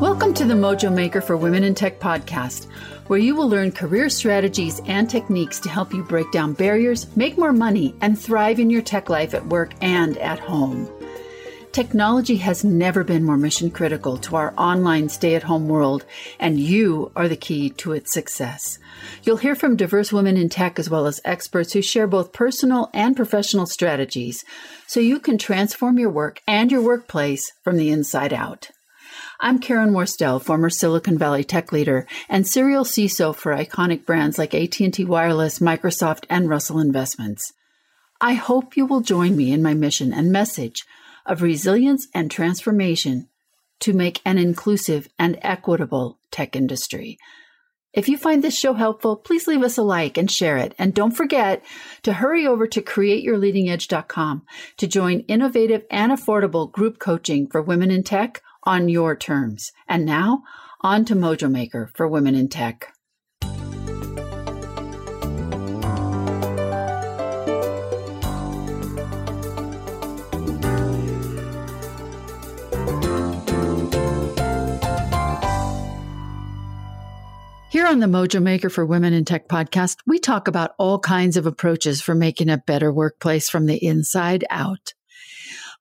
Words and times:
Welcome 0.00 0.34
to 0.34 0.44
the 0.44 0.52
Mojo 0.52 0.92
Maker 0.92 1.22
for 1.22 1.38
Women 1.38 1.64
in 1.64 1.74
Tech 1.74 1.98
podcast, 1.98 2.66
where 3.06 3.18
you 3.18 3.34
will 3.34 3.48
learn 3.48 3.72
career 3.72 4.10
strategies 4.10 4.82
and 4.84 5.08
techniques 5.08 5.58
to 5.60 5.70
help 5.70 5.94
you 5.94 6.02
break 6.02 6.30
down 6.32 6.52
barriers, 6.52 7.06
make 7.16 7.38
more 7.38 7.54
money, 7.54 7.94
and 8.02 8.18
thrive 8.18 8.60
in 8.60 8.68
your 8.68 8.82
tech 8.82 9.08
life 9.08 9.32
at 9.32 9.46
work 9.46 9.72
and 9.80 10.18
at 10.18 10.38
home. 10.38 10.86
Technology 11.72 12.36
has 12.36 12.62
never 12.62 13.04
been 13.04 13.24
more 13.24 13.38
mission 13.38 13.70
critical 13.70 14.18
to 14.18 14.36
our 14.36 14.52
online 14.58 15.08
stay 15.08 15.34
at 15.34 15.42
home 15.42 15.66
world, 15.66 16.04
and 16.38 16.60
you 16.60 17.10
are 17.16 17.26
the 17.26 17.34
key 17.34 17.70
to 17.70 17.92
its 17.92 18.12
success. 18.12 18.78
You'll 19.22 19.38
hear 19.38 19.54
from 19.54 19.76
diverse 19.76 20.12
women 20.12 20.36
in 20.36 20.50
tech 20.50 20.78
as 20.78 20.90
well 20.90 21.06
as 21.06 21.22
experts 21.24 21.72
who 21.72 21.80
share 21.80 22.06
both 22.06 22.34
personal 22.34 22.90
and 22.92 23.16
professional 23.16 23.64
strategies 23.64 24.44
so 24.86 25.00
you 25.00 25.18
can 25.20 25.38
transform 25.38 25.98
your 25.98 26.10
work 26.10 26.42
and 26.46 26.70
your 26.70 26.82
workplace 26.82 27.50
from 27.64 27.78
the 27.78 27.90
inside 27.90 28.34
out. 28.34 28.70
I'm 29.38 29.58
Karen 29.58 29.92
Worstell, 29.92 30.40
former 30.40 30.70
Silicon 30.70 31.18
Valley 31.18 31.44
tech 31.44 31.70
leader 31.70 32.06
and 32.26 32.48
serial 32.48 32.84
CISO 32.84 33.36
for 33.36 33.54
iconic 33.54 34.06
brands 34.06 34.38
like 34.38 34.54
AT&T 34.54 35.04
Wireless, 35.04 35.58
Microsoft, 35.58 36.24
and 36.30 36.48
Russell 36.48 36.78
Investments. 36.78 37.52
I 38.18 38.32
hope 38.32 38.78
you 38.78 38.86
will 38.86 39.02
join 39.02 39.36
me 39.36 39.52
in 39.52 39.62
my 39.62 39.74
mission 39.74 40.14
and 40.14 40.32
message 40.32 40.86
of 41.26 41.42
resilience 41.42 42.08
and 42.14 42.30
transformation 42.30 43.28
to 43.80 43.92
make 43.92 44.22
an 44.24 44.38
inclusive 44.38 45.06
and 45.18 45.38
equitable 45.42 46.18
tech 46.30 46.56
industry. 46.56 47.18
If 47.92 48.08
you 48.08 48.16
find 48.16 48.42
this 48.42 48.58
show 48.58 48.72
helpful, 48.72 49.16
please 49.16 49.46
leave 49.46 49.62
us 49.62 49.76
a 49.76 49.82
like 49.82 50.16
and 50.16 50.30
share 50.30 50.56
it. 50.56 50.74
And 50.78 50.94
don't 50.94 51.16
forget 51.16 51.62
to 52.04 52.14
hurry 52.14 52.46
over 52.46 52.66
to 52.68 52.80
createyourleadingedge.com 52.80 54.46
to 54.78 54.86
join 54.86 55.20
innovative 55.20 55.84
and 55.90 56.10
affordable 56.10 56.72
group 56.72 56.98
coaching 56.98 57.46
for 57.46 57.60
women 57.60 57.90
in 57.90 58.02
tech 58.02 58.42
on 58.66 58.88
your 58.88 59.16
terms. 59.16 59.72
And 59.88 60.04
now, 60.04 60.42
on 60.82 61.04
to 61.06 61.14
Mojo 61.14 61.50
Maker 61.50 61.90
for 61.94 62.06
Women 62.06 62.34
in 62.34 62.48
Tech. 62.48 62.92
Here 77.76 77.86
on 77.86 78.00
the 78.00 78.06
Mojo 78.06 78.42
Maker 78.42 78.70
for 78.70 78.86
Women 78.86 79.12
in 79.12 79.24
Tech 79.24 79.48
podcast, 79.48 79.98
we 80.06 80.18
talk 80.18 80.48
about 80.48 80.74
all 80.78 80.98
kinds 80.98 81.36
of 81.36 81.46
approaches 81.46 82.00
for 82.00 82.14
making 82.14 82.48
a 82.48 82.56
better 82.56 82.92
workplace 82.92 83.48
from 83.48 83.66
the 83.66 83.76
inside 83.76 84.44
out. 84.50 84.94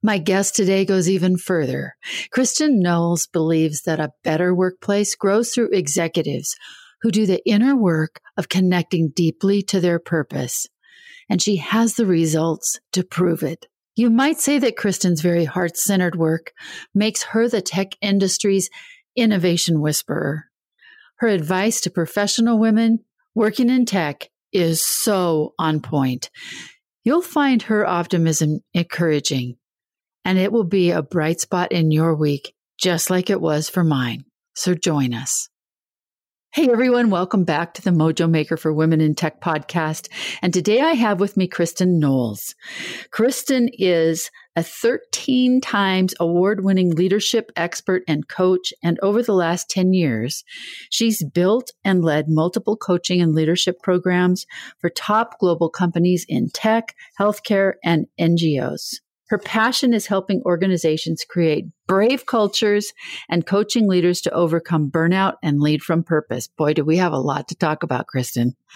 My 0.04 0.18
guest 0.18 0.56
today 0.56 0.86
goes 0.86 1.10
even 1.10 1.38
further. 1.38 1.96
Kristen 2.32 2.80
Knowles 2.80 3.28
believes 3.28 3.84
that 3.84 4.00
a 4.00 4.12
better 4.24 4.54
workplace 4.54 5.16
grows 5.16 5.52
through 5.52 5.72
executives 5.72 6.56
who 7.02 7.12
do 7.12 7.26
the 7.26 7.42
inner 7.46 7.76
work 7.76 8.20
of 8.38 8.50
connecting 8.50 9.12
deeply 9.16 9.62
to 9.64 9.80
their 9.80 10.00
purpose. 10.00 10.68
And 11.30 11.42
she 11.42 11.58
has 11.58 11.96
the 11.96 12.06
results 12.06 12.80
to 12.94 13.04
prove 13.04 13.44
it. 13.44 13.68
You 13.96 14.10
might 14.10 14.40
say 14.40 14.60
that 14.60 14.78
Kristen's 14.78 15.22
very 15.22 15.46
heart 15.46 15.78
centered 15.78 16.16
work 16.16 16.52
makes 16.94 17.24
her 17.24 17.48
the 17.48 17.62
tech 17.62 17.94
industry's 18.02 18.70
innovation 19.16 19.80
whisperer. 19.82 20.46
Her 21.18 21.30
advice 21.30 21.80
to 21.82 21.90
professional 21.90 22.60
women 22.60 23.00
working 23.34 23.70
in 23.70 23.86
tech 23.86 24.30
is 24.52 24.86
so 24.86 25.54
on 25.58 25.80
point. 25.80 26.30
You'll 27.04 27.22
find 27.22 27.62
her 27.64 27.86
optimism 27.86 28.60
encouraging 28.74 29.58
and 30.26 30.40
it 30.40 30.52
will 30.52 30.66
be 30.66 30.92
a 30.92 31.04
bright 31.04 31.40
spot 31.40 31.72
in 31.72 31.92
your 31.92 32.16
week, 32.16 32.54
just 32.78 33.10
like 33.10 33.30
it 33.30 33.40
was 33.40 33.70
for 33.70 33.84
mine. 33.84 34.26
So 34.56 34.74
join 34.74 35.14
us. 35.14 35.50
Hey 36.56 36.70
everyone, 36.70 37.10
welcome 37.10 37.44
back 37.44 37.74
to 37.74 37.82
the 37.82 37.92
Mojo 37.92 38.30
Maker 38.30 38.56
for 38.56 38.72
Women 38.72 39.02
in 39.02 39.14
Tech 39.14 39.42
podcast. 39.42 40.08
And 40.42 40.54
today 40.54 40.80
I 40.80 40.94
have 40.94 41.20
with 41.20 41.36
me 41.36 41.50
Kristen 41.50 42.00
Knowles. 42.00 42.56
Kristen 43.12 43.70
is 43.74 44.32
a 44.56 44.64
13 44.64 45.60
times 45.60 46.16
award 46.18 46.64
winning 46.64 46.92
leadership 46.92 47.52
expert 47.58 48.04
and 48.08 48.30
coach. 48.30 48.74
And 48.82 48.98
over 49.04 49.22
the 49.22 49.34
last 49.34 49.70
10 49.70 49.92
years, 49.92 50.46
she's 50.90 51.26
built 51.26 51.72
and 51.84 52.06
led 52.06 52.30
multiple 52.30 52.78
coaching 52.78 53.22
and 53.22 53.36
leadership 53.36 53.82
programs 53.84 54.46
for 54.80 54.90
top 54.90 55.38
global 55.40 55.70
companies 55.70 56.26
in 56.30 56.50
tech, 56.52 56.96
healthcare, 57.20 57.74
and 57.84 58.08
NGOs. 58.18 59.02
Her 59.28 59.40
passion 59.40 59.94
is 59.94 60.08
helping 60.08 60.42
organizations 60.46 61.26
create 61.28 61.66
brave 61.88 62.26
cultures 62.26 62.94
and 63.30 63.46
coaching 63.46 63.88
leaders 63.88 64.22
to 64.22 64.32
overcome 64.32 64.92
burnout 64.92 65.34
and 65.42 65.60
lead 65.60 65.82
from 65.82 66.04
purpose. 66.04 66.48
Boy, 66.48 66.74
do 66.74 66.86
we 66.86 66.98
have 66.98 67.14
a 67.14 67.18
lot 67.18 67.48
to 67.48 67.56
talk 67.56 67.84
about, 67.84 68.08
Kristen. 68.08 68.56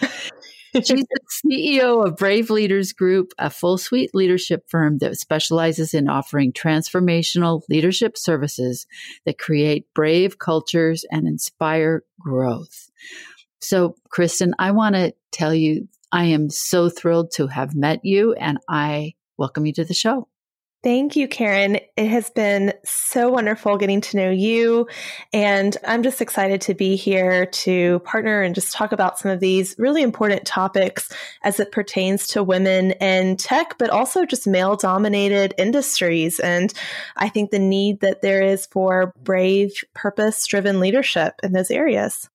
She's 0.74 0.86
the 0.86 1.20
CEO 1.44 2.06
of 2.06 2.16
Brave 2.16 2.48
Leaders 2.48 2.92
Group, 2.92 3.32
a 3.38 3.50
full 3.50 3.76
suite 3.76 4.14
leadership 4.14 4.68
firm 4.68 4.98
that 4.98 5.18
specializes 5.18 5.94
in 5.94 6.08
offering 6.08 6.52
transformational 6.52 7.62
leadership 7.68 8.16
services 8.16 8.86
that 9.24 9.38
create 9.38 9.86
brave 9.94 10.38
cultures 10.38 11.04
and 11.10 11.26
inspire 11.26 12.04
growth. 12.20 12.88
So, 13.60 13.96
Kristen, 14.10 14.54
I 14.60 14.70
want 14.70 14.94
to 14.94 15.12
tell 15.32 15.52
you, 15.52 15.88
I 16.12 16.26
am 16.26 16.50
so 16.50 16.88
thrilled 16.88 17.32
to 17.32 17.48
have 17.48 17.74
met 17.74 18.04
you 18.04 18.34
and 18.34 18.58
I 18.68 19.14
welcome 19.36 19.66
you 19.66 19.72
to 19.72 19.84
the 19.84 19.94
show. 19.94 20.28
Thank 20.82 21.14
you, 21.14 21.28
Karen. 21.28 21.78
It 21.98 22.08
has 22.08 22.30
been 22.30 22.72
so 22.86 23.28
wonderful 23.28 23.76
getting 23.76 24.00
to 24.00 24.16
know 24.16 24.30
you. 24.30 24.88
And 25.30 25.76
I'm 25.86 26.02
just 26.02 26.22
excited 26.22 26.62
to 26.62 26.74
be 26.74 26.96
here 26.96 27.44
to 27.44 27.98
partner 27.98 28.40
and 28.40 28.54
just 28.54 28.72
talk 28.72 28.92
about 28.92 29.18
some 29.18 29.30
of 29.30 29.40
these 29.40 29.74
really 29.78 30.02
important 30.02 30.46
topics 30.46 31.12
as 31.42 31.60
it 31.60 31.70
pertains 31.70 32.26
to 32.28 32.42
women 32.42 32.92
and 32.92 33.38
tech, 33.38 33.76
but 33.76 33.90
also 33.90 34.24
just 34.24 34.46
male 34.46 34.74
dominated 34.74 35.52
industries. 35.58 36.40
And 36.40 36.72
I 37.14 37.28
think 37.28 37.50
the 37.50 37.58
need 37.58 38.00
that 38.00 38.22
there 38.22 38.42
is 38.42 38.64
for 38.64 39.12
brave, 39.22 39.84
purpose 39.94 40.46
driven 40.46 40.80
leadership 40.80 41.34
in 41.42 41.52
those 41.52 41.70
areas. 41.70 42.30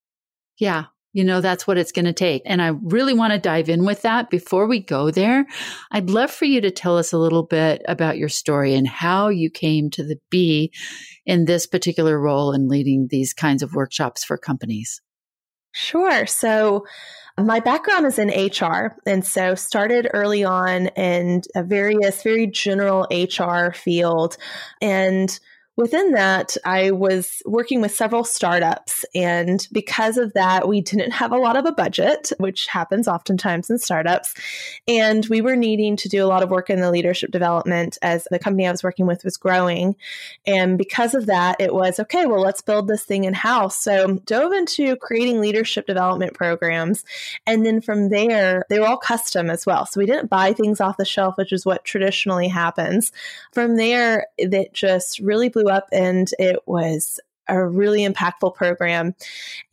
Yeah, 0.59 0.85
you 1.15 1.23
know, 1.23 1.39
that's 1.39 1.65
what 1.65 1.77
it's 1.77 1.93
going 1.93 2.03
to 2.03 2.13
take. 2.13 2.41
And 2.45 2.61
I 2.61 2.73
really 2.83 3.13
want 3.13 3.31
to 3.31 3.39
dive 3.39 3.69
in 3.69 3.85
with 3.85 4.01
that. 4.01 4.29
Before 4.29 4.67
we 4.67 4.81
go 4.81 5.11
there, 5.11 5.45
I'd 5.89 6.09
love 6.09 6.29
for 6.29 6.43
you 6.43 6.59
to 6.59 6.71
tell 6.71 6.97
us 6.97 7.13
a 7.13 7.17
little 7.17 7.43
bit 7.43 7.81
about 7.87 8.17
your 8.17 8.27
story 8.27 8.75
and 8.75 8.85
how 8.85 9.29
you 9.29 9.49
came 9.49 9.89
to 9.91 10.03
the 10.03 10.17
be 10.29 10.73
in 11.25 11.45
this 11.45 11.67
particular 11.67 12.19
role 12.19 12.51
in 12.51 12.67
leading 12.67 13.07
these 13.09 13.33
kinds 13.33 13.63
of 13.63 13.73
workshops 13.73 14.25
for 14.25 14.37
companies. 14.37 15.01
Sure. 15.71 16.25
So, 16.25 16.85
my 17.37 17.61
background 17.61 18.05
is 18.05 18.19
in 18.19 18.29
HR, 18.29 18.97
and 19.05 19.25
so 19.25 19.55
started 19.55 20.09
early 20.13 20.43
on 20.43 20.87
in 20.87 21.41
a 21.53 21.63
various, 21.63 22.23
very 22.23 22.47
general 22.47 23.07
HR 23.11 23.71
field, 23.73 24.37
and 24.81 25.37
Within 25.77 26.11
that, 26.11 26.55
I 26.63 26.91
was 26.91 27.41
working 27.45 27.81
with 27.81 27.93
several 27.93 28.23
startups. 28.23 29.03
And 29.13 29.67
because 29.73 30.17
of 30.17 30.31
that, 30.33 30.69
we 30.69 30.79
didn't 30.79 31.11
have 31.11 31.33
a 31.33 31.37
lot 31.37 31.57
of 31.57 31.65
a 31.65 31.73
budget, 31.73 32.31
which 32.37 32.67
happens 32.67 33.09
oftentimes 33.09 33.69
in 33.69 33.77
startups. 33.77 34.33
And 34.87 35.25
we 35.25 35.41
were 35.41 35.57
needing 35.57 35.97
to 35.97 36.07
do 36.07 36.23
a 36.23 36.27
lot 36.27 36.43
of 36.43 36.49
work 36.49 36.69
in 36.69 36.79
the 36.79 36.91
leadership 36.91 37.31
development 37.31 37.97
as 38.01 38.25
the 38.31 38.39
company 38.39 38.67
I 38.67 38.71
was 38.71 38.83
working 38.83 39.05
with 39.05 39.25
was 39.25 39.35
growing. 39.35 39.97
And 40.47 40.77
because 40.77 41.13
of 41.13 41.25
that, 41.25 41.59
it 41.59 41.73
was 41.73 41.99
okay, 41.99 42.25
well, 42.25 42.41
let's 42.41 42.61
build 42.61 42.87
this 42.87 43.03
thing 43.03 43.25
in 43.25 43.33
house. 43.33 43.77
So 43.77 44.13
dove 44.25 44.53
into 44.53 44.95
creating 44.95 45.41
leadership 45.41 45.87
development 45.87 46.35
programs. 46.35 47.03
And 47.45 47.65
then 47.65 47.81
from 47.81 48.09
there, 48.09 48.65
they 48.69 48.79
were 48.79 48.87
all 48.87 48.97
custom 48.97 49.49
as 49.49 49.65
well. 49.65 49.85
So 49.85 49.99
we 49.99 50.05
didn't 50.05 50.29
buy 50.29 50.53
things 50.53 50.79
off 50.79 50.95
the 50.95 51.03
shelf, 51.03 51.37
which 51.37 51.51
is 51.51 51.65
what 51.65 51.83
traditionally 51.83 52.47
happens. 52.47 53.11
From 53.51 53.75
there, 53.75 54.27
it 54.37 54.73
just 54.73 55.19
really 55.19 55.49
blew 55.49 55.64
up 55.69 55.87
and 55.91 56.29
it 56.39 56.59
was 56.65 57.19
a 57.47 57.63
really 57.63 58.07
impactful 58.07 58.55
program. 58.55 59.13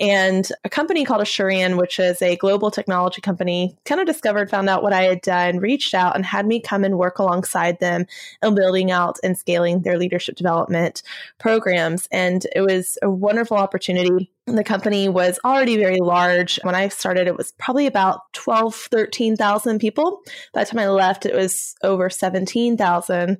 And 0.01 0.47
a 0.65 0.69
company 0.69 1.05
called 1.05 1.23
Asurion, 1.23 1.79
which 1.79 1.99
is 1.99 2.21
a 2.23 2.37
global 2.37 2.71
technology 2.71 3.21
company, 3.21 3.77
kind 3.85 4.01
of 4.01 4.07
discovered, 4.07 4.51
found 4.51 4.69
out 4.69 4.83
what 4.83 4.93
I 4.93 5.05
had 5.05 5.23
done, 5.23 5.59
reached 5.59 5.95
out, 5.95 6.15
and 6.15 6.25
had 6.25 6.47
me 6.47 6.61
come 6.61 6.85
and 6.85 6.99
work 6.99 7.19
alongside 7.19 7.81
them 7.81 8.07
in 8.43 8.55
building 8.55 8.91
out 8.91 9.19
and 9.23 9.39
scaling 9.39 9.83
their 9.83 9.99
leadership 9.99 10.37
development 10.37 11.03
programs. 11.39 12.09
And 12.13 12.47
it 12.55 12.61
was 12.61 12.99
a 13.03 13.11
wonderful 13.11 13.57
opportunity 13.57 14.31
the 14.47 14.65
company 14.65 15.09
was 15.09 15.39
already 15.45 15.77
very 15.77 15.99
large. 15.99 16.59
When 16.63 16.75
I 16.75 16.89
started, 16.89 17.29
it 17.29 17.37
was 17.37 17.53
probably 17.53 17.87
about 17.87 18.21
12, 18.33 18.75
13,000 18.75 19.79
people. 19.79 20.21
By 20.53 20.65
the 20.65 20.71
time 20.71 20.81
I 20.81 20.89
left, 20.89 21.27
it 21.27 21.35
was 21.35 21.77
over 21.83 22.11
17,000. 22.11 23.39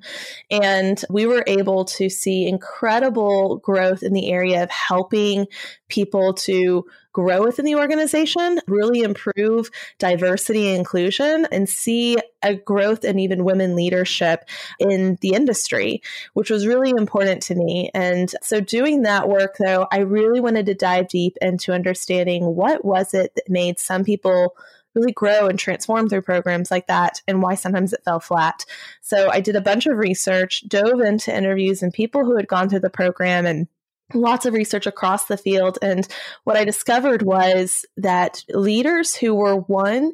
And 0.49 1.05
we 1.09 1.25
were 1.25 1.43
able 1.45 1.85
to 1.85 2.09
see 2.09 2.47
incredible 2.47 3.57
growth 3.57 4.01
in 4.01 4.13
the 4.13 4.31
area 4.31 4.63
of 4.63 4.69
helping 4.69 5.47
people 5.89 6.33
to 6.33 6.85
grow 7.13 7.43
within 7.43 7.65
the 7.65 7.75
organization, 7.75 8.59
really 8.67 9.01
improve 9.01 9.69
diversity 9.99 10.69
and 10.69 10.79
inclusion, 10.79 11.47
and 11.51 11.69
see 11.69 12.17
a 12.41 12.55
growth 12.55 13.05
in 13.05 13.19
even 13.19 13.45
women 13.45 13.75
leadership 13.75 14.49
in 14.79 15.17
the 15.21 15.33
industry, 15.33 16.01
which 16.33 16.49
was 16.49 16.67
really 16.67 16.89
important 16.89 17.43
to 17.43 17.55
me. 17.55 17.89
And 17.93 18.29
so, 18.41 18.59
doing 18.59 19.03
that 19.03 19.29
work, 19.29 19.55
though, 19.57 19.87
I 19.91 19.99
really 19.99 20.41
wanted 20.41 20.65
to 20.65 20.73
dive 20.73 21.07
deep 21.07 21.37
into 21.41 21.71
understanding 21.71 22.55
what 22.55 22.83
was 22.83 23.13
it 23.13 23.33
that 23.35 23.49
made 23.49 23.79
some 23.79 24.03
people 24.03 24.55
really 24.93 25.11
grow 25.11 25.47
and 25.47 25.57
transform 25.57 26.07
through 26.07 26.21
programs 26.21 26.69
like 26.69 26.87
that 26.87 27.21
and 27.27 27.41
why 27.41 27.55
sometimes 27.55 27.93
it 27.93 28.03
fell 28.03 28.19
flat. 28.19 28.65
So 29.01 29.29
I 29.29 29.39
did 29.39 29.55
a 29.55 29.61
bunch 29.61 29.85
of 29.85 29.97
research, 29.97 30.67
dove 30.67 30.99
into 31.01 31.35
interviews 31.35 31.81
and 31.81 31.93
people 31.93 32.25
who 32.25 32.35
had 32.35 32.47
gone 32.47 32.69
through 32.69 32.81
the 32.81 32.89
program 32.89 33.45
and 33.45 33.67
lots 34.13 34.45
of 34.45 34.53
research 34.53 34.87
across 34.87 35.25
the 35.25 35.37
field. 35.37 35.77
And 35.81 36.07
what 36.43 36.57
I 36.57 36.65
discovered 36.65 37.21
was 37.21 37.85
that 37.97 38.43
leaders 38.49 39.15
who 39.15 39.33
were 39.35 39.55
one, 39.55 40.13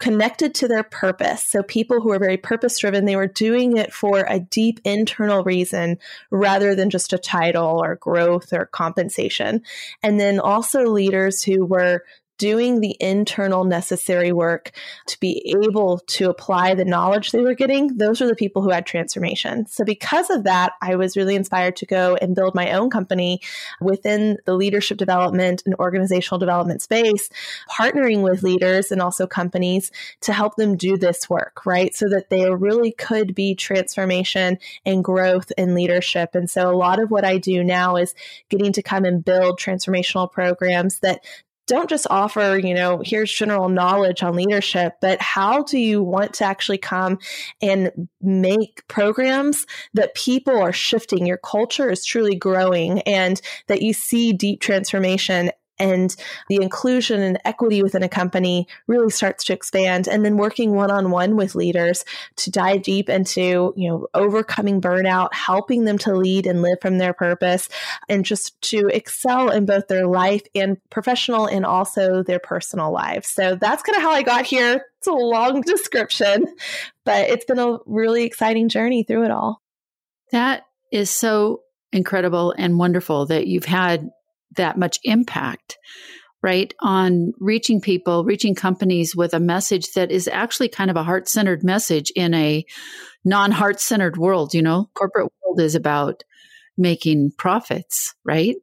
connected 0.00 0.54
to 0.54 0.68
their 0.68 0.82
purpose. 0.82 1.44
So 1.44 1.62
people 1.62 2.00
who 2.00 2.10
were 2.10 2.18
very 2.18 2.36
purpose 2.36 2.78
driven, 2.78 3.06
they 3.06 3.16
were 3.16 3.26
doing 3.26 3.76
it 3.78 3.92
for 3.94 4.26
a 4.28 4.38
deep 4.38 4.80
internal 4.84 5.42
reason 5.42 5.98
rather 6.30 6.74
than 6.74 6.90
just 6.90 7.12
a 7.12 7.18
title 7.18 7.82
or 7.82 7.96
growth 7.96 8.52
or 8.52 8.66
compensation. 8.66 9.62
And 10.02 10.20
then 10.20 10.38
also 10.38 10.84
leaders 10.84 11.42
who 11.42 11.64
were 11.64 12.04
doing 12.38 12.80
the 12.80 12.96
internal 13.00 13.64
necessary 13.64 14.32
work 14.32 14.72
to 15.06 15.18
be 15.20 15.54
able 15.64 15.98
to 16.06 16.28
apply 16.28 16.74
the 16.74 16.84
knowledge 16.84 17.32
they 17.32 17.40
were 17.40 17.54
getting, 17.54 17.96
those 17.96 18.20
are 18.20 18.26
the 18.26 18.34
people 18.34 18.62
who 18.62 18.70
had 18.70 18.86
transformation. 18.86 19.66
So, 19.66 19.84
because 19.84 20.30
of 20.30 20.44
that, 20.44 20.72
I 20.82 20.96
was 20.96 21.16
really 21.16 21.34
inspired 21.34 21.76
to 21.76 21.86
go 21.86 22.16
and 22.16 22.34
build 22.34 22.54
my 22.54 22.72
own 22.72 22.90
company 22.90 23.40
within 23.80 24.38
the 24.44 24.54
leadership 24.54 24.98
development 24.98 25.62
and 25.66 25.74
organizational 25.76 26.38
development 26.38 26.82
space, 26.82 27.28
partnering 27.70 28.22
with 28.22 28.42
leaders 28.42 28.92
and 28.92 29.00
also 29.00 29.26
companies 29.26 29.90
to 30.22 30.32
help 30.32 30.56
them 30.56 30.76
do 30.76 30.96
this 30.96 31.30
work, 31.30 31.64
right? 31.64 31.94
So 31.94 32.08
that 32.08 32.30
there 32.30 32.56
really 32.56 32.92
could 32.92 33.34
be 33.34 33.54
transformation 33.54 34.58
and 34.84 35.02
growth 35.02 35.52
in 35.56 35.74
leadership. 35.74 36.34
And 36.34 36.50
so, 36.50 36.70
a 36.70 36.76
lot 36.76 37.02
of 37.02 37.10
what 37.10 37.24
I 37.24 37.38
do 37.38 37.64
now 37.64 37.96
is 37.96 38.14
getting 38.48 38.72
to 38.72 38.82
come 38.82 39.04
and 39.04 39.24
build 39.24 39.58
transformational 39.58 40.30
programs 40.30 41.00
that 41.00 41.24
don't 41.66 41.90
just 41.90 42.06
offer, 42.10 42.58
you 42.62 42.74
know, 42.74 43.02
here's 43.04 43.32
general 43.32 43.68
knowledge 43.68 44.22
on 44.22 44.34
leadership, 44.34 44.94
but 45.00 45.20
how 45.20 45.62
do 45.62 45.78
you 45.78 46.02
want 46.02 46.34
to 46.34 46.44
actually 46.44 46.78
come 46.78 47.18
and 47.60 48.08
make 48.20 48.86
programs 48.88 49.66
that 49.94 50.14
people 50.14 50.56
are 50.56 50.72
shifting? 50.72 51.26
Your 51.26 51.38
culture 51.38 51.90
is 51.90 52.04
truly 52.04 52.36
growing 52.36 53.00
and 53.02 53.40
that 53.66 53.82
you 53.82 53.92
see 53.92 54.32
deep 54.32 54.60
transformation 54.60 55.50
and 55.78 56.14
the 56.48 56.56
inclusion 56.56 57.20
and 57.22 57.38
equity 57.44 57.82
within 57.82 58.02
a 58.02 58.08
company 58.08 58.66
really 58.86 59.10
starts 59.10 59.44
to 59.44 59.52
expand. 59.52 60.08
And 60.08 60.24
then 60.24 60.36
working 60.36 60.74
one-on-one 60.74 61.36
with 61.36 61.54
leaders 61.54 62.04
to 62.36 62.50
dive 62.50 62.82
deep 62.82 63.08
into 63.08 63.72
you 63.76 63.88
know 63.88 64.06
overcoming 64.14 64.80
burnout 64.80 65.32
helping 65.32 65.84
them 65.84 65.98
to 65.98 66.14
lead 66.14 66.46
and 66.46 66.62
live 66.62 66.78
from 66.80 66.98
their 66.98 67.12
purpose 67.12 67.68
and 68.08 68.24
just 68.24 68.60
to 68.62 68.88
excel 68.88 69.50
in 69.50 69.66
both 69.66 69.88
their 69.88 70.06
life 70.06 70.42
and 70.54 70.78
professional 70.90 71.46
and 71.46 71.64
also 71.64 72.22
their 72.22 72.38
personal 72.38 72.90
lives. 72.90 73.28
So 73.28 73.56
that's 73.56 73.82
kind 73.82 73.96
of 73.96 74.02
how 74.02 74.10
i 74.10 74.22
got 74.22 74.46
here. 74.46 74.86
It's 74.98 75.06
a 75.06 75.12
long 75.12 75.60
description 75.66 76.46
but 77.06 77.30
it's 77.30 77.46
been 77.46 77.58
a 77.58 77.78
really 77.86 78.24
exciting 78.24 78.68
journey 78.68 79.04
through 79.04 79.24
it 79.24 79.30
all. 79.30 79.62
That 80.32 80.66
is 80.92 81.08
so 81.08 81.62
incredible 81.92 82.52
and 82.58 82.78
wonderful 82.78 83.26
that 83.26 83.46
you've 83.46 83.64
had 83.64 84.10
that 84.56 84.78
much 84.78 84.98
impact 85.04 85.78
right 86.42 86.74
on 86.80 87.32
reaching 87.38 87.80
people 87.80 88.24
reaching 88.24 88.54
companies 88.54 89.16
with 89.16 89.32
a 89.32 89.40
message 89.40 89.92
that 89.92 90.10
is 90.10 90.28
actually 90.28 90.68
kind 90.68 90.90
of 90.90 90.96
a 90.96 91.02
heart-centered 91.02 91.64
message 91.64 92.12
in 92.14 92.34
a 92.34 92.64
non-heart-centered 93.24 94.16
world 94.16 94.54
you 94.54 94.62
know? 94.62 94.88
Corporate 94.94 95.32
world 95.44 95.60
is 95.60 95.74
about 95.74 96.22
making 96.76 97.32
profits 97.38 98.14
right? 98.24 98.56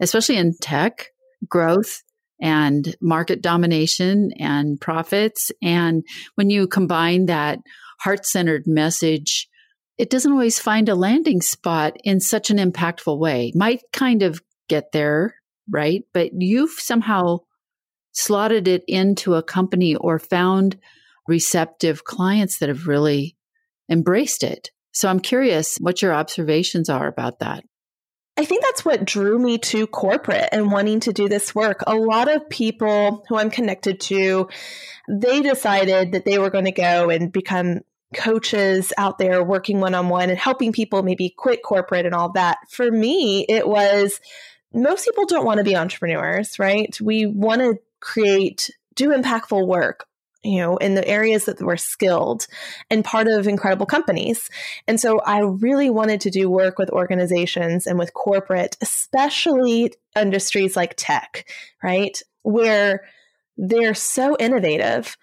Especially 0.00 0.36
in 0.36 0.56
tech 0.60 1.08
growth 1.48 2.02
and 2.40 2.96
market 3.00 3.40
domination 3.40 4.32
and 4.40 4.80
profits. 4.80 5.52
And 5.62 6.04
when 6.34 6.50
you 6.50 6.66
combine 6.66 7.26
that 7.26 7.60
heart-centered 8.00 8.64
message 8.66 9.48
it 9.96 10.10
doesn't 10.10 10.32
always 10.32 10.58
find 10.58 10.88
a 10.88 10.94
landing 10.96 11.40
spot 11.40 11.96
in 12.02 12.18
such 12.18 12.50
an 12.50 12.58
impactful 12.58 13.16
way. 13.16 13.52
Might 13.54 13.82
kind 13.92 14.22
of 14.22 14.42
get 14.68 14.92
there, 14.92 15.36
right? 15.70 16.04
But 16.12 16.30
you've 16.32 16.72
somehow 16.72 17.38
slotted 18.12 18.68
it 18.68 18.84
into 18.86 19.34
a 19.34 19.42
company 19.42 19.96
or 19.96 20.18
found 20.18 20.78
receptive 21.26 22.04
clients 22.04 22.58
that 22.58 22.68
have 22.68 22.86
really 22.86 23.36
embraced 23.90 24.42
it. 24.42 24.70
So 24.92 25.08
I'm 25.08 25.20
curious 25.20 25.76
what 25.78 26.02
your 26.02 26.14
observations 26.14 26.88
are 26.88 27.08
about 27.08 27.40
that. 27.40 27.64
I 28.36 28.44
think 28.44 28.62
that's 28.62 28.84
what 28.84 29.04
drew 29.04 29.38
me 29.38 29.58
to 29.58 29.86
corporate 29.86 30.48
and 30.50 30.72
wanting 30.72 31.00
to 31.00 31.12
do 31.12 31.28
this 31.28 31.54
work. 31.54 31.82
A 31.86 31.94
lot 31.94 32.28
of 32.28 32.48
people 32.48 33.24
who 33.28 33.36
I'm 33.36 33.50
connected 33.50 34.00
to, 34.02 34.48
they 35.08 35.40
decided 35.40 36.12
that 36.12 36.24
they 36.24 36.38
were 36.38 36.50
going 36.50 36.64
to 36.64 36.72
go 36.72 37.10
and 37.10 37.32
become 37.32 37.80
coaches 38.14 38.92
out 38.98 39.18
there 39.18 39.42
working 39.42 39.80
one 39.80 39.94
on 39.94 40.08
one 40.08 40.30
and 40.30 40.38
helping 40.38 40.72
people 40.72 41.02
maybe 41.02 41.34
quit 41.36 41.62
corporate 41.62 42.06
and 42.06 42.14
all 42.14 42.32
that. 42.32 42.58
For 42.70 42.90
me, 42.90 43.44
it 43.48 43.68
was 43.68 44.20
most 44.74 45.04
people 45.04 45.26
don't 45.26 45.44
want 45.44 45.58
to 45.58 45.64
be 45.64 45.76
entrepreneurs, 45.76 46.58
right? 46.58 46.98
We 47.00 47.26
want 47.26 47.60
to 47.60 47.78
create, 48.00 48.70
do 48.94 49.10
impactful 49.10 49.66
work, 49.66 50.06
you 50.42 50.58
know, 50.58 50.76
in 50.76 50.94
the 50.94 51.06
areas 51.08 51.46
that 51.46 51.60
we're 51.60 51.76
skilled 51.76 52.46
and 52.90 53.04
part 53.04 53.28
of 53.28 53.48
incredible 53.48 53.86
companies. 53.86 54.50
And 54.86 55.00
so 55.00 55.20
I 55.20 55.38
really 55.40 55.90
wanted 55.90 56.20
to 56.22 56.30
do 56.30 56.50
work 56.50 56.78
with 56.78 56.90
organizations 56.90 57.86
and 57.86 57.98
with 57.98 58.12
corporate, 58.12 58.76
especially 58.82 59.94
industries 60.14 60.76
like 60.76 60.94
tech, 60.96 61.48
right? 61.82 62.20
Where 62.42 63.04
they're 63.56 63.94
so 63.94 64.36
innovative 64.38 65.16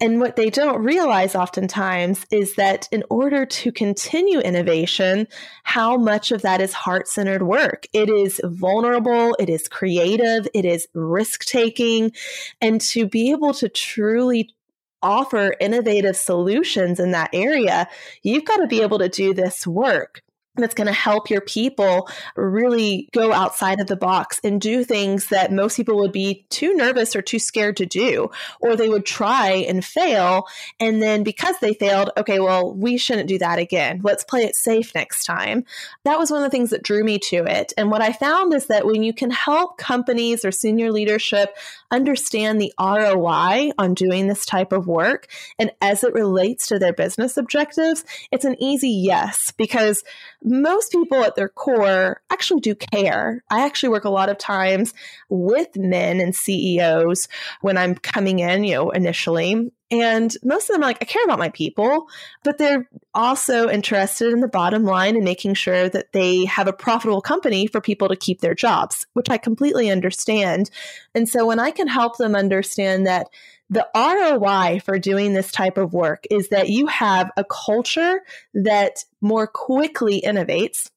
and 0.00 0.20
what 0.20 0.36
they 0.36 0.48
don't 0.48 0.84
realize 0.84 1.34
oftentimes 1.34 2.24
is 2.30 2.54
that 2.54 2.88
in 2.92 3.02
order 3.10 3.44
to 3.44 3.72
continue 3.72 4.38
innovation, 4.38 5.26
how 5.64 5.96
much 5.96 6.30
of 6.30 6.42
that 6.42 6.60
is 6.60 6.72
heart 6.72 7.08
centered 7.08 7.42
work? 7.42 7.86
It 7.92 8.08
is 8.08 8.40
vulnerable, 8.44 9.34
it 9.40 9.50
is 9.50 9.66
creative, 9.66 10.46
it 10.54 10.64
is 10.64 10.86
risk 10.94 11.44
taking. 11.46 12.12
And 12.60 12.80
to 12.82 13.08
be 13.08 13.32
able 13.32 13.54
to 13.54 13.68
truly 13.68 14.54
offer 15.02 15.54
innovative 15.60 16.16
solutions 16.16 17.00
in 17.00 17.10
that 17.12 17.30
area, 17.32 17.88
you've 18.22 18.44
got 18.44 18.58
to 18.58 18.68
be 18.68 18.82
able 18.82 18.98
to 19.00 19.08
do 19.08 19.34
this 19.34 19.66
work 19.66 20.22
that's 20.62 20.74
going 20.74 20.86
to 20.86 20.92
help 20.92 21.30
your 21.30 21.40
people 21.40 22.08
really 22.36 23.08
go 23.12 23.32
outside 23.32 23.80
of 23.80 23.86
the 23.86 23.96
box 23.96 24.40
and 24.44 24.60
do 24.60 24.84
things 24.84 25.28
that 25.28 25.52
most 25.52 25.76
people 25.76 25.98
would 25.98 26.12
be 26.12 26.46
too 26.50 26.74
nervous 26.74 27.14
or 27.14 27.22
too 27.22 27.38
scared 27.38 27.76
to 27.76 27.86
do, 27.86 28.30
or 28.60 28.76
they 28.76 28.88
would 28.88 29.06
try 29.06 29.50
and 29.50 29.84
fail. 29.84 30.46
And 30.80 31.02
then 31.02 31.22
because 31.22 31.56
they 31.60 31.74
failed, 31.74 32.10
okay, 32.16 32.40
well, 32.40 32.72
we 32.72 32.98
shouldn't 32.98 33.28
do 33.28 33.38
that 33.38 33.58
again. 33.58 34.00
Let's 34.02 34.24
play 34.24 34.44
it 34.44 34.56
safe 34.56 34.94
next 34.94 35.24
time. 35.24 35.64
That 36.04 36.18
was 36.18 36.30
one 36.30 36.42
of 36.42 36.50
the 36.50 36.56
things 36.56 36.70
that 36.70 36.82
drew 36.82 37.04
me 37.04 37.18
to 37.18 37.44
it. 37.44 37.72
And 37.76 37.90
what 37.90 38.02
I 38.02 38.12
found 38.12 38.54
is 38.54 38.66
that 38.66 38.86
when 38.86 39.02
you 39.02 39.12
can 39.12 39.30
help 39.30 39.78
companies 39.78 40.44
or 40.44 40.52
senior 40.52 40.92
leadership 40.92 41.56
understand 41.90 42.60
the 42.60 42.72
ROI 42.78 43.70
on 43.78 43.94
doing 43.94 44.26
this 44.26 44.44
type 44.44 44.72
of 44.72 44.86
work, 44.86 45.26
and 45.58 45.70
as 45.80 46.04
it 46.04 46.12
relates 46.14 46.66
to 46.68 46.78
their 46.78 46.92
business 46.92 47.36
objectives, 47.36 48.04
it's 48.30 48.44
an 48.44 48.56
easy 48.62 48.90
yes 48.90 49.52
because 49.56 50.04
most 50.48 50.92
people 50.92 51.22
at 51.24 51.36
their 51.36 51.48
core 51.48 52.20
actually 52.30 52.60
do 52.60 52.74
care. 52.74 53.42
I 53.50 53.64
actually 53.64 53.90
work 53.90 54.04
a 54.04 54.10
lot 54.10 54.28
of 54.28 54.38
times 54.38 54.94
with 55.28 55.76
men 55.76 56.20
and 56.20 56.34
CEOs 56.34 57.28
when 57.60 57.76
I'm 57.76 57.94
coming 57.94 58.38
in, 58.40 58.64
you 58.64 58.74
know, 58.74 58.90
initially. 58.90 59.70
And 59.90 60.34
most 60.44 60.68
of 60.68 60.74
them 60.74 60.82
are 60.82 60.86
like, 60.86 60.98
I 61.00 61.06
care 61.06 61.24
about 61.24 61.38
my 61.38 61.48
people, 61.48 62.08
but 62.44 62.58
they're 62.58 62.88
also 63.14 63.70
interested 63.70 64.32
in 64.32 64.40
the 64.40 64.48
bottom 64.48 64.84
line 64.84 65.16
and 65.16 65.24
making 65.24 65.54
sure 65.54 65.88
that 65.88 66.12
they 66.12 66.44
have 66.44 66.68
a 66.68 66.74
profitable 66.74 67.22
company 67.22 67.66
for 67.66 67.80
people 67.80 68.08
to 68.08 68.16
keep 68.16 68.40
their 68.40 68.54
jobs, 68.54 69.06
which 69.14 69.30
I 69.30 69.38
completely 69.38 69.90
understand. 69.90 70.70
And 71.14 71.26
so 71.26 71.46
when 71.46 71.58
I 71.58 71.70
can 71.70 71.88
help 71.88 72.18
them 72.18 72.34
understand 72.34 73.06
that 73.06 73.28
the 73.70 73.86
ROI 73.94 74.80
for 74.80 74.98
doing 74.98 75.34
this 75.34 75.52
type 75.52 75.76
of 75.76 75.92
work 75.92 76.24
is 76.30 76.48
that 76.48 76.68
you 76.68 76.86
have 76.86 77.30
a 77.36 77.44
culture 77.44 78.20
that 78.54 79.04
more 79.20 79.46
quickly 79.46 80.22
innovates. 80.24 80.90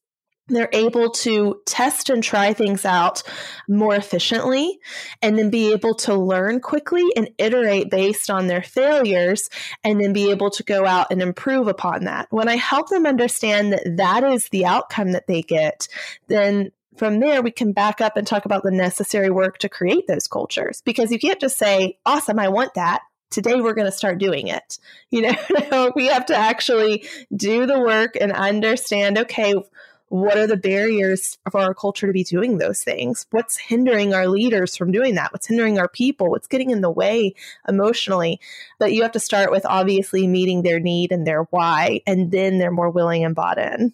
They're 0.47 0.69
able 0.73 1.11
to 1.11 1.61
test 1.65 2.09
and 2.09 2.21
try 2.21 2.53
things 2.53 2.83
out 2.83 3.23
more 3.69 3.95
efficiently 3.95 4.79
and 5.21 5.37
then 5.37 5.49
be 5.49 5.71
able 5.71 5.95
to 5.95 6.15
learn 6.15 6.59
quickly 6.59 7.05
and 7.15 7.29
iterate 7.37 7.89
based 7.89 8.29
on 8.29 8.47
their 8.47 8.61
failures 8.61 9.49
and 9.83 10.01
then 10.01 10.11
be 10.11 10.29
able 10.29 10.49
to 10.51 10.63
go 10.63 10.85
out 10.85 11.07
and 11.09 11.21
improve 11.21 11.67
upon 11.67 12.03
that. 12.05 12.27
When 12.31 12.49
I 12.49 12.57
help 12.57 12.89
them 12.89 13.05
understand 13.05 13.71
that 13.71 13.97
that 13.97 14.23
is 14.25 14.49
the 14.49 14.65
outcome 14.65 15.13
that 15.13 15.27
they 15.27 15.41
get, 15.41 15.87
then 16.27 16.71
from 16.98 17.19
there, 17.19 17.41
we 17.41 17.51
can 17.51 17.71
back 17.71 18.01
up 18.01 18.17
and 18.17 18.27
talk 18.27 18.45
about 18.45 18.63
the 18.63 18.71
necessary 18.71 19.29
work 19.29 19.57
to 19.60 19.69
create 19.69 20.07
those 20.07 20.27
cultures 20.27 20.81
because 20.83 21.12
you 21.12 21.19
can't 21.19 21.39
just 21.39 21.57
say, 21.57 21.98
awesome, 22.05 22.39
I 22.39 22.50
want 22.50 22.74
that. 22.75 23.01
Today 23.29 23.62
we're 23.62 23.74
going 23.74 23.88
to 23.88 23.91
start 23.91 24.17
doing 24.17 24.48
it. 24.48 24.77
You 25.10 25.24
know, 25.24 25.91
we 25.95 26.07
have 26.07 26.25
to 26.27 26.36
actually 26.36 27.05
do 27.36 27.65
the 27.65 27.79
work 27.79 28.15
and 28.19 28.31
understand, 28.31 29.17
okay, 29.17 29.55
what 30.07 30.38
are 30.38 30.48
the 30.48 30.57
barriers 30.57 31.38
for 31.50 31.62
our 31.62 31.74
culture 31.74 32.07
to 32.07 32.13
be 32.13 32.25
doing 32.25 32.57
those 32.57 32.83
things? 32.83 33.25
What's 33.31 33.57
hindering 33.57 34.13
our 34.13 34.27
leaders 34.27 34.75
from 34.75 34.91
doing 34.91 35.15
that? 35.15 35.31
What's 35.31 35.48
hindering 35.48 35.79
our 35.79 35.88
people? 35.88 36.29
What's 36.29 36.48
getting 36.48 36.69
in 36.69 36.81
the 36.81 36.91
way 36.91 37.36
emotionally? 37.67 38.41
But 38.77 38.91
you 38.91 39.03
have 39.03 39.13
to 39.13 39.21
start 39.21 39.51
with 39.51 39.65
obviously 39.65 40.27
meeting 40.27 40.63
their 40.63 40.81
need 40.81 41.13
and 41.13 41.25
their 41.25 41.43
why, 41.43 42.01
and 42.05 42.29
then 42.29 42.57
they're 42.57 42.71
more 42.71 42.89
willing 42.89 43.24
and 43.24 43.33
bought 43.33 43.57
in. 43.57 43.93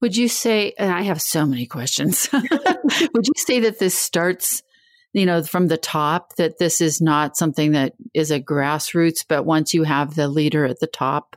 Would 0.00 0.16
you 0.16 0.28
say, 0.28 0.74
and 0.78 0.92
I 0.92 1.02
have 1.02 1.22
so 1.22 1.46
many 1.46 1.66
questions, 1.66 2.28
would 2.32 3.26
you 3.26 3.34
say 3.36 3.60
that 3.60 3.78
this 3.78 3.96
starts, 3.96 4.62
you 5.12 5.26
know, 5.26 5.42
from 5.42 5.68
the 5.68 5.78
top, 5.78 6.36
that 6.36 6.58
this 6.58 6.80
is 6.80 7.00
not 7.00 7.36
something 7.36 7.72
that 7.72 7.94
is 8.14 8.30
a 8.30 8.40
grassroots, 8.40 9.24
but 9.26 9.46
once 9.46 9.72
you 9.72 9.84
have 9.84 10.14
the 10.14 10.28
leader 10.28 10.64
at 10.66 10.80
the 10.80 10.86
top 10.86 11.36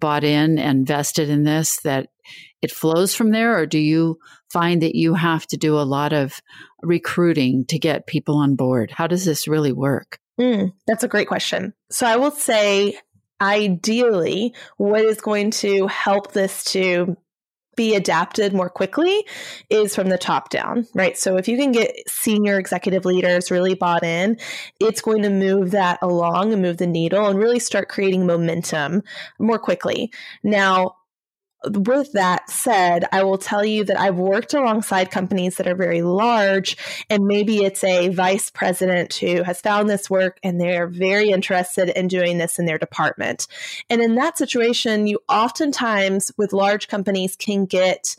bought 0.00 0.24
in 0.24 0.58
and 0.58 0.86
vested 0.86 1.28
in 1.28 1.44
this, 1.44 1.80
that 1.82 2.08
it 2.62 2.70
flows 2.70 3.14
from 3.14 3.30
there? 3.30 3.58
Or 3.58 3.66
do 3.66 3.78
you 3.78 4.18
find 4.50 4.82
that 4.82 4.94
you 4.94 5.14
have 5.14 5.46
to 5.48 5.56
do 5.56 5.78
a 5.78 5.82
lot 5.82 6.12
of 6.12 6.40
recruiting 6.82 7.64
to 7.66 7.78
get 7.78 8.06
people 8.06 8.36
on 8.36 8.56
board? 8.56 8.90
How 8.90 9.06
does 9.06 9.24
this 9.24 9.48
really 9.48 9.72
work? 9.72 10.18
Mm, 10.40 10.72
that's 10.86 11.04
a 11.04 11.08
great 11.08 11.28
question. 11.28 11.72
So 11.90 12.06
I 12.06 12.16
will 12.16 12.30
say, 12.30 12.98
ideally, 13.40 14.54
what 14.76 15.02
is 15.02 15.20
going 15.20 15.50
to 15.52 15.86
help 15.86 16.32
this 16.32 16.64
to 16.72 17.16
be 17.76 17.94
adapted 17.94 18.52
more 18.52 18.70
quickly 18.70 19.24
is 19.70 19.94
from 19.94 20.08
the 20.08 20.18
top 20.18 20.50
down, 20.50 20.86
right? 20.94 21.16
So 21.16 21.36
if 21.36 21.46
you 21.46 21.56
can 21.56 21.72
get 21.72 21.94
senior 22.08 22.58
executive 22.58 23.04
leaders 23.04 23.50
really 23.50 23.74
bought 23.74 24.02
in, 24.02 24.38
it's 24.80 25.00
going 25.00 25.22
to 25.22 25.30
move 25.30 25.70
that 25.70 25.98
along 26.02 26.52
and 26.52 26.62
move 26.62 26.78
the 26.78 26.86
needle 26.86 27.26
and 27.26 27.38
really 27.38 27.58
start 27.58 27.88
creating 27.88 28.26
momentum 28.26 29.02
more 29.38 29.58
quickly. 29.58 30.10
Now, 30.42 30.96
with 31.72 32.12
that 32.12 32.50
said, 32.50 33.04
I 33.12 33.22
will 33.22 33.38
tell 33.38 33.64
you 33.64 33.84
that 33.84 33.98
I've 33.98 34.16
worked 34.16 34.54
alongside 34.54 35.10
companies 35.10 35.56
that 35.56 35.66
are 35.66 35.74
very 35.74 36.02
large, 36.02 36.76
and 37.10 37.26
maybe 37.26 37.64
it's 37.64 37.84
a 37.84 38.08
vice 38.08 38.50
president 38.50 39.14
who 39.14 39.42
has 39.42 39.60
found 39.60 39.88
this 39.88 40.10
work 40.10 40.38
and 40.42 40.60
they're 40.60 40.86
very 40.86 41.30
interested 41.30 41.88
in 41.90 42.08
doing 42.08 42.38
this 42.38 42.58
in 42.58 42.66
their 42.66 42.78
department. 42.78 43.46
And 43.90 44.00
in 44.00 44.14
that 44.16 44.38
situation, 44.38 45.06
you 45.06 45.18
oftentimes, 45.28 46.32
with 46.36 46.52
large 46.52 46.88
companies, 46.88 47.36
can 47.36 47.64
get 47.64 48.16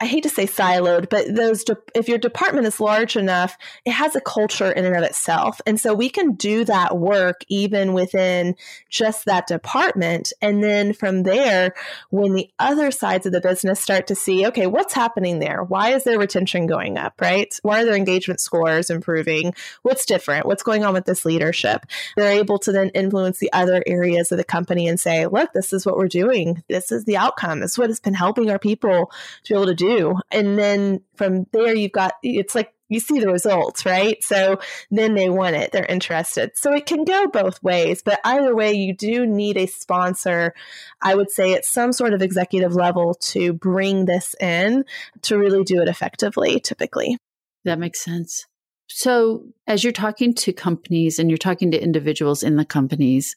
I 0.00 0.06
hate 0.06 0.22
to 0.22 0.28
say 0.28 0.46
siloed, 0.46 1.08
but 1.08 1.34
those 1.34 1.64
de- 1.64 1.76
if 1.92 2.08
your 2.08 2.18
department 2.18 2.68
is 2.68 2.78
large 2.78 3.16
enough, 3.16 3.58
it 3.84 3.90
has 3.90 4.14
a 4.14 4.20
culture 4.20 4.70
in 4.70 4.84
and 4.84 4.96
of 4.96 5.02
itself. 5.02 5.60
And 5.66 5.80
so 5.80 5.92
we 5.92 6.08
can 6.08 6.34
do 6.34 6.64
that 6.66 6.96
work 6.96 7.40
even 7.48 7.94
within 7.94 8.54
just 8.88 9.24
that 9.24 9.48
department. 9.48 10.32
And 10.40 10.62
then 10.62 10.92
from 10.92 11.24
there, 11.24 11.74
when 12.10 12.34
the 12.34 12.48
other 12.60 12.92
sides 12.92 13.26
of 13.26 13.32
the 13.32 13.40
business 13.40 13.80
start 13.80 14.06
to 14.06 14.14
see, 14.14 14.46
okay, 14.46 14.68
what's 14.68 14.94
happening 14.94 15.40
there? 15.40 15.64
Why 15.64 15.94
is 15.94 16.04
their 16.04 16.18
retention 16.18 16.66
going 16.66 16.96
up, 16.96 17.20
right? 17.20 17.52
Why 17.62 17.82
are 17.82 17.84
their 17.84 17.96
engagement 17.96 18.38
scores 18.38 18.90
improving? 18.90 19.52
What's 19.82 20.06
different? 20.06 20.46
What's 20.46 20.62
going 20.62 20.84
on 20.84 20.94
with 20.94 21.06
this 21.06 21.24
leadership? 21.24 21.86
They're 22.16 22.38
able 22.38 22.60
to 22.60 22.70
then 22.70 22.90
influence 22.90 23.38
the 23.38 23.52
other 23.52 23.82
areas 23.84 24.30
of 24.30 24.38
the 24.38 24.44
company 24.44 24.86
and 24.86 25.00
say, 25.00 25.26
look, 25.26 25.52
this 25.54 25.72
is 25.72 25.84
what 25.84 25.96
we're 25.96 26.06
doing. 26.06 26.62
This 26.68 26.92
is 26.92 27.04
the 27.04 27.16
outcome. 27.16 27.58
This 27.58 27.72
is 27.72 27.78
what 27.78 27.90
has 27.90 27.98
been 27.98 28.14
helping 28.14 28.48
our 28.48 28.60
people 28.60 29.10
to 29.42 29.54
be 29.54 29.56
able 29.56 29.66
to 29.66 29.74
do 29.74 29.87
do. 29.88 30.14
And 30.30 30.58
then 30.58 31.00
from 31.16 31.46
there, 31.52 31.74
you've 31.74 31.92
got, 31.92 32.14
it's 32.22 32.54
like, 32.54 32.72
you 32.88 33.00
see 33.00 33.20
the 33.20 33.30
results, 33.30 33.84
right? 33.84 34.22
So 34.24 34.60
then 34.90 35.14
they 35.14 35.28
want 35.28 35.56
it, 35.56 35.72
they're 35.72 35.84
interested. 35.84 36.52
So 36.54 36.72
it 36.72 36.86
can 36.86 37.04
go 37.04 37.26
both 37.26 37.62
ways, 37.62 38.02
but 38.02 38.18
either 38.24 38.54
way, 38.54 38.72
you 38.72 38.94
do 38.94 39.26
need 39.26 39.56
a 39.56 39.66
sponsor, 39.66 40.54
I 41.02 41.14
would 41.14 41.30
say 41.30 41.54
at 41.54 41.64
some 41.64 41.92
sort 41.92 42.14
of 42.14 42.22
executive 42.22 42.74
level 42.74 43.14
to 43.14 43.52
bring 43.52 44.06
this 44.06 44.34
in 44.40 44.84
to 45.22 45.36
really 45.36 45.64
do 45.64 45.82
it 45.82 45.88
effectively, 45.88 46.60
typically. 46.60 47.18
That 47.64 47.78
makes 47.78 48.00
sense. 48.00 48.46
So, 48.90 49.44
as 49.66 49.84
you're 49.84 49.92
talking 49.92 50.32
to 50.32 50.52
companies 50.54 51.18
and 51.18 51.30
you're 51.30 51.36
talking 51.36 51.70
to 51.72 51.82
individuals 51.82 52.42
in 52.42 52.56
the 52.56 52.64
companies, 52.64 53.36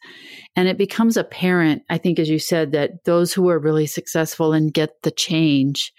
and 0.55 0.69
it 0.69 0.77
becomes 0.77 1.17
apparent, 1.17 1.83
I 1.89 1.97
think, 1.97 2.19
as 2.19 2.29
you 2.29 2.39
said, 2.39 2.71
that 2.71 3.03
those 3.03 3.33
who 3.33 3.49
are 3.49 3.59
really 3.59 3.85
successful 3.85 4.53
and 4.53 4.73
get 4.73 5.01
the 5.03 5.11
change 5.11 5.93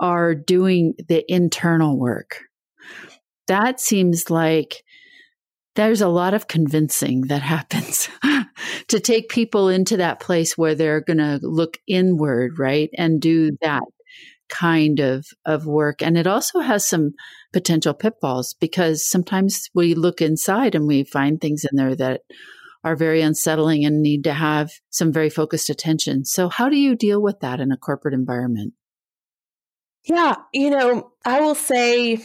are 0.00 0.34
doing 0.34 0.94
the 1.08 1.24
internal 1.32 1.98
work. 1.98 2.40
That 3.48 3.80
seems 3.80 4.30
like 4.30 4.82
there's 5.76 6.00
a 6.00 6.08
lot 6.08 6.34
of 6.34 6.48
convincing 6.48 7.22
that 7.28 7.42
happens 7.42 8.08
to 8.88 8.98
take 8.98 9.28
people 9.28 9.68
into 9.68 9.98
that 9.98 10.20
place 10.20 10.56
where 10.56 10.74
they're 10.74 11.02
going 11.02 11.18
to 11.18 11.38
look 11.42 11.78
inward, 11.86 12.58
right? 12.58 12.90
And 12.96 13.20
do 13.20 13.56
that 13.60 13.82
kind 14.48 15.00
of, 15.00 15.26
of 15.44 15.66
work. 15.66 16.02
And 16.02 16.16
it 16.16 16.26
also 16.26 16.60
has 16.60 16.86
some 16.86 17.12
potential 17.52 17.94
pitfalls 17.94 18.54
because 18.58 19.08
sometimes 19.08 19.68
we 19.74 19.94
look 19.94 20.20
inside 20.20 20.74
and 20.74 20.86
we 20.86 21.04
find 21.04 21.40
things 21.40 21.64
in 21.64 21.76
there 21.76 21.94
that 21.96 22.22
are 22.84 22.96
very 22.96 23.20
unsettling 23.20 23.84
and 23.84 24.00
need 24.00 24.24
to 24.24 24.32
have 24.32 24.70
some 24.90 25.12
very 25.12 25.28
focused 25.28 25.68
attention. 25.68 26.24
So, 26.24 26.48
how 26.48 26.68
do 26.68 26.76
you 26.76 26.94
deal 26.94 27.20
with 27.20 27.40
that 27.40 27.60
in 27.60 27.72
a 27.72 27.76
corporate 27.76 28.14
environment? 28.14 28.74
Yeah, 30.06 30.36
you 30.52 30.70
know, 30.70 31.10
I 31.24 31.40
will 31.40 31.54
say 31.54 32.18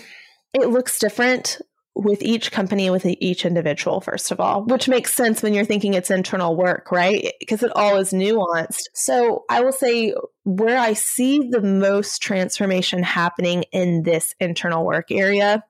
it 0.53 0.69
looks 0.69 0.99
different 0.99 1.59
with 1.93 2.21
each 2.21 2.51
company 2.51 2.89
with 2.89 3.05
each 3.05 3.45
individual 3.45 3.99
first 3.99 4.31
of 4.31 4.39
all 4.39 4.63
which 4.63 4.87
makes 4.87 5.13
sense 5.13 5.43
when 5.43 5.53
you're 5.53 5.65
thinking 5.65 5.93
it's 5.93 6.09
internal 6.09 6.55
work 6.55 6.89
right? 6.89 7.33
Because 7.39 7.63
it 7.63 7.71
all 7.75 7.97
is 7.97 8.11
nuanced. 8.11 8.83
So 8.93 9.43
i 9.49 9.59
will 9.61 9.73
say 9.73 10.13
where 10.43 10.79
i 10.79 10.93
see 10.93 11.49
the 11.49 11.61
most 11.61 12.21
transformation 12.21 13.03
happening 13.03 13.65
in 13.73 14.03
this 14.03 14.33
internal 14.39 14.85
work 14.85 15.11
area 15.11 15.63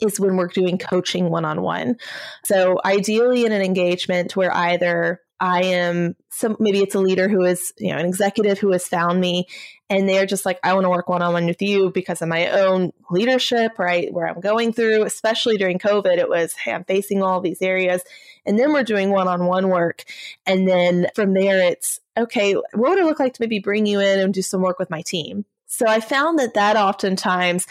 is 0.00 0.20
when 0.20 0.36
we're 0.36 0.48
doing 0.48 0.76
coaching 0.76 1.30
one-on-one. 1.30 1.96
So 2.44 2.78
ideally 2.84 3.46
in 3.46 3.52
an 3.52 3.62
engagement 3.62 4.36
where 4.36 4.54
either 4.54 5.20
I 5.44 5.62
am 5.64 6.16
some 6.30 6.56
maybe 6.58 6.80
it's 6.80 6.94
a 6.94 7.00
leader 7.00 7.28
who 7.28 7.44
is, 7.44 7.74
you 7.76 7.92
know, 7.92 7.98
an 7.98 8.06
executive 8.06 8.58
who 8.58 8.72
has 8.72 8.88
found 8.88 9.20
me 9.20 9.46
and 9.90 10.08
they're 10.08 10.24
just 10.24 10.46
like, 10.46 10.58
I 10.64 10.72
want 10.72 10.84
to 10.84 10.88
work 10.88 11.06
one 11.06 11.20
on 11.20 11.34
one 11.34 11.44
with 11.44 11.60
you 11.60 11.90
because 11.90 12.22
of 12.22 12.28
my 12.28 12.48
own 12.48 12.94
leadership, 13.10 13.78
right? 13.78 14.10
Where 14.10 14.26
I'm 14.26 14.40
going 14.40 14.72
through, 14.72 15.02
especially 15.04 15.58
during 15.58 15.78
COVID, 15.78 16.16
it 16.16 16.30
was, 16.30 16.54
hey, 16.54 16.72
I'm 16.72 16.84
facing 16.84 17.22
all 17.22 17.42
these 17.42 17.60
areas. 17.60 18.02
And 18.46 18.58
then 18.58 18.72
we're 18.72 18.84
doing 18.84 19.10
one 19.10 19.28
on 19.28 19.44
one 19.44 19.68
work. 19.68 20.04
And 20.46 20.66
then 20.66 21.08
from 21.14 21.34
there, 21.34 21.60
it's, 21.60 22.00
okay, 22.16 22.54
what 22.54 22.72
would 22.74 22.98
it 22.98 23.04
look 23.04 23.20
like 23.20 23.34
to 23.34 23.42
maybe 23.42 23.58
bring 23.58 23.84
you 23.84 24.00
in 24.00 24.20
and 24.20 24.32
do 24.32 24.40
some 24.40 24.62
work 24.62 24.78
with 24.78 24.88
my 24.88 25.02
team? 25.02 25.44
So 25.66 25.86
I 25.86 26.00
found 26.00 26.38
that 26.38 26.54
that 26.54 26.76
oftentimes 26.76 27.66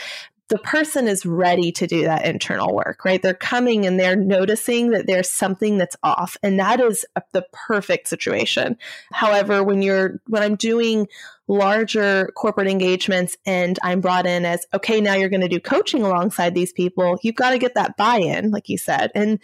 the 0.49 0.57
person 0.59 1.07
is 1.07 1.25
ready 1.25 1.71
to 1.71 1.87
do 1.87 2.03
that 2.03 2.25
internal 2.25 2.73
work, 2.75 3.05
right? 3.05 3.21
They're 3.21 3.33
coming 3.33 3.85
and 3.85 3.99
they're 3.99 4.15
noticing 4.15 4.91
that 4.91 5.07
there's 5.07 5.29
something 5.29 5.77
that's 5.77 5.95
off. 6.03 6.37
And 6.43 6.59
that 6.59 6.81
is 6.81 7.05
the 7.31 7.45
perfect 7.51 8.07
situation. 8.07 8.77
However, 9.11 9.63
when 9.63 9.81
you're, 9.81 10.19
when 10.27 10.43
I'm 10.43 10.55
doing 10.55 11.07
larger 11.47 12.31
corporate 12.35 12.67
engagements 12.67 13.35
and 13.45 13.77
I'm 13.83 14.01
brought 14.01 14.25
in 14.25 14.45
as, 14.45 14.65
okay, 14.73 15.01
now 15.01 15.15
you're 15.15 15.29
going 15.29 15.41
to 15.41 15.47
do 15.47 15.59
coaching 15.59 16.03
alongside 16.03 16.55
these 16.55 16.71
people, 16.71 17.19
you've 17.21 17.35
got 17.35 17.51
to 17.51 17.57
get 17.57 17.75
that 17.75 17.97
buy 17.97 18.17
in, 18.17 18.51
like 18.51 18.69
you 18.69 18.77
said. 18.77 19.11
And 19.13 19.39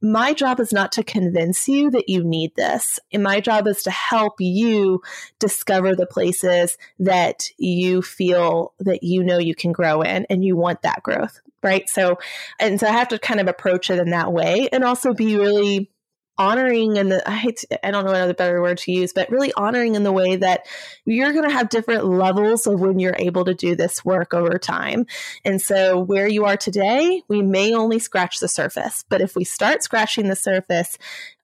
my 0.00 0.34
job 0.34 0.60
is 0.60 0.72
not 0.72 0.92
to 0.92 1.04
convince 1.04 1.68
you 1.68 1.90
that 1.92 2.08
you 2.08 2.24
need 2.24 2.54
this. 2.56 2.98
And 3.12 3.22
my 3.22 3.40
job 3.40 3.66
is 3.68 3.82
to 3.84 3.90
help 3.90 4.40
you 4.40 5.02
discover 5.38 5.94
the 5.94 6.06
places 6.06 6.76
that 6.98 7.48
you 7.56 8.02
feel 8.02 8.74
that 8.80 9.02
you 9.02 9.22
know 9.22 9.38
you 9.38 9.54
can 9.54 9.72
grow 9.72 10.02
in 10.02 10.26
and 10.28 10.44
you 10.44 10.56
want 10.56 10.82
that 10.82 11.02
growth. 11.02 11.40
Right. 11.62 11.88
So, 11.88 12.18
and 12.60 12.78
so 12.78 12.86
I 12.86 12.92
have 12.92 13.08
to 13.08 13.18
kind 13.18 13.40
of 13.40 13.48
approach 13.48 13.88
it 13.88 13.98
in 13.98 14.10
that 14.10 14.32
way 14.32 14.68
and 14.70 14.84
also 14.84 15.14
be 15.14 15.38
really 15.38 15.90
honoring 16.36 16.98
and 16.98 17.12
I 17.26 17.36
hate 17.36 17.58
to, 17.58 17.86
I 17.86 17.90
don't 17.90 18.04
know 18.04 18.10
another 18.10 18.34
better 18.34 18.60
word 18.60 18.78
to 18.78 18.92
use, 18.92 19.12
but 19.12 19.30
really 19.30 19.52
honoring 19.52 19.94
in 19.94 20.02
the 20.02 20.12
way 20.12 20.36
that 20.36 20.66
you're 21.04 21.32
going 21.32 21.48
to 21.48 21.54
have 21.54 21.68
different 21.68 22.04
levels 22.04 22.66
of 22.66 22.80
when 22.80 22.98
you're 22.98 23.16
able 23.18 23.44
to 23.44 23.54
do 23.54 23.76
this 23.76 24.04
work 24.04 24.34
over 24.34 24.58
time. 24.58 25.06
And 25.44 25.60
so 25.60 26.00
where 26.00 26.28
you 26.28 26.44
are 26.44 26.56
today, 26.56 27.22
we 27.28 27.42
may 27.42 27.72
only 27.74 27.98
scratch 27.98 28.40
the 28.40 28.48
surface, 28.48 29.04
but 29.08 29.20
if 29.20 29.36
we 29.36 29.44
start 29.44 29.82
scratching 29.82 30.28
the 30.28 30.36
surface, 30.36 30.98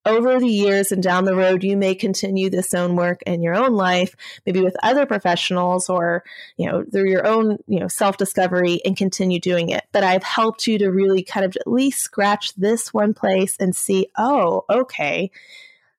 over 0.07 0.39
the 0.39 0.49
years 0.49 0.93
and 0.93 1.03
down 1.03 1.25
the 1.25 1.35
road, 1.35 1.63
you 1.63 1.77
may 1.77 1.95
continue 1.95 2.49
this 2.49 2.73
own 2.73 2.97
work 2.97 3.21
in 3.27 3.43
your 3.43 3.55
own 3.55 3.75
life, 3.75 4.15
maybe 4.47 4.61
with 4.61 4.77
other 4.83 5.05
professionals 5.05 5.91
or, 5.91 6.25
you 6.57 6.67
know, 6.67 6.85
through 6.91 7.11
your 7.11 7.27
own, 7.27 7.59
you 7.67 7.79
know, 7.79 7.89
self 7.89 8.17
discovery 8.17 8.81
and 8.85 8.97
continue 8.97 9.39
doing 9.39 9.69
it. 9.69 9.85
But 9.93 10.05
I've 10.05 10.23
helped 10.23 10.67
you 10.67 10.79
to 10.79 10.91
really 10.91 11.23
kind 11.23 11.45
of 11.45 11.55
at 11.57 11.67
least 11.67 12.01
scratch 12.01 12.55
this 12.55 12.95
one 12.95 13.13
place 13.13 13.57
and 13.61 13.77
see, 13.77 14.09
oh, 14.17 14.65
okay, 14.71 15.31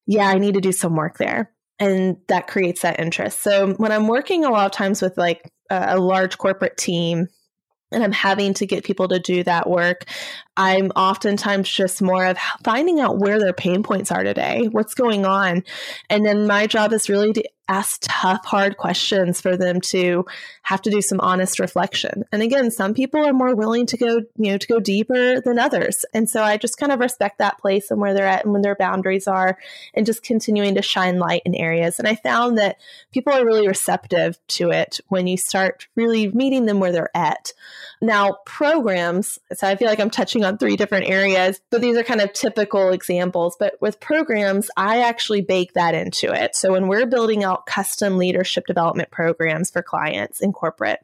yeah, 0.07 0.27
I 0.27 0.39
need 0.39 0.55
to 0.55 0.61
do 0.61 0.71
some 0.71 0.95
work 0.95 1.17
there. 1.17 1.51
And 1.79 2.17
that 2.27 2.47
creates 2.47 2.81
that 2.81 2.99
interest. 2.99 3.41
So 3.41 3.73
when 3.73 3.91
I'm 3.91 4.07
working 4.07 4.45
a 4.45 4.51
lot 4.51 4.65
of 4.65 4.71
times 4.71 5.01
with 5.01 5.17
like 5.17 5.51
a, 5.69 5.95
a 5.95 5.99
large 5.99 6.37
corporate 6.37 6.77
team, 6.77 7.27
and 7.91 8.03
I'm 8.03 8.11
having 8.11 8.53
to 8.55 8.65
get 8.65 8.85
people 8.85 9.09
to 9.09 9.19
do 9.19 9.43
that 9.43 9.69
work, 9.69 10.05
I'm 10.57 10.91
oftentimes 10.91 11.69
just 11.69 12.01
more 12.01 12.25
of 12.25 12.37
finding 12.63 12.99
out 12.99 13.17
where 13.17 13.39
their 13.39 13.53
pain 13.53 13.83
points 13.83 14.11
are 14.11 14.23
today, 14.23 14.67
what's 14.71 14.93
going 14.93 15.25
on. 15.25 15.63
And 16.09 16.25
then 16.25 16.45
my 16.47 16.67
job 16.67 16.93
is 16.93 17.09
really 17.09 17.33
to 17.33 17.49
ask 17.71 18.01
tough, 18.01 18.43
hard 18.43 18.75
questions 18.75 19.39
for 19.39 19.55
them 19.55 19.79
to 19.79 20.25
have 20.63 20.81
to 20.81 20.89
do 20.89 21.01
some 21.01 21.21
honest 21.21 21.57
reflection. 21.57 22.25
And 22.31 22.41
again, 22.41 22.69
some 22.69 22.93
people 22.93 23.25
are 23.25 23.31
more 23.31 23.55
willing 23.55 23.85
to 23.87 23.97
go, 23.97 24.17
you 24.35 24.51
know, 24.51 24.57
to 24.57 24.67
go 24.67 24.81
deeper 24.81 25.39
than 25.39 25.57
others. 25.57 26.03
And 26.13 26.29
so 26.29 26.43
I 26.43 26.57
just 26.57 26.77
kind 26.77 26.91
of 26.91 26.99
respect 26.99 27.37
that 27.37 27.59
place 27.59 27.89
and 27.89 28.01
where 28.01 28.13
they're 28.13 28.27
at 28.27 28.43
and 28.43 28.51
when 28.51 28.61
their 28.61 28.75
boundaries 28.75 29.25
are 29.25 29.57
and 29.93 30.05
just 30.05 30.21
continuing 30.21 30.75
to 30.75 30.81
shine 30.81 31.17
light 31.17 31.43
in 31.45 31.55
areas. 31.55 31.97
And 31.97 32.09
I 32.09 32.15
found 32.15 32.57
that 32.57 32.75
people 33.13 33.31
are 33.31 33.45
really 33.45 33.69
receptive 33.69 34.37
to 34.49 34.71
it 34.71 34.99
when 35.07 35.27
you 35.27 35.37
start 35.37 35.87
really 35.95 36.27
meeting 36.27 36.65
them 36.65 36.81
where 36.81 36.91
they're 36.91 37.15
at. 37.15 37.53
Now, 38.01 38.39
programs, 38.45 39.39
so 39.53 39.65
I 39.65 39.77
feel 39.77 39.87
like 39.87 39.99
I'm 40.01 40.09
touching 40.09 40.43
on 40.43 40.50
three 40.57 40.75
different 40.75 41.09
areas, 41.09 41.59
but 41.69 41.81
these 41.81 41.97
are 41.97 42.03
kind 42.03 42.21
of 42.21 42.33
typical 42.33 42.89
examples. 42.91 43.55
But 43.59 43.75
with 43.81 43.99
programs, 43.99 44.69
I 44.75 45.01
actually 45.01 45.41
bake 45.41 45.73
that 45.73 45.95
into 45.95 46.31
it. 46.33 46.55
So 46.55 46.71
when 46.71 46.87
we're 46.87 47.05
building 47.05 47.43
out 47.43 47.65
custom 47.65 48.17
leadership 48.17 48.65
development 48.65 49.11
programs 49.11 49.69
for 49.69 49.81
clients 49.81 50.41
in 50.41 50.53
corporate, 50.53 50.99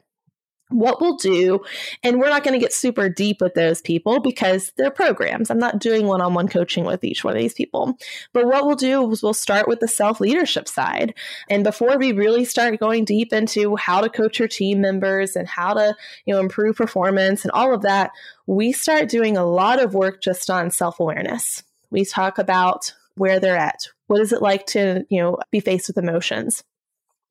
what 0.70 1.00
we'll 1.00 1.16
do, 1.16 1.60
and 2.02 2.18
we're 2.18 2.28
not 2.28 2.44
going 2.44 2.52
to 2.52 2.60
get 2.60 2.72
super 2.72 3.08
deep 3.08 3.40
with 3.40 3.54
those 3.54 3.80
people 3.80 4.20
because 4.20 4.72
they're 4.76 4.90
programs. 4.90 5.50
I'm 5.50 5.58
not 5.58 5.78
doing 5.78 6.06
one 6.06 6.20
on 6.20 6.34
one 6.34 6.48
coaching 6.48 6.84
with 6.84 7.04
each 7.04 7.24
one 7.24 7.34
of 7.34 7.40
these 7.40 7.54
people. 7.54 7.96
But 8.32 8.46
what 8.46 8.66
we'll 8.66 8.76
do 8.76 9.10
is 9.10 9.22
we'll 9.22 9.34
start 9.34 9.68
with 9.68 9.80
the 9.80 9.88
self 9.88 10.20
leadership 10.20 10.68
side. 10.68 11.14
And 11.48 11.64
before 11.64 11.98
we 11.98 12.12
really 12.12 12.44
start 12.44 12.78
going 12.78 13.04
deep 13.04 13.32
into 13.32 13.76
how 13.76 14.00
to 14.00 14.10
coach 14.10 14.38
your 14.38 14.48
team 14.48 14.80
members 14.80 15.36
and 15.36 15.48
how 15.48 15.74
to, 15.74 15.96
you 16.26 16.34
know, 16.34 16.40
improve 16.40 16.76
performance 16.76 17.44
and 17.44 17.52
all 17.52 17.74
of 17.74 17.82
that, 17.82 18.10
we 18.46 18.72
start 18.72 19.08
doing 19.08 19.36
a 19.36 19.46
lot 19.46 19.82
of 19.82 19.94
work 19.94 20.22
just 20.22 20.50
on 20.50 20.70
self 20.70 21.00
awareness. 21.00 21.62
We 21.90 22.04
talk 22.04 22.38
about 22.38 22.94
where 23.14 23.40
they're 23.40 23.56
at. 23.56 23.88
What 24.06 24.20
is 24.20 24.32
it 24.32 24.42
like 24.42 24.66
to, 24.66 25.04
you 25.08 25.20
know, 25.20 25.38
be 25.50 25.60
faced 25.60 25.88
with 25.88 25.98
emotions? 25.98 26.62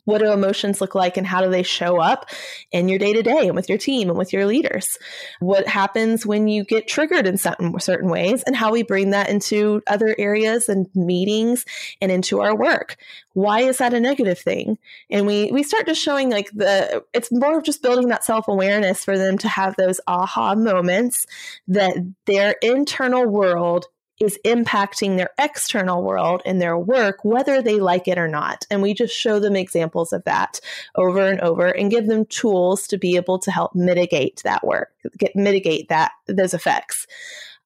What 0.08 0.20
do 0.20 0.32
emotions 0.32 0.80
look 0.80 0.96
like 0.96 1.18
and 1.18 1.28
how 1.28 1.42
do 1.42 1.50
they 1.50 1.64
show 1.64 2.00
up 2.00 2.30
in 2.72 2.88
your 2.88 2.98
day 2.98 3.12
to 3.12 3.22
day 3.22 3.48
and 3.48 3.56
with 3.58 3.68
your 3.68 3.78
team 3.78 4.08
and 4.08 4.18
with 4.18 4.32
your 4.32 4.46
leaders? 4.46 4.98
What 5.42 5.68
happens 5.68 6.26
when 6.26 6.48
you 6.48 6.64
get 6.64 6.88
triggered 6.88 7.28
in 7.28 7.38
certain, 7.38 7.78
certain 7.82 8.10
ways 8.10 8.42
and 8.44 8.56
how 8.56 8.72
we 8.72 8.84
bring 8.84 9.10
that 9.10 9.30
into 9.30 9.82
other 9.86 10.16
areas 10.18 10.70
and 10.70 10.88
meetings 10.96 11.66
and 12.00 12.10
into 12.10 12.40
our 12.40 12.56
work? 12.56 12.96
Why 13.34 13.64
is 13.64 13.80
that 13.80 13.94
a 13.94 14.00
negative 14.00 14.40
thing? 14.40 14.78
And 15.10 15.28
we, 15.28 15.52
we 15.52 15.62
start 15.62 15.86
just 15.86 16.02
showing 16.02 16.30
like 16.30 16.52
the, 16.54 17.04
it's 17.14 17.30
more 17.30 17.58
of 17.58 17.66
just 17.66 17.84
building 17.84 18.08
that 18.08 18.24
self 18.24 18.48
awareness 18.48 19.04
for 19.04 19.18
them 19.18 19.38
to 19.40 19.50
have 19.50 19.76
those 19.76 20.00
aha 20.08 20.56
moments 20.56 21.26
that 21.68 21.98
their 22.26 22.56
internal 22.62 23.26
world 23.26 23.88
is 24.20 24.40
impacting 24.46 25.18
their 25.18 25.30
external 25.38 26.04
world 26.04 26.42
and 26.46 26.62
their 26.62 26.78
work, 26.78 27.24
whether 27.24 27.62
they 27.62 27.80
like 27.80 28.08
it 28.08 28.18
or 28.18 28.28
not. 28.28 28.66
And 28.70 28.82
we 28.82 28.94
just 28.94 29.16
show 29.16 29.40
them 29.40 29.56
examples 29.56 30.12
of 30.12 30.24
that 30.26 30.60
over 30.96 31.28
and 31.28 31.40
over 31.42 31.68
and 31.68 31.92
give 31.92 32.08
them 32.08 32.26
tools 32.26 32.88
to 32.88 32.98
be 32.98 33.16
able 33.16 33.40
to 33.40 33.52
help 33.52 33.76
mitigate 33.76 34.42
that 34.44 34.66
work, 34.66 34.90
get 35.18 35.36
mitigate 35.36 35.90
that 35.90 36.12
those 36.28 36.54
effects. 36.54 37.06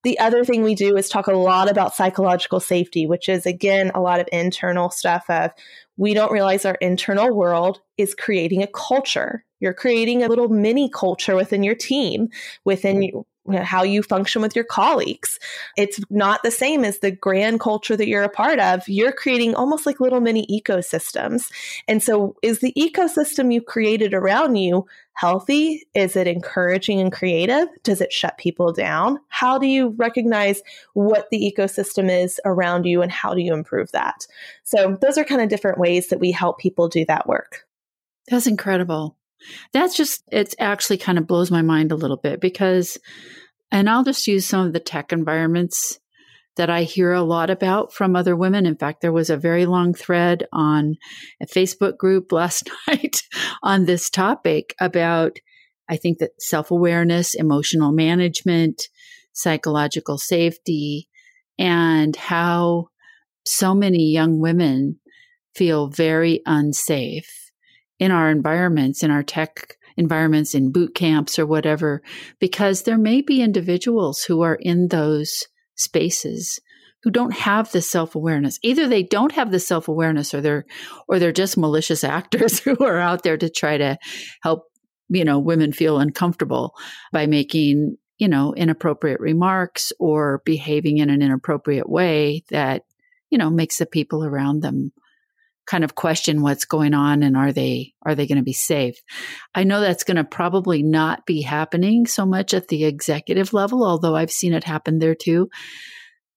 The 0.04 0.18
other 0.18 0.44
thing 0.44 0.64
we 0.64 0.74
do 0.74 0.98
is 0.98 1.10
talk 1.10 1.28
a 1.28 1.34
lot 1.34 1.70
about 1.70 1.96
psychological 1.96 2.60
safety, 2.60 3.06
which 3.06 3.30
is 3.30 3.46
again 3.46 3.92
a 3.94 4.02
lot 4.02 4.20
of 4.20 4.28
internal 4.32 4.90
stuff 4.90 5.30
of 5.30 5.52
we 5.98 6.14
don't 6.16 6.32
realize 6.32 6.66
our 6.66 6.76
internal 6.76 7.34
world 7.36 7.82
is 7.98 8.16
creating 8.16 8.64
a 8.64 8.68
culture. 8.68 9.46
You're 9.60 9.76
creating 9.76 10.24
a 10.24 10.28
little 10.28 10.50
mini 10.50 10.90
culture 10.90 11.36
within 11.36 11.62
your 11.62 11.76
team, 11.76 12.30
within 12.66 12.98
mm-hmm. 12.98 13.20
You, 13.48 13.54
know, 13.54 13.64
how 13.64 13.84
you 13.84 14.04
function 14.04 14.42
with 14.42 14.56
your 14.56 14.66
colleagues. 14.66 15.40
It's 15.78 16.00
not 16.10 16.44
the 16.44 16.52
same 16.52 16.86
as 16.86 17.00
the 17.00 17.12
grand 17.12 17.60
culture 17.60 17.98
that 17.98 18.08
you're 18.08 18.24
a 18.24 18.30
part 18.30 18.60
of. 18.60 18.88
You're 18.88 19.12
creating 19.12 19.56
almost 19.56 19.86
like 19.86 20.00
little 20.00 20.22
mini 20.22 20.46
ecosystems. 20.48 21.52
And 21.88 22.04
so, 22.04 22.36
is 22.42 22.60
the 22.60 22.74
ecosystem 22.78 23.54
you 23.54 23.62
created 23.62 24.14
around 24.14 24.56
you 24.56 24.86
healthy? 25.14 25.86
Is 25.94 26.16
it 26.16 26.28
encouraging 26.28 27.00
and 27.00 27.12
creative? 27.12 27.68
Does 27.84 28.02
it 28.02 28.14
shut 28.14 28.38
people 28.38 28.72
down? 28.74 29.20
How 29.30 29.58
do 29.58 29.68
you 29.68 29.90
recognize 29.98 30.62
what 30.94 31.28
the 31.32 31.52
ecosystem 31.52 32.10
is 32.10 32.40
around 32.46 32.86
you 32.86 33.02
and 33.02 33.12
how 33.12 33.34
do 33.34 33.42
you 33.42 33.54
improve 33.54 33.92
that? 33.92 34.28
So, 34.64 34.98
those 35.02 35.18
are 35.18 35.24
kind 35.24 35.42
of 35.42 35.50
different 35.50 35.80
ways 35.80 36.10
that 36.10 36.20
we 36.20 36.32
help 36.32 36.60
people 36.60 36.88
do 36.88 37.06
that 37.06 37.28
work. 37.28 37.66
That's 38.30 38.48
incredible. 38.48 39.18
That's 39.74 39.96
just, 39.96 40.24
it 40.32 40.54
actually 40.60 40.98
kind 40.98 41.18
of 41.18 41.28
blows 41.28 41.52
my 41.52 41.62
mind 41.62 41.92
a 41.92 41.96
little 41.96 42.18
bit 42.18 42.42
because, 42.42 42.98
and 43.72 43.90
I'll 43.90 44.04
just 44.04 44.28
use 44.28 44.46
some 44.46 44.66
of 44.68 44.74
the 44.74 44.80
tech 44.80 45.12
environments 45.12 46.00
that 46.58 46.70
I 46.70 46.84
hear 46.84 47.14
a 47.14 47.24
lot 47.24 47.50
about 47.50 47.94
from 47.94 48.16
other 48.16 48.36
women. 48.36 48.66
In 48.66 48.76
fact, 48.76 49.02
there 49.02 49.14
was 49.14 49.30
a 49.30 49.38
very 49.38 49.66
long 49.66 49.94
thread 49.94 50.46
on 50.52 50.96
a 51.42 51.46
Facebook 51.46 51.98
group 51.98 52.32
last 52.32 52.70
night 52.88 53.24
on 53.64 53.86
this 53.86 54.10
topic 54.10 54.76
about, 54.80 55.38
I 55.90 55.98
think 55.98 56.20
that 56.20 56.32
self 56.40 56.72
awareness, 56.72 57.34
emotional 57.34 57.92
management, 57.92 58.84
psychological 59.34 60.18
safety, 60.18 61.08
and 61.58 62.16
how 62.16 62.88
so 63.46 63.74
many 63.74 64.12
young 64.12 64.40
women 64.40 65.00
feel 65.56 65.88
very 65.88 66.42
unsafe 66.46 67.41
in 68.02 68.10
our 68.10 68.32
environments, 68.32 69.04
in 69.04 69.12
our 69.12 69.22
tech 69.22 69.78
environments, 69.96 70.56
in 70.56 70.72
boot 70.72 70.96
camps 70.96 71.38
or 71.38 71.46
whatever, 71.46 72.02
because 72.40 72.82
there 72.82 72.98
may 72.98 73.22
be 73.22 73.44
individuals 73.44 74.24
who 74.24 74.42
are 74.42 74.56
in 74.56 74.88
those 74.88 75.46
spaces 75.76 76.60
who 77.04 77.12
don't 77.12 77.34
have 77.34 77.72
the 77.72 77.82
self-awareness. 77.82 78.58
Either 78.64 78.88
they 78.88 79.04
don't 79.04 79.32
have 79.34 79.52
the 79.52 79.60
self-awareness 79.60 80.34
or 80.34 80.42
they're 80.42 80.66
or 81.08 81.20
they're 81.20 81.32
just 81.32 81.58
malicious 81.58 82.04
actors 82.04 82.60
who 82.64 82.76
are 82.84 82.98
out 82.98 83.22
there 83.22 83.38
to 83.38 83.50
try 83.52 83.78
to 83.78 83.98
help, 84.42 84.64
you 85.10 85.24
know, 85.24 85.38
women 85.38 85.72
feel 85.72 86.00
uncomfortable 86.00 86.74
by 87.12 87.28
making, 87.28 87.98
you 88.18 88.28
know, 88.28 88.52
inappropriate 88.56 89.20
remarks 89.20 89.94
or 90.00 90.42
behaving 90.44 90.98
in 90.98 91.12
an 91.12 91.22
inappropriate 91.22 91.90
way 91.90 92.44
that, 92.50 92.82
you 93.30 93.38
know, 93.38 93.52
makes 93.52 93.78
the 93.78 93.86
people 93.86 94.26
around 94.26 94.62
them 94.62 94.92
kind 95.66 95.84
of 95.84 95.96
question 95.96 96.42
what's 96.42 96.66
going 96.66 96.94
on 96.94 97.24
and 97.24 97.38
are 97.38 97.52
they 97.52 97.94
are 98.04 98.16
they 98.16 98.28
going 98.28 98.38
to 98.38 98.44
be 98.44 98.54
safe? 98.54 98.98
I 99.56 99.64
know 99.64 99.82
that's 99.82 100.04
going 100.04 100.18
to 100.18 100.24
probably 100.24 100.84
not 100.84 101.26
be 101.26 101.42
happening 101.42 102.06
so 102.06 102.26
much 102.26 102.54
at 102.54 102.68
the 102.68 102.86
executive 102.86 103.54
level 103.54 103.84
although 103.84 104.16
i've 104.16 104.32
seen 104.32 104.54
it 104.54 104.64
happen 104.64 105.00
there 105.00 105.16
too. 105.16 105.50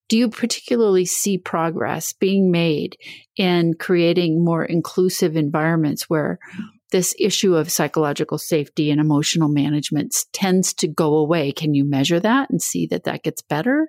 Do 0.08 0.18
you 0.18 0.28
particularly 0.28 1.06
see 1.06 1.38
progress 1.38 2.12
being 2.12 2.50
made 2.50 2.96
in 3.36 3.74
creating 3.74 4.44
more 4.44 4.64
inclusive 4.64 5.34
environments 5.34 6.10
where 6.10 6.38
this 6.92 7.14
issue 7.18 7.56
of 7.56 7.72
psychological 7.72 8.38
safety 8.38 8.90
and 8.90 9.00
emotional 9.00 9.48
management 9.48 10.14
tends 10.32 10.74
to 10.74 10.88
go 10.88 11.16
away? 11.16 11.52
Can 11.52 11.74
you 11.74 11.84
measure 11.84 12.20
that 12.20 12.50
and 12.50 12.60
see 12.60 12.86
that 12.88 13.04
that 13.04 13.22
gets 13.22 13.42
better 13.42 13.88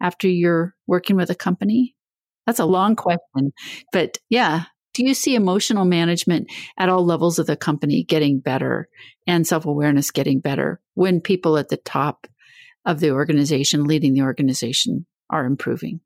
after 0.00 0.26
you're 0.26 0.74
working 0.86 1.16
with 1.16 1.30
a 1.30 1.34
company 1.34 1.94
that's 2.50 2.58
a 2.58 2.64
long 2.64 2.96
question, 2.96 3.52
but 3.92 4.18
yeah, 4.28 4.64
do 4.92 5.04
you 5.04 5.14
see 5.14 5.36
emotional 5.36 5.84
management 5.84 6.50
at 6.76 6.88
all 6.88 7.04
levels 7.04 7.38
of 7.38 7.46
the 7.46 7.56
company 7.56 8.02
getting 8.02 8.40
better 8.40 8.88
and 9.24 9.46
self 9.46 9.66
awareness 9.66 10.10
getting 10.10 10.40
better 10.40 10.80
when 10.94 11.20
people 11.20 11.56
at 11.56 11.68
the 11.68 11.76
top 11.76 12.26
of 12.84 12.98
the 12.98 13.12
organization, 13.12 13.84
leading 13.84 14.14
the 14.14 14.22
organization, 14.22 15.06
are 15.30 15.44
improving? 15.46 16.00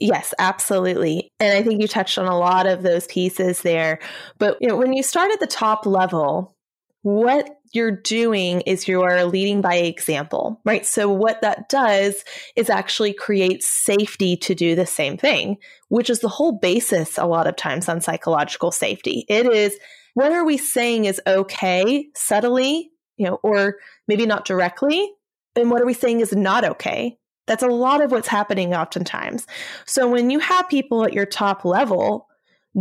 Yes, 0.00 0.32
absolutely. 0.38 1.30
And 1.38 1.58
I 1.58 1.62
think 1.62 1.82
you 1.82 1.88
touched 1.88 2.16
on 2.16 2.26
a 2.26 2.38
lot 2.38 2.66
of 2.66 2.82
those 2.82 3.06
pieces 3.06 3.60
there. 3.60 3.98
But 4.38 4.56
you 4.62 4.68
know, 4.68 4.76
when 4.76 4.94
you 4.94 5.02
start 5.02 5.30
at 5.30 5.40
the 5.40 5.46
top 5.46 5.84
level, 5.84 6.56
what 7.02 7.59
you're 7.72 7.90
doing 7.90 8.62
is 8.62 8.88
you're 8.88 9.24
leading 9.24 9.60
by 9.60 9.76
example, 9.76 10.60
right? 10.64 10.84
So, 10.84 11.08
what 11.08 11.40
that 11.42 11.68
does 11.68 12.24
is 12.56 12.70
actually 12.70 13.12
create 13.12 13.62
safety 13.62 14.36
to 14.38 14.54
do 14.54 14.74
the 14.74 14.86
same 14.86 15.16
thing, 15.16 15.58
which 15.88 16.10
is 16.10 16.20
the 16.20 16.28
whole 16.28 16.58
basis 16.58 17.18
a 17.18 17.26
lot 17.26 17.46
of 17.46 17.56
times 17.56 17.88
on 17.88 18.00
psychological 18.00 18.72
safety. 18.72 19.24
It 19.28 19.46
is 19.46 19.78
what 20.14 20.32
are 20.32 20.44
we 20.44 20.56
saying 20.56 21.04
is 21.04 21.20
okay 21.26 22.08
subtly, 22.14 22.90
you 23.16 23.26
know, 23.26 23.38
or 23.42 23.76
maybe 24.08 24.26
not 24.26 24.44
directly, 24.44 25.08
and 25.54 25.70
what 25.70 25.80
are 25.80 25.86
we 25.86 25.94
saying 25.94 26.20
is 26.20 26.34
not 26.34 26.64
okay? 26.64 27.16
That's 27.46 27.62
a 27.62 27.68
lot 27.68 28.02
of 28.02 28.10
what's 28.10 28.28
happening 28.28 28.74
oftentimes. 28.74 29.46
So, 29.86 30.08
when 30.08 30.30
you 30.30 30.40
have 30.40 30.68
people 30.68 31.04
at 31.04 31.12
your 31.12 31.26
top 31.26 31.64
level 31.64 32.26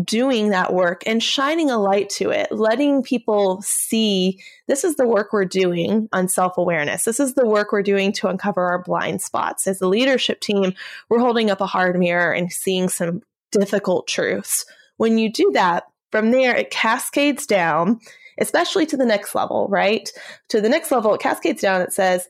doing 0.04 0.50
that 0.50 0.74
work 0.74 1.02
and 1.06 1.22
shining 1.22 1.72
a 1.72 1.80
light 1.80 2.10
to 2.10 2.30
it, 2.30 2.52
letting 2.52 3.02
people 3.02 3.62
see 3.62 4.40
this 4.68 4.84
is 4.84 4.96
the 4.96 5.08
work 5.08 5.34
we're 5.34 5.46
doing 5.46 6.08
on 6.14 6.28
self 6.28 6.58
awareness. 6.58 7.04
This 7.06 7.20
is 7.20 7.34
the 7.34 7.48
work 7.48 7.72
we're 7.72 7.82
doing 7.82 8.12
to 8.14 8.28
uncover 8.28 8.66
our 8.66 8.84
blind 8.84 9.22
spots. 9.22 9.68
As 9.68 9.82
a 9.82 9.88
leadership 9.88 10.42
team, 10.42 10.74
we're 11.10 11.20
holding 11.20 11.50
up 11.50 11.62
a 11.62 11.66
hard 11.66 11.98
mirror 11.98 12.32
and 12.32 12.52
seeing 12.52 12.90
some 12.90 13.22
difficult 13.52 14.08
truths. 14.08 14.66
When 14.98 15.18
you 15.18 15.32
do 15.32 15.52
that, 15.54 15.86
from 16.12 16.32
there, 16.32 16.56
it 16.56 16.72
cascades 16.72 17.46
down, 17.46 18.00
especially 18.40 18.86
to 18.88 18.98
the 18.98 19.06
next 19.06 19.36
level, 19.36 19.68
right? 19.70 20.10
To 20.50 20.62
the 20.62 20.70
next 20.70 20.92
level, 20.92 21.14
it 21.14 21.22
cascades 21.22 21.62
down. 21.62 21.82
It 21.82 21.94
says, 21.94 22.28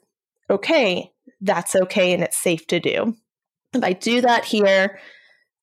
okay, 0.49 1.11
that's 1.41 1.75
okay 1.75 2.13
and 2.13 2.23
it's 2.23 2.37
safe 2.37 2.67
to 2.67 2.79
do. 2.79 3.15
If 3.73 3.83
I 3.83 3.93
do 3.93 4.21
that 4.21 4.45
here, 4.45 4.99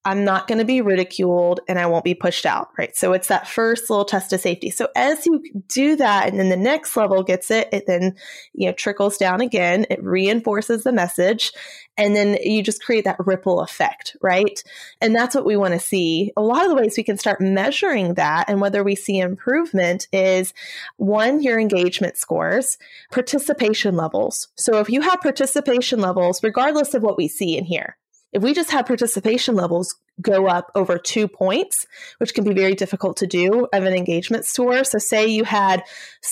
I'm 0.07 0.25
not 0.25 0.47
going 0.47 0.59
to 0.59 0.65
be 0.65 0.81
ridiculed 0.83 1.59
and 1.67 1.81
I 1.81 1.87
won't 1.87 2.05
be 2.05 2.15
pushed 2.15 2.47
out, 2.47 2.69
right? 2.79 2.97
So 2.97 3.13
it's 3.13 3.27
that 3.27 3.49
first 3.49 3.91
little 3.91 4.05
test 4.05 4.33
of 4.33 4.41
safety. 4.41 4.71
So 4.71 4.87
as 4.95 5.27
you 5.27 5.43
do 5.67 5.97
that 5.97 6.29
and 6.29 6.39
then 6.39 6.49
the 6.49 6.57
next 6.57 6.97
level 6.97 7.25
gets 7.25 7.51
it, 7.51 7.69
it 7.73 7.89
then, 7.89 8.15
you 8.55 8.69
know, 8.69 8.73
trickles 8.73 9.17
down 9.17 9.41
again. 9.41 9.85
It 9.91 10.01
reinforces 10.05 10.85
the 10.85 10.93
message 10.93 11.51
and 11.99 12.15
then 12.15 12.39
you 12.41 12.63
just 12.63 12.85
create 12.85 13.03
that 13.03 13.17
ripple 13.19 13.61
effect, 13.61 14.17
right? 14.23 14.63
And 15.01 15.13
that's 15.13 15.35
what 15.35 15.45
we 15.45 15.57
want 15.57 15.75
to 15.75 15.81
see. 15.81 16.33
A 16.37 16.43
lot 16.43 16.63
of 16.63 16.69
the 16.69 16.77
ways 16.77 16.95
we 16.97 17.03
can 17.03 17.19
start 17.19 17.41
measuring 17.41 18.15
that 18.15 18.49
and 18.49 18.61
whether 18.61 18.85
we 18.85 18.95
see 18.95 19.19
improvement 19.19 20.07
is 20.13 20.55
one, 20.99 21.43
your 21.43 21.59
engagement 21.59 22.17
scores, 22.17 22.79
participation 23.11 23.97
levels. 23.97 24.49
So 24.55 24.79
if 24.79 24.89
you 24.89 25.01
have 25.01 25.21
participation 25.21 25.99
levels, 25.99 26.45
regardless 26.45 26.95
of 26.95 27.03
what 27.03 27.17
we 27.17 27.27
see 27.27 27.59
in 27.59 27.65
here, 27.65 27.97
if 28.33 28.43
we 28.43 28.53
just 28.55 28.71
have 28.71 28.87
participation 28.87 29.55
levels 29.55 29.95
go 30.21 30.47
up 30.47 30.71
over 30.75 30.99
two 30.99 31.29
points, 31.29 31.87
which 32.19 32.35
can 32.35 32.45
be 32.45 32.55
very 32.55 32.75
difficult 32.75 33.19
to 33.19 33.27
do 33.27 33.67
of 33.73 33.85
an 33.85 33.95
engagement 33.95 34.45
score. 34.45 34.85
So, 34.85 34.99
say 34.99 35.27
you 35.27 35.45
had 35.45 35.83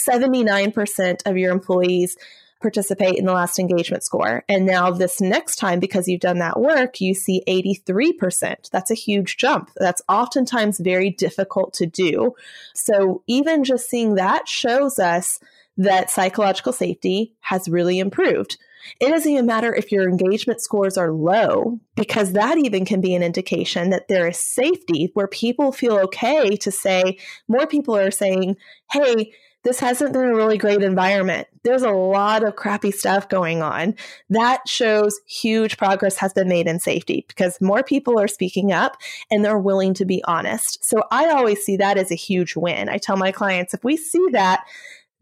79% 0.08 1.26
of 1.26 1.36
your 1.36 1.52
employees 1.52 2.16
participate 2.60 3.16
in 3.18 3.26
the 3.26 3.32
last 3.32 3.58
engagement 3.58 4.02
score. 4.02 4.42
And 4.48 4.64
now, 4.64 4.90
this 4.90 5.20
next 5.20 5.56
time, 5.56 5.80
because 5.80 6.08
you've 6.08 6.20
done 6.20 6.38
that 6.38 6.58
work, 6.58 7.00
you 7.00 7.14
see 7.14 7.42
83%. 7.46 8.70
That's 8.70 8.90
a 8.90 8.94
huge 8.94 9.36
jump. 9.36 9.70
That's 9.76 10.02
oftentimes 10.08 10.80
very 10.80 11.10
difficult 11.10 11.74
to 11.74 11.86
do. 11.86 12.34
So, 12.74 13.22
even 13.26 13.64
just 13.64 13.88
seeing 13.88 14.14
that 14.14 14.48
shows 14.48 14.98
us 14.98 15.38
that 15.76 16.10
psychological 16.10 16.72
safety 16.72 17.34
has 17.40 17.68
really 17.68 17.98
improved. 17.98 18.56
It 19.00 19.08
doesn't 19.08 19.30
even 19.30 19.46
matter 19.46 19.74
if 19.74 19.92
your 19.92 20.08
engagement 20.08 20.60
scores 20.60 20.96
are 20.96 21.12
low, 21.12 21.80
because 21.96 22.32
that 22.32 22.58
even 22.58 22.84
can 22.84 23.00
be 23.00 23.14
an 23.14 23.22
indication 23.22 23.90
that 23.90 24.08
there 24.08 24.28
is 24.28 24.38
safety 24.38 25.10
where 25.14 25.28
people 25.28 25.72
feel 25.72 25.98
okay 25.98 26.56
to 26.56 26.70
say, 26.70 27.18
more 27.48 27.66
people 27.66 27.96
are 27.96 28.10
saying, 28.10 28.56
hey, 28.92 29.32
this 29.64 29.80
hasn't 29.80 30.12
been 30.12 30.24
a 30.24 30.34
really 30.34 30.58
great 30.58 30.82
environment. 30.82 31.48
There's 31.62 31.82
a 31.82 31.90
lot 31.90 32.46
of 32.46 32.54
crappy 32.54 32.90
stuff 32.90 33.30
going 33.30 33.62
on. 33.62 33.94
That 34.28 34.68
shows 34.68 35.18
huge 35.26 35.78
progress 35.78 36.18
has 36.18 36.34
been 36.34 36.48
made 36.48 36.66
in 36.66 36.78
safety 36.78 37.24
because 37.26 37.58
more 37.62 37.82
people 37.82 38.20
are 38.20 38.28
speaking 38.28 38.72
up 38.72 38.98
and 39.30 39.42
they're 39.42 39.58
willing 39.58 39.94
to 39.94 40.04
be 40.04 40.22
honest. 40.24 40.84
So 40.84 41.04
I 41.10 41.30
always 41.30 41.64
see 41.64 41.78
that 41.78 41.96
as 41.96 42.10
a 42.10 42.16
huge 42.16 42.56
win. 42.56 42.90
I 42.90 42.98
tell 42.98 43.16
my 43.16 43.32
clients 43.32 43.72
if 43.72 43.82
we 43.82 43.96
see 43.96 44.26
that, 44.32 44.66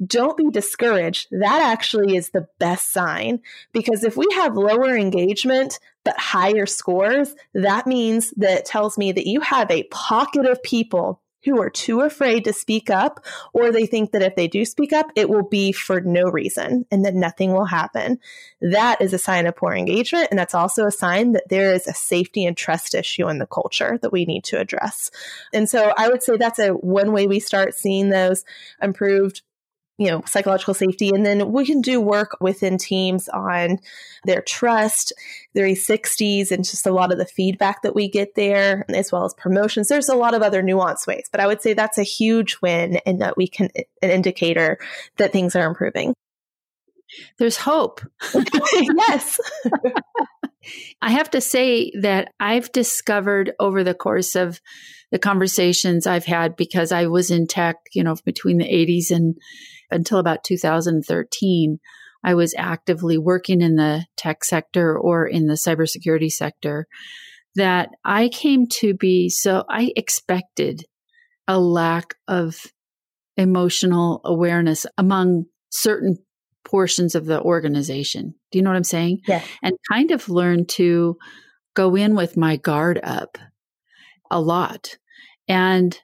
don't 0.05 0.37
be 0.37 0.51
discouraged. 0.51 1.29
That 1.31 1.62
actually 1.62 2.17
is 2.17 2.31
the 2.31 2.49
best 2.59 2.93
sign 2.93 3.41
because 3.73 4.05
if 4.05 4.17
we 4.17 4.27
have 4.35 4.57
lower 4.57 4.97
engagement 4.97 5.79
but 6.05 6.19
higher 6.19 6.67
scores, 6.67 7.35
that 7.55 7.87
means 7.87 8.33
that 8.37 8.65
tells 8.65 8.99
me 8.99 9.12
that 9.12 9.27
you 9.27 9.41
have 9.41 9.71
a 9.71 9.85
pocket 9.85 10.47
of 10.47 10.62
people 10.62 11.21
who 11.45 11.61
are 11.61 11.71
too 11.71 12.01
afraid 12.01 12.45
to 12.45 12.53
speak 12.53 12.88
up, 12.88 13.25
or 13.53 13.73
they 13.73 13.87
think 13.87 14.12
that 14.12 14.23
if 14.23 14.37
they 14.37 14.47
do 14.47 14.65
speak 14.65 14.93
up, 14.93 15.11
it 15.17 15.29
will 15.29 15.43
be 15.43 15.73
for 15.73 16.01
no 16.01 16.23
reason 16.23 16.87
and 16.91 17.05
that 17.05 17.15
nothing 17.15 17.53
will 17.53 17.65
happen. 17.65 18.19
That 18.61 19.01
is 19.01 19.12
a 19.12 19.19
sign 19.19 19.47
of 19.47 19.57
poor 19.57 19.75
engagement. 19.75 20.29
And 20.31 20.38
that's 20.38 20.55
also 20.55 20.87
a 20.87 20.93
sign 20.93 21.33
that 21.33 21.49
there 21.49 21.75
is 21.75 21.87
a 21.87 21.95
safety 21.95 22.45
and 22.45 22.57
trust 22.57 22.95
issue 22.95 23.29
in 23.29 23.38
the 23.38 23.47
culture 23.47 23.99
that 24.03 24.12
we 24.12 24.25
need 24.25 24.45
to 24.45 24.61
address. 24.61 25.11
And 25.53 25.69
so 25.69 25.93
I 25.97 26.09
would 26.09 26.23
say 26.23 26.37
that's 26.37 26.61
a 26.61 26.69
one 26.69 27.12
way 27.12 27.27
we 27.27 27.41
start 27.41 27.75
seeing 27.75 28.11
those 28.11 28.45
improved 28.81 29.43
you 29.99 30.09
know 30.09 30.23
psychological 30.27 30.75
safety. 30.75 31.11
And 31.11 31.25
then 31.25 31.53
we 31.53 31.67
can 31.67 31.81
do 31.81 32.01
work 32.01 32.37
within 32.41 32.79
teams 32.79 33.29
on 33.29 33.79
their 34.25 34.43
trust 34.43 35.13
their 35.55 35.67
e60s 35.67 36.51
and 36.51 36.65
just 36.65 36.87
a 36.87 36.93
lot 36.93 37.13
of 37.13 37.19
the 37.19 37.27
feedback 37.27 37.83
that 37.83 37.95
we 37.95 38.09
get 38.09 38.35
there 38.35 38.85
as 38.89 39.13
well 39.13 39.25
as 39.25 39.35
promotions. 39.35 39.89
There's 39.89 40.09
a 40.09 40.17
lot 40.17 40.35
of 40.35 40.43
other 40.43 40.63
nuanced 40.63 41.07
ways 41.07 41.29
but 41.31 41.41
i 41.41 41.47
would 41.47 41.63
say 41.63 41.75
that's 41.75 41.99
a 41.99 42.03
huge 42.03 42.59
win 42.63 42.97
and 43.07 43.21
that 43.21 43.37
we 43.37 43.47
can 43.47 43.69
an 44.01 44.11
indicator 44.11 44.79
that 45.17 45.33
things 45.33 45.55
are 45.57 45.67
improving. 45.67 46.15
There's 47.39 47.57
hope. 47.57 48.01
Yes. 48.75 49.39
I 51.03 51.11
have 51.11 51.31
to 51.31 51.41
say 51.41 51.91
that 52.01 52.33
i've 52.39 52.71
discovered 52.71 53.53
over 53.59 53.83
the 53.83 53.95
course 53.95 54.37
of 54.37 54.61
the 55.11 55.19
conversations 55.19 56.07
i've 56.07 56.25
had 56.25 56.55
because 56.55 56.93
i 56.93 57.07
was 57.07 57.33
in 57.33 57.49
tech 57.49 57.77
you 57.93 58.05
know 58.05 58.15
between 58.25 58.59
the 58.59 58.65
80s 58.65 59.11
and 59.11 59.37
until 59.93 60.19
about 60.19 60.45
2013, 60.45 61.79
I 62.25 62.35
was 62.35 62.55
actively 62.57 63.19
working 63.19 63.61
in 63.61 63.77
the 63.77 64.07
tech 64.17 64.45
sector 64.45 64.97
or 64.97 65.27
in 65.27 65.47
the 65.47 65.55
cybersecurity 65.55 66.31
sector 66.31 66.87
that 67.55 67.91
I 68.05 68.29
came 68.29 68.67
to 68.67 68.95
be 68.95 69.29
so 69.29 69.65
I 69.69 69.93
expected 69.97 70.85
a 71.49 71.59
lack 71.59 72.15
of 72.29 72.57
emotional 73.37 74.21
awareness 74.25 74.87
among 74.97 75.47
certain 75.71 76.17
portions 76.65 77.15
of 77.15 77.27
the 77.27 77.41
organization. 77.41 78.35
Do 78.51 78.59
you 78.59 78.63
know 78.63 78.71
what 78.71 78.77
I'm 78.77 78.85
saying? 78.85 79.21
Yeah. 79.27 79.43
And 79.63 79.75
kind 79.91 80.11
of 80.13 80.29
learned 80.29 80.69
to 80.71 81.17
go 81.75 81.97
in 81.97 82.15
with 82.15 82.37
my 82.37 82.57
guard 82.57 83.01
up 83.03 83.39
a 84.31 84.41
lot. 84.41 84.97
And 85.49 85.99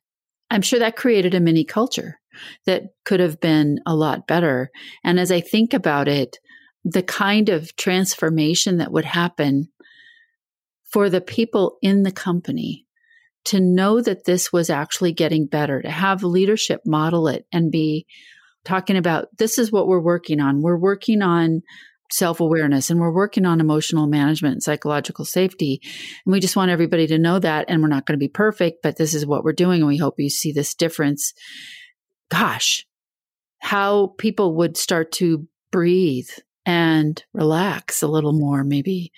I'm 0.50 0.62
sure 0.62 0.78
that 0.80 0.96
created 0.96 1.34
a 1.34 1.40
mini 1.40 1.64
culture 1.64 2.17
that 2.66 2.84
could 3.04 3.20
have 3.20 3.40
been 3.40 3.80
a 3.86 3.94
lot 3.94 4.26
better. 4.26 4.70
And 5.04 5.18
as 5.18 5.30
I 5.30 5.40
think 5.40 5.74
about 5.74 6.08
it, 6.08 6.38
the 6.84 7.02
kind 7.02 7.48
of 7.48 7.74
transformation 7.76 8.78
that 8.78 8.92
would 8.92 9.04
happen 9.04 9.68
for 10.90 11.10
the 11.10 11.20
people 11.20 11.76
in 11.82 12.02
the 12.02 12.12
company 12.12 12.86
to 13.44 13.60
know 13.60 14.00
that 14.00 14.24
this 14.24 14.52
was 14.52 14.70
actually 14.70 15.12
getting 15.12 15.46
better, 15.46 15.80
to 15.82 15.90
have 15.90 16.22
leadership 16.22 16.82
model 16.84 17.28
it 17.28 17.46
and 17.52 17.70
be 17.70 18.06
talking 18.64 18.96
about 18.96 19.28
this 19.38 19.58
is 19.58 19.72
what 19.72 19.86
we're 19.86 20.00
working 20.00 20.40
on. 20.40 20.62
We're 20.62 20.78
working 20.78 21.22
on 21.22 21.62
self 22.10 22.40
awareness 22.40 22.90
and 22.90 23.00
we're 23.00 23.12
working 23.12 23.46
on 23.46 23.60
emotional 23.60 24.06
management 24.06 24.54
and 24.54 24.62
psychological 24.62 25.24
safety. 25.24 25.80
And 26.24 26.32
we 26.32 26.40
just 26.40 26.56
want 26.56 26.70
everybody 26.70 27.06
to 27.08 27.18
know 27.18 27.38
that. 27.38 27.66
And 27.68 27.82
we're 27.82 27.88
not 27.88 28.06
going 28.06 28.18
to 28.18 28.22
be 28.22 28.28
perfect, 28.28 28.82
but 28.82 28.96
this 28.96 29.14
is 29.14 29.26
what 29.26 29.44
we're 29.44 29.52
doing. 29.52 29.80
And 29.80 29.88
we 29.88 29.98
hope 29.98 30.14
you 30.18 30.30
see 30.30 30.52
this 30.52 30.74
difference 30.74 31.32
gosh, 32.30 32.86
how 33.60 34.14
people 34.18 34.54
would 34.56 34.76
start 34.76 35.12
to 35.12 35.46
breathe 35.70 36.30
and 36.64 37.22
relax 37.32 38.02
a 38.02 38.08
little 38.08 38.32
more, 38.32 38.64
maybe 38.64 39.12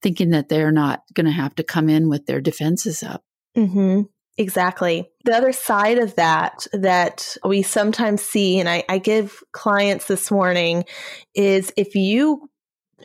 thinking 0.00 0.30
that 0.30 0.48
they're 0.48 0.72
not 0.72 1.02
going 1.14 1.26
to 1.26 1.32
have 1.32 1.54
to 1.54 1.62
come 1.62 1.88
in 1.88 2.08
with 2.08 2.26
their 2.26 2.40
defenses 2.40 3.02
up. 3.02 3.22
Mm-hmm. 3.56 4.02
Exactly. 4.38 5.10
The 5.24 5.36
other 5.36 5.52
side 5.52 5.98
of 5.98 6.14
that, 6.16 6.66
that 6.72 7.36
we 7.44 7.62
sometimes 7.62 8.22
see, 8.22 8.58
and 8.58 8.68
I, 8.68 8.82
I 8.88 8.98
give 8.98 9.42
clients 9.52 10.06
this 10.06 10.30
warning, 10.30 10.84
is 11.34 11.72
if 11.76 11.94
you 11.94 12.48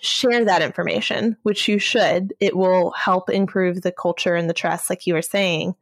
share 0.02 0.46
that 0.46 0.62
information, 0.62 1.36
which 1.44 1.68
you 1.68 1.80
should, 1.80 2.34
it 2.40 2.56
will 2.56 2.92
help 2.92 3.30
improve 3.30 3.82
the 3.82 3.92
culture 3.92 4.36
and 4.36 4.50
the 4.50 4.54
trust, 4.54 4.90
like 4.90 5.06
you 5.06 5.14
were 5.14 5.22
saying. 5.22 5.76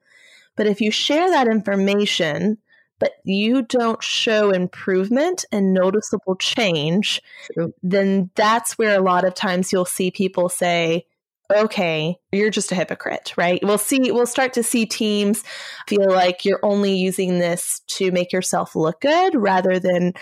But 0.55 0.67
if 0.67 0.81
you 0.81 0.89
share 0.89 1.29
that 1.29 1.47
information, 1.47 2.57
but 2.99 3.13
you 3.23 3.61
don't 3.61 4.01
show 4.01 4.51
improvement 4.51 5.45
and 5.51 5.73
noticeable 5.73 6.35
change, 6.35 7.21
True. 7.53 7.73
then 7.83 8.29
that's 8.35 8.77
where 8.77 8.97
a 8.97 9.03
lot 9.03 9.25
of 9.25 9.33
times 9.33 9.71
you'll 9.71 9.85
see 9.85 10.11
people 10.11 10.49
say, 10.49 11.05
okay, 11.53 12.17
you're 12.31 12.49
just 12.49 12.71
a 12.71 12.75
hypocrite, 12.75 13.33
right? 13.37 13.59
We'll 13.63 13.77
see, 13.77 14.11
we'll 14.11 14.25
start 14.25 14.53
to 14.53 14.63
see 14.63 14.85
teams 14.85 15.43
feel 15.87 16.09
like 16.09 16.43
you're 16.43 16.59
only 16.63 16.95
using 16.95 17.39
this 17.39 17.81
to 17.87 18.11
make 18.11 18.33
yourself 18.33 18.75
look 18.75 19.01
good 19.01 19.35
rather 19.35 19.79
than 19.79 20.13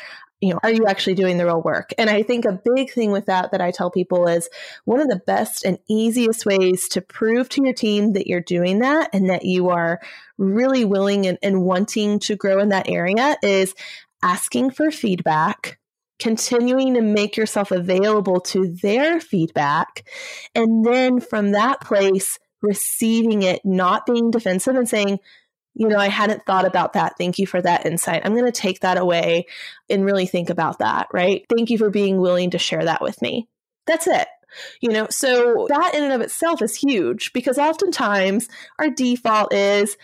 you 0.43 0.53
know, 0.53 0.59
are 0.61 0.73
you 0.73 0.85
actually 0.85 1.15
doing 1.15 1.37
the 1.37 1.45
real 1.45 1.61
work? 1.61 1.93
And 1.97 2.09
I 2.09 2.21
think 2.21 2.43
a 2.43 2.59
big 2.75 2.91
thing 2.91 3.11
with 3.11 3.27
that 3.27 3.51
that 3.51 3.61
I 3.61 3.71
tell 3.71 3.89
people 3.89 4.27
is 4.27 4.49
one 4.83 4.99
of 4.99 5.07
the 5.07 5.21
best 5.25 5.63
and 5.63 5.79
easiest 5.89 6.45
ways 6.45 6.89
to 6.89 7.01
prove 7.01 7.47
to 7.49 7.63
your 7.63 7.73
team 7.73 8.11
that 8.13 8.27
you're 8.27 8.41
doing 8.41 8.79
that 8.79 9.09
and 9.13 9.29
that 9.29 9.45
you 9.45 9.69
are 9.69 10.01
really 10.37 10.83
willing 10.83 11.25
and, 11.27 11.37
and 11.41 11.63
wanting 11.63 12.19
to 12.19 12.35
grow 12.35 12.59
in 12.59 12.69
that 12.69 12.89
area 12.89 13.37
is 13.41 13.73
asking 14.21 14.71
for 14.71 14.91
feedback 14.91 15.79
continuing 16.19 16.93
to 16.95 17.01
make 17.01 17.37
yourself 17.37 17.71
available 17.71 18.41
to 18.41 18.67
their 18.67 19.21
feedback. 19.21 20.05
And 20.53 20.85
then 20.85 21.21
from 21.21 21.51
that 21.51 21.79
place, 21.79 22.37
receiving 22.61 23.43
it, 23.43 23.61
not 23.63 24.05
being 24.05 24.29
defensive 24.29 24.75
and 24.75 24.89
saying, 24.89 25.19
you 25.75 25.87
know, 25.87 25.97
I 25.97 26.07
hadn't 26.07 26.45
thought 26.45 26.65
about 26.65 26.93
that. 26.93 27.17
Thank 27.17 27.39
you 27.39 27.47
for 27.47 27.61
that 27.61 27.85
insight. 27.85 28.21
I'm 28.23 28.33
going 28.33 28.45
to 28.45 28.51
take 28.51 28.81
that 28.81 28.97
away 28.97 29.47
and 29.89 30.05
really 30.05 30.25
think 30.25 30.49
about 30.49 30.79
that, 30.79 31.07
right? 31.11 31.45
Thank 31.49 31.69
you 31.69 31.77
for 31.77 31.89
being 31.89 32.19
willing 32.19 32.51
to 32.51 32.59
share 32.59 32.85
that 32.85 33.01
with 33.01 33.21
me. 33.21 33.47
That's 33.87 34.07
it. 34.07 34.27
You 34.81 34.89
know, 34.89 35.07
so 35.09 35.65
that 35.69 35.95
in 35.95 36.03
and 36.03 36.13
of 36.13 36.21
itself 36.21 36.61
is 36.61 36.75
huge 36.75 37.33
because 37.33 37.57
oftentimes 37.57 38.47
our 38.77 38.89
default 38.89 39.51
is, 39.51 39.97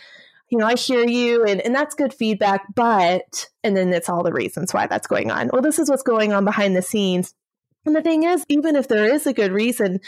you 0.49 0.57
know, 0.57 0.65
I 0.65 0.75
hear 0.75 1.05
you 1.05 1.45
and, 1.45 1.61
and 1.61 1.75
that's 1.75 1.93
good 1.93 2.15
feedback, 2.15 2.63
but, 2.73 3.47
and 3.63 3.77
then 3.77 3.93
it's 3.93 4.09
all 4.09 4.23
the 4.23 4.33
reasons 4.33 4.73
why 4.73 4.87
that's 4.87 5.05
going 5.05 5.29
on. 5.29 5.51
Well, 5.53 5.61
this 5.61 5.77
is 5.77 5.87
what's 5.87 6.01
going 6.01 6.33
on 6.33 6.45
behind 6.45 6.75
the 6.75 6.81
scenes. 6.81 7.35
And 7.85 7.95
the 7.95 8.01
thing 8.01 8.23
is, 8.23 8.43
even 8.49 8.75
if 8.75 8.87
there 8.87 9.05
is 9.05 9.27
a 9.27 9.33
good 9.33 9.51
reason, 9.51 9.99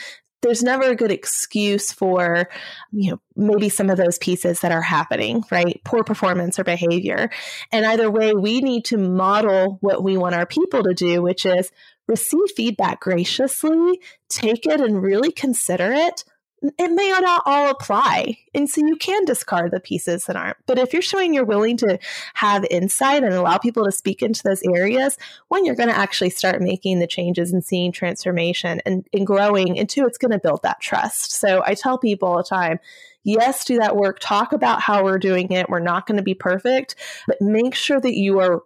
there's 0.42 0.64
never 0.64 0.90
a 0.90 0.96
good 0.96 1.12
excuse 1.12 1.92
for 1.92 2.50
you 2.92 3.12
know 3.12 3.22
maybe 3.36 3.70
some 3.70 3.90
of 3.90 3.98
those 3.98 4.18
pieces 4.18 4.60
that 4.62 4.72
are 4.72 4.82
happening 4.82 5.44
right? 5.52 5.82
Poor 5.84 6.04
performance 6.04 6.60
or 6.60 6.64
behavior. 6.64 7.30
And 7.72 7.86
either 7.86 8.10
way 8.10 8.34
we 8.34 8.62
need 8.62 8.86
to 8.86 8.98
model 8.98 9.78
what 9.82 10.04
we 10.04 10.18
want 10.18 10.36
our 10.36 10.46
people 10.46 10.84
to 10.84 10.94
do 10.94 11.22
which 11.22 11.46
is 11.46 11.72
receive 12.08 12.52
feedback 12.56 13.00
graciously 13.00 14.02
take 14.30 14.66
it 14.66 14.82
and 14.82 15.02
really 15.02 15.32
consider 15.32 15.92
it 15.92 16.24
it 16.62 16.92
may 16.92 17.10
not 17.10 17.42
all 17.46 17.72
apply. 17.72 18.38
And 18.54 18.70
so 18.70 18.86
you 18.86 18.96
can 18.96 19.26
discard 19.26 19.72
the 19.72 19.80
pieces 19.80 20.26
that 20.26 20.36
aren't. 20.36 20.58
But 20.68 20.78
if 20.78 20.94
you're 20.94 21.02
showing 21.02 21.34
you're 21.34 21.44
willing 21.44 21.78
to 21.78 21.98
have 22.36 22.66
insight 22.70 23.24
and 23.24 23.34
allow 23.34 23.58
people 23.58 23.86
to 23.86 23.92
speak 23.92 24.22
into 24.22 24.44
those 24.44 24.62
areas, 24.64 25.18
one, 25.48 25.66
you're 25.66 25.76
going 25.76 25.90
to 25.90 25.98
actually 25.98 26.30
start 26.30 26.62
making 26.62 27.00
the 27.00 27.08
changes 27.08 27.52
and 27.52 27.64
seeing 27.64 27.92
transformation 27.92 28.82
and, 28.86 29.08
and 29.12 29.26
growing. 29.26 29.80
And 29.80 29.90
two, 29.90 30.06
it's 30.06 30.20
going 30.20 30.32
to 30.32 30.40
build 30.40 30.62
that 30.64 30.82
trust. 30.82 31.32
So 31.32 31.64
I 31.66 31.74
tell 31.74 31.98
people 31.98 32.30
all 32.30 32.38
the 32.38 32.44
time, 32.44 32.80
yes, 33.24 33.66
do 33.66 33.80
that 33.80 33.96
work. 33.96 34.20
Talk 34.20 34.54
about 34.54 34.82
how 34.82 35.04
we're 35.04 35.20
doing 35.20 35.52
it. 35.52 35.70
We're 35.70 35.80
not 35.80 36.06
going 36.06 36.18
to 36.18 36.24
be 36.24 36.36
perfect, 36.36 36.96
but 37.28 37.42
make 37.42 37.74
sure 37.74 38.00
that 38.00 38.16
you 38.16 38.40
are 38.40 38.62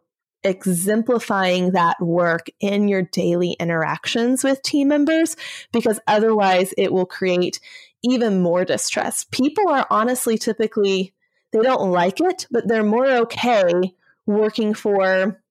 exemplifying 0.45 1.71
that 1.71 1.99
work 1.99 2.47
in 2.59 2.87
your 2.87 3.01
daily 3.01 3.53
interactions 3.59 4.43
with 4.43 4.61
team 4.61 4.87
members 4.87 5.35
because 5.73 5.99
otherwise 6.07 6.73
it 6.77 6.93
will 6.93 7.05
create 7.05 7.59
even 8.03 8.41
more 8.41 8.65
distress. 8.65 9.25
People 9.31 9.69
are 9.69 9.87
honestly 9.89 10.37
typically, 10.37 11.13
they 11.51 11.59
don't 11.59 11.91
like 11.91 12.21
it, 12.21 12.47
but 12.51 12.67
they're 12.67 12.83
more 12.83 13.07
okay 13.07 13.93
working 14.25 14.73
for 14.73 15.41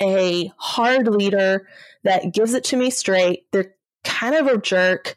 a 0.00 0.52
hard 0.56 1.06
leader 1.08 1.68
that 2.04 2.32
gives 2.32 2.54
it 2.54 2.64
to 2.64 2.76
me 2.76 2.90
straight. 2.90 3.46
They're 3.52 3.74
kind 4.04 4.34
of 4.34 4.46
a 4.46 4.58
jerk. 4.58 5.16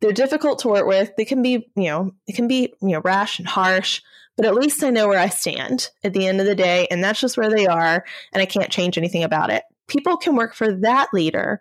They're 0.00 0.12
difficult 0.12 0.60
to 0.60 0.68
work 0.68 0.86
with. 0.86 1.10
They 1.16 1.24
can 1.24 1.42
be, 1.42 1.70
you 1.74 1.84
know, 1.84 2.12
it 2.26 2.36
can 2.36 2.46
be, 2.48 2.74
you 2.80 2.88
know, 2.88 3.00
rash 3.00 3.38
and 3.38 3.48
harsh, 3.48 4.02
but 4.36 4.46
at 4.46 4.54
least 4.54 4.82
I 4.82 4.90
know 4.90 5.08
where 5.08 5.18
I 5.18 5.28
stand 5.28 5.88
at 6.04 6.12
the 6.12 6.26
end 6.26 6.40
of 6.40 6.46
the 6.46 6.54
day. 6.54 6.86
And 6.90 7.02
that's 7.02 7.20
just 7.20 7.36
where 7.36 7.50
they 7.50 7.66
are. 7.66 8.04
And 8.32 8.42
I 8.42 8.46
can't 8.46 8.70
change 8.70 8.98
anything 8.98 9.24
about 9.24 9.50
it. 9.50 9.64
People 9.88 10.16
can 10.16 10.36
work 10.36 10.54
for 10.54 10.72
that 10.72 11.08
leader 11.12 11.60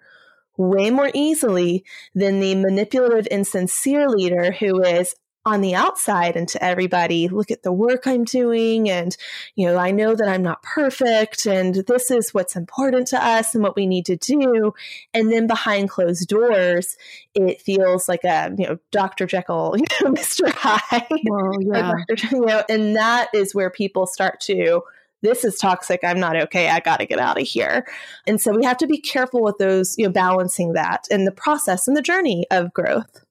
way 0.58 0.90
more 0.90 1.12
easily 1.14 1.86
than 2.14 2.40
the 2.40 2.56
manipulative, 2.56 3.28
insincere 3.32 4.10
leader 4.10 4.52
who 4.52 4.82
is 4.82 5.16
on 5.48 5.62
the 5.62 5.76
outside 5.76 6.36
and 6.36 6.50
to 6.50 6.62
everybody 6.62 7.30
look 7.30 7.50
at 7.52 7.64
the 7.64 7.72
work 7.72 8.06
i'm 8.06 8.26
doing 8.26 8.90
and 8.90 9.16
you 9.56 9.66
know 9.66 9.78
i 9.78 9.92
know 9.92 10.14
that 10.14 10.28
i'm 10.28 10.44
not 10.44 10.62
perfect 10.62 11.46
and 11.46 11.76
this 11.88 12.12
is 12.12 12.34
what's 12.34 12.58
important 12.58 13.08
to 13.08 13.26
us 13.26 13.56
and 13.56 13.64
what 13.64 13.76
we 13.78 13.88
need 13.88 14.06
to 14.06 14.18
do 14.18 14.74
and 15.14 15.32
then 15.32 15.48
behind 15.48 15.90
closed 15.90 16.28
doors 16.28 16.98
it 17.34 17.62
feels 17.62 18.10
like 18.10 18.26
a 18.26 18.54
you 18.58 18.68
know 18.68 18.78
dr 18.92 19.26
jekyll 19.26 19.74
you 19.78 19.86
know 20.02 20.12
mr 20.12 20.52
hyde 20.52 21.08
well, 21.30 21.62
yeah. 21.62 21.94
you 22.30 22.46
know 22.46 22.62
and 22.68 22.98
that 22.98 23.30
is 23.34 23.56
where 23.56 23.70
people 23.70 24.06
start 24.06 24.42
to 24.42 24.82
this 25.22 25.44
is 25.44 25.58
toxic. 25.58 26.02
I'm 26.04 26.20
not 26.20 26.36
okay. 26.44 26.70
I 26.70 26.80
got 26.80 26.98
to 26.98 27.06
get 27.06 27.20
out 27.20 27.40
of 27.40 27.48
here. 27.48 27.88
And 28.26 28.40
so 28.40 28.52
we 28.56 28.64
have 28.66 28.78
to 28.78 28.88
be 28.88 29.00
careful 29.00 29.42
with 29.44 29.58
those, 29.58 29.96
you 29.98 30.06
know, 30.06 30.12
balancing 30.12 30.74
that 30.74 31.06
in 31.10 31.26
the 31.26 31.32
process 31.32 31.88
and 31.88 31.98
the 31.98 32.02
journey 32.02 32.46
of 32.52 32.74
growth. 32.74 33.24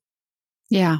Yeah. 0.69 0.99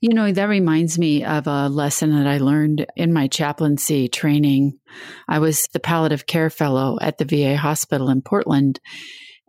You 0.00 0.14
know, 0.14 0.30
that 0.30 0.48
reminds 0.48 0.98
me 0.98 1.24
of 1.24 1.46
a 1.46 1.68
lesson 1.68 2.14
that 2.16 2.26
I 2.26 2.38
learned 2.38 2.86
in 2.96 3.12
my 3.12 3.26
chaplaincy 3.26 4.08
training. 4.08 4.78
I 5.26 5.40
was 5.40 5.66
the 5.72 5.80
palliative 5.80 6.26
care 6.26 6.50
fellow 6.50 6.98
at 7.00 7.18
the 7.18 7.24
VA 7.24 7.56
hospital 7.56 8.08
in 8.08 8.22
Portland, 8.22 8.78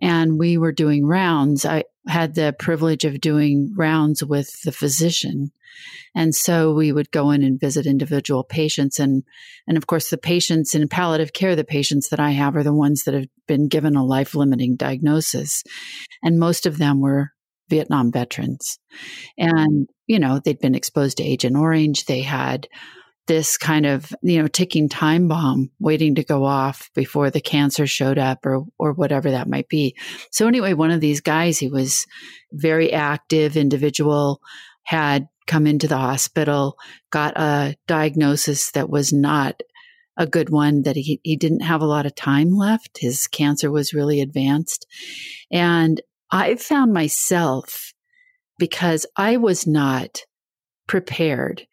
and 0.01 0.39
we 0.39 0.57
were 0.57 0.71
doing 0.71 1.05
rounds. 1.05 1.65
I 1.65 1.83
had 2.07 2.35
the 2.35 2.55
privilege 2.57 3.05
of 3.05 3.21
doing 3.21 3.73
rounds 3.75 4.23
with 4.23 4.61
the 4.63 4.71
physician. 4.71 5.51
And 6.15 6.33
so 6.33 6.73
we 6.73 6.91
would 6.91 7.11
go 7.11 7.31
in 7.31 7.43
and 7.43 7.59
visit 7.59 7.85
individual 7.85 8.43
patients. 8.43 8.99
And, 8.99 9.23
and 9.67 9.77
of 9.77 9.87
course, 9.87 10.09
the 10.09 10.17
patients 10.17 10.73
in 10.73 10.87
palliative 10.87 11.33
care, 11.33 11.55
the 11.55 11.63
patients 11.63 12.09
that 12.09 12.19
I 12.19 12.31
have 12.31 12.55
are 12.55 12.63
the 12.63 12.73
ones 12.73 13.03
that 13.03 13.13
have 13.13 13.27
been 13.47 13.67
given 13.67 13.95
a 13.95 14.03
life 14.03 14.33
limiting 14.33 14.75
diagnosis. 14.75 15.63
And 16.23 16.39
most 16.39 16.65
of 16.65 16.77
them 16.77 17.01
were 17.01 17.31
Vietnam 17.69 18.11
veterans. 18.11 18.79
And, 19.37 19.87
you 20.07 20.19
know, 20.19 20.39
they'd 20.43 20.59
been 20.59 20.75
exposed 20.75 21.17
to 21.17 21.23
Agent 21.23 21.55
Orange. 21.55 22.05
They 22.05 22.21
had 22.21 22.67
this 23.29 23.57
kind 23.57 23.85
of, 23.85 24.11
you 24.23 24.41
know, 24.41 24.47
ticking 24.47 24.89
time 24.89 25.27
bomb 25.27 25.69
waiting 25.79 26.15
to 26.15 26.23
go 26.23 26.43
off 26.43 26.89
before 26.95 27.29
the 27.29 27.39
cancer 27.39 27.85
showed 27.85 28.17
up 28.17 28.43
or, 28.43 28.65
or 28.79 28.91
whatever 28.93 29.29
that 29.29 29.47
might 29.47 29.69
be. 29.69 29.95
So 30.31 30.47
anyway, 30.47 30.73
one 30.73 30.89
of 30.89 30.99
these 30.99 31.21
guys, 31.21 31.59
he 31.59 31.69
was 31.69 32.07
very 32.51 32.91
active 32.91 33.55
individual, 33.55 34.41
had 34.81 35.27
come 35.45 35.67
into 35.67 35.87
the 35.87 35.97
hospital, 35.97 36.75
got 37.11 37.37
a 37.37 37.75
diagnosis 37.85 38.71
that 38.71 38.89
was 38.89 39.13
not 39.13 39.61
a 40.17 40.25
good 40.25 40.49
one, 40.49 40.81
that 40.81 40.95
he, 40.95 41.21
he 41.23 41.37
didn't 41.37 41.61
have 41.61 41.81
a 41.81 41.87
lot 41.87 42.07
of 42.07 42.15
time 42.15 42.49
left. 42.49 42.97
His 42.97 43.27
cancer 43.27 43.69
was 43.69 43.93
really 43.93 44.21
advanced. 44.21 44.87
And 45.51 46.01
I 46.31 46.55
found 46.55 46.93
myself 46.93 47.93
because 48.57 49.05
I 49.15 49.37
was 49.37 49.67
not 49.67 50.23
prepared 50.87 51.67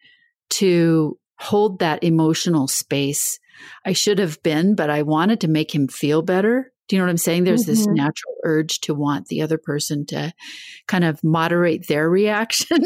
to 0.51 1.17
hold 1.37 1.79
that 1.79 2.03
emotional 2.03 2.67
space. 2.67 3.39
I 3.85 3.93
should 3.93 4.19
have 4.19 4.41
been, 4.43 4.75
but 4.75 4.89
I 4.89 5.01
wanted 5.03 5.41
to 5.41 5.47
make 5.47 5.73
him 5.73 5.87
feel 5.87 6.21
better. 6.21 6.71
Do 6.87 6.95
you 6.95 7.01
know 7.01 7.05
what 7.05 7.11
I'm 7.11 7.17
saying? 7.17 7.43
There's 7.43 7.63
mm-hmm. 7.63 7.71
this 7.71 7.87
natural 7.87 8.35
urge 8.43 8.79
to 8.81 8.93
want 8.93 9.27
the 9.27 9.41
other 9.41 9.57
person 9.57 10.05
to 10.07 10.33
kind 10.87 11.03
of 11.03 11.23
moderate 11.23 11.87
their 11.87 12.09
reaction. 12.09 12.81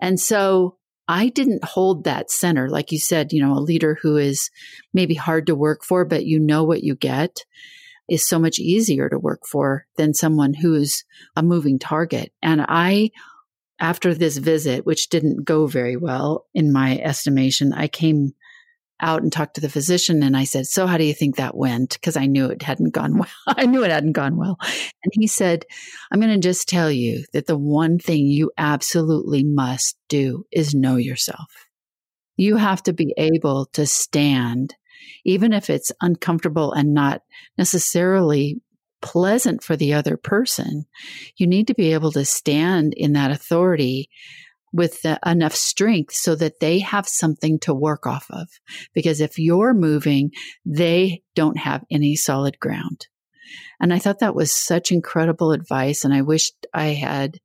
and 0.00 0.20
so 0.20 0.76
I 1.08 1.28
didn't 1.28 1.64
hold 1.64 2.04
that 2.04 2.30
center. 2.30 2.68
Like 2.68 2.92
you 2.92 2.98
said, 2.98 3.32
you 3.32 3.42
know, 3.42 3.52
a 3.52 3.60
leader 3.60 3.98
who 4.00 4.16
is 4.16 4.50
maybe 4.92 5.14
hard 5.14 5.46
to 5.46 5.54
work 5.54 5.84
for, 5.84 6.04
but 6.04 6.24
you 6.24 6.38
know 6.38 6.64
what 6.64 6.82
you 6.82 6.94
get 6.94 7.44
is 8.08 8.26
so 8.26 8.38
much 8.38 8.58
easier 8.58 9.08
to 9.08 9.18
work 9.18 9.40
for 9.50 9.86
than 9.96 10.14
someone 10.14 10.54
who's 10.54 11.04
a 11.36 11.42
moving 11.42 11.78
target. 11.78 12.32
And 12.42 12.64
I, 12.68 13.10
after 13.80 14.14
this 14.14 14.36
visit, 14.36 14.86
which 14.86 15.08
didn't 15.08 15.44
go 15.44 15.66
very 15.66 15.96
well 15.96 16.46
in 16.54 16.72
my 16.72 16.98
estimation, 16.98 17.72
I 17.72 17.88
came 17.88 18.32
out 19.00 19.22
and 19.22 19.32
talked 19.32 19.54
to 19.56 19.60
the 19.60 19.68
physician 19.68 20.22
and 20.22 20.36
I 20.36 20.44
said, 20.44 20.66
So 20.66 20.86
how 20.86 20.96
do 20.96 21.04
you 21.04 21.14
think 21.14 21.36
that 21.36 21.56
went? 21.56 21.94
Because 21.94 22.16
I 22.16 22.26
knew 22.26 22.46
it 22.46 22.62
hadn't 22.62 22.94
gone 22.94 23.18
well. 23.18 23.28
I 23.46 23.66
knew 23.66 23.84
it 23.84 23.90
hadn't 23.90 24.12
gone 24.12 24.36
well. 24.36 24.56
And 24.60 25.12
he 25.12 25.26
said, 25.26 25.64
I'm 26.12 26.20
going 26.20 26.32
to 26.32 26.38
just 26.38 26.68
tell 26.68 26.90
you 26.90 27.24
that 27.32 27.46
the 27.46 27.58
one 27.58 27.98
thing 27.98 28.26
you 28.26 28.52
absolutely 28.56 29.44
must 29.44 29.96
do 30.08 30.46
is 30.52 30.74
know 30.74 30.96
yourself. 30.96 31.48
You 32.36 32.56
have 32.56 32.82
to 32.84 32.92
be 32.92 33.14
able 33.16 33.66
to 33.74 33.86
stand 33.86 34.74
even 35.24 35.52
if 35.52 35.70
it's 35.70 35.92
uncomfortable 36.00 36.72
and 36.72 36.94
not 36.94 37.22
necessarily 37.58 38.60
pleasant 39.04 39.62
for 39.62 39.76
the 39.76 39.92
other 39.92 40.16
person, 40.16 40.86
you 41.36 41.46
need 41.46 41.68
to 41.68 41.74
be 41.74 41.92
able 41.92 42.10
to 42.12 42.24
stand 42.24 42.94
in 42.96 43.12
that 43.12 43.30
authority 43.30 44.08
with 44.72 45.02
the, 45.02 45.20
enough 45.24 45.54
strength 45.54 46.14
so 46.14 46.34
that 46.34 46.58
they 46.58 46.80
have 46.80 47.06
something 47.06 47.60
to 47.60 47.74
work 47.74 48.06
off 48.06 48.26
of. 48.30 48.48
Because 48.94 49.20
if 49.20 49.38
you're 49.38 49.74
moving, 49.74 50.30
they 50.64 51.22
don't 51.34 51.58
have 51.58 51.84
any 51.90 52.16
solid 52.16 52.58
ground. 52.58 53.06
And 53.78 53.92
I 53.92 53.98
thought 53.98 54.20
that 54.20 54.34
was 54.34 54.50
such 54.52 54.90
incredible 54.90 55.52
advice. 55.52 56.04
And 56.04 56.14
I 56.14 56.22
wished 56.22 56.66
I 56.72 56.86
had 56.86 57.38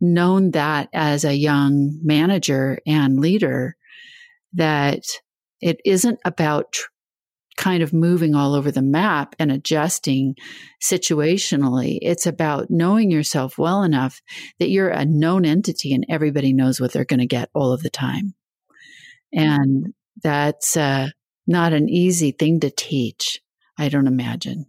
known 0.00 0.52
that 0.52 0.88
as 0.94 1.24
a 1.24 1.36
young 1.36 2.00
manager 2.02 2.78
and 2.86 3.20
leader 3.20 3.76
that 4.54 5.02
it 5.60 5.78
isn't 5.84 6.18
about 6.24 6.72
tr- 6.72 6.88
kind 7.60 7.82
of 7.82 7.92
moving 7.92 8.34
all 8.34 8.54
over 8.54 8.70
the 8.70 8.80
map 8.80 9.36
and 9.38 9.52
adjusting 9.52 10.34
situationally. 10.82 11.98
It's 12.00 12.26
about 12.26 12.70
knowing 12.70 13.10
yourself 13.10 13.58
well 13.58 13.82
enough 13.82 14.22
that 14.58 14.70
you're 14.70 14.88
a 14.88 15.04
known 15.04 15.44
entity 15.44 15.92
and 15.92 16.06
everybody 16.08 16.54
knows 16.54 16.80
what 16.80 16.90
they're 16.92 17.04
going 17.04 17.20
to 17.20 17.26
get 17.26 17.50
all 17.54 17.72
of 17.72 17.82
the 17.82 17.90
time. 17.90 18.34
And 19.30 19.92
that's 20.22 20.74
uh, 20.74 21.08
not 21.46 21.74
an 21.74 21.90
easy 21.90 22.32
thing 22.32 22.60
to 22.60 22.70
teach, 22.70 23.42
I 23.78 23.90
don't 23.90 24.06
imagine. 24.06 24.64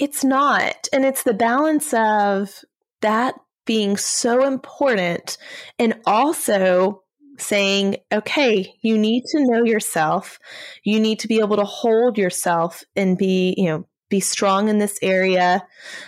It's 0.00 0.24
not. 0.24 0.88
And 0.92 1.04
it's 1.04 1.22
the 1.22 1.32
balance 1.32 1.94
of 1.94 2.64
that 3.02 3.36
being 3.66 3.96
so 3.96 4.44
important 4.44 5.38
and 5.78 5.94
also 6.06 7.03
saying, 7.38 7.96
okay, 8.12 8.74
you 8.82 8.98
need 8.98 9.24
to 9.32 9.44
know 9.44 9.64
yourself. 9.64 10.38
You 10.84 11.00
need 11.00 11.20
to 11.20 11.28
be 11.28 11.40
able 11.40 11.56
to 11.56 11.64
hold 11.64 12.18
yourself 12.18 12.84
and 12.96 13.18
be, 13.18 13.54
you 13.56 13.66
know, 13.66 13.86
be 14.14 14.20
strong 14.20 14.68
in 14.68 14.78
this 14.78 14.96
area. 15.02 15.66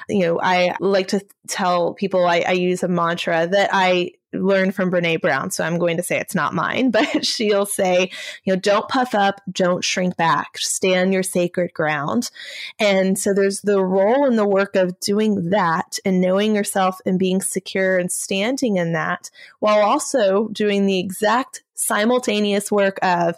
You 0.09 0.21
know, 0.21 0.41
I 0.41 0.77
like 0.79 1.09
to 1.09 1.27
tell 1.49 1.95
people 1.95 2.25
I, 2.25 2.45
I 2.47 2.53
use 2.53 2.85
a 2.85 2.89
mantra 2.89 3.49
that 3.49 3.71
I 3.73 4.13
learned 4.33 4.77
from 4.77 4.93
Brene 4.93 5.21
Brown. 5.21 5.51
So 5.51 5.65
I'm 5.65 5.77
going 5.77 5.97
to 5.97 6.05
say 6.05 6.21
it's 6.21 6.37
not 6.37 6.55
mine, 6.55 6.91
but 6.97 7.27
she'll 7.27 7.67
say, 7.67 8.11
you 8.45 8.53
know, 8.53 8.61
don't 8.61 8.89
puff 8.89 9.13
up, 9.13 9.41
don't 9.51 9.83
shrink 9.83 10.17
back, 10.17 10.57
stay 10.59 10.97
on 10.97 11.11
your 11.11 11.25
sacred 11.25 11.75
ground. 11.75 12.31
And 12.79 13.19
so 13.19 13.35
there's 13.35 13.63
the 13.63 13.83
role 13.83 14.25
in 14.27 14.37
the 14.37 14.47
work 14.47 14.77
of 14.77 15.01
doing 15.01 15.51
that 15.51 15.99
and 16.05 16.21
knowing 16.21 16.55
yourself 16.55 17.01
and 17.05 17.19
being 17.19 17.41
secure 17.41 17.99
and 17.99 18.13
standing 18.13 18.77
in 18.77 18.93
that 18.93 19.31
while 19.59 19.85
also 19.85 20.47
doing 20.53 20.87
the 20.87 21.01
exact 21.01 21.65
simultaneous 21.75 22.71
work 22.71 23.01
of, 23.03 23.35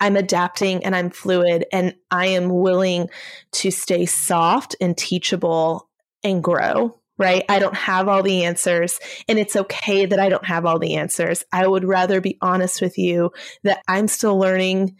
I'm 0.00 0.16
adapting 0.16 0.84
and 0.84 0.94
I'm 0.94 1.10
fluid 1.10 1.66
and 1.72 1.94
I 2.10 2.26
am 2.26 2.48
willing 2.48 3.08
to 3.52 3.70
stay 3.70 4.06
soft 4.06 4.76
and 4.80 4.96
teachable 4.96 5.88
and 6.22 6.42
grow, 6.42 6.98
right? 7.18 7.44
I 7.48 7.58
don't 7.58 7.76
have 7.76 8.08
all 8.08 8.22
the 8.22 8.44
answers 8.44 9.00
and 9.28 9.38
it's 9.38 9.56
okay 9.56 10.06
that 10.06 10.20
I 10.20 10.28
don't 10.28 10.46
have 10.46 10.66
all 10.66 10.78
the 10.78 10.94
answers. 10.94 11.44
I 11.52 11.66
would 11.66 11.84
rather 11.84 12.20
be 12.20 12.38
honest 12.40 12.80
with 12.80 12.98
you 12.98 13.32
that 13.64 13.82
I'm 13.88 14.08
still 14.08 14.38
learning 14.38 14.96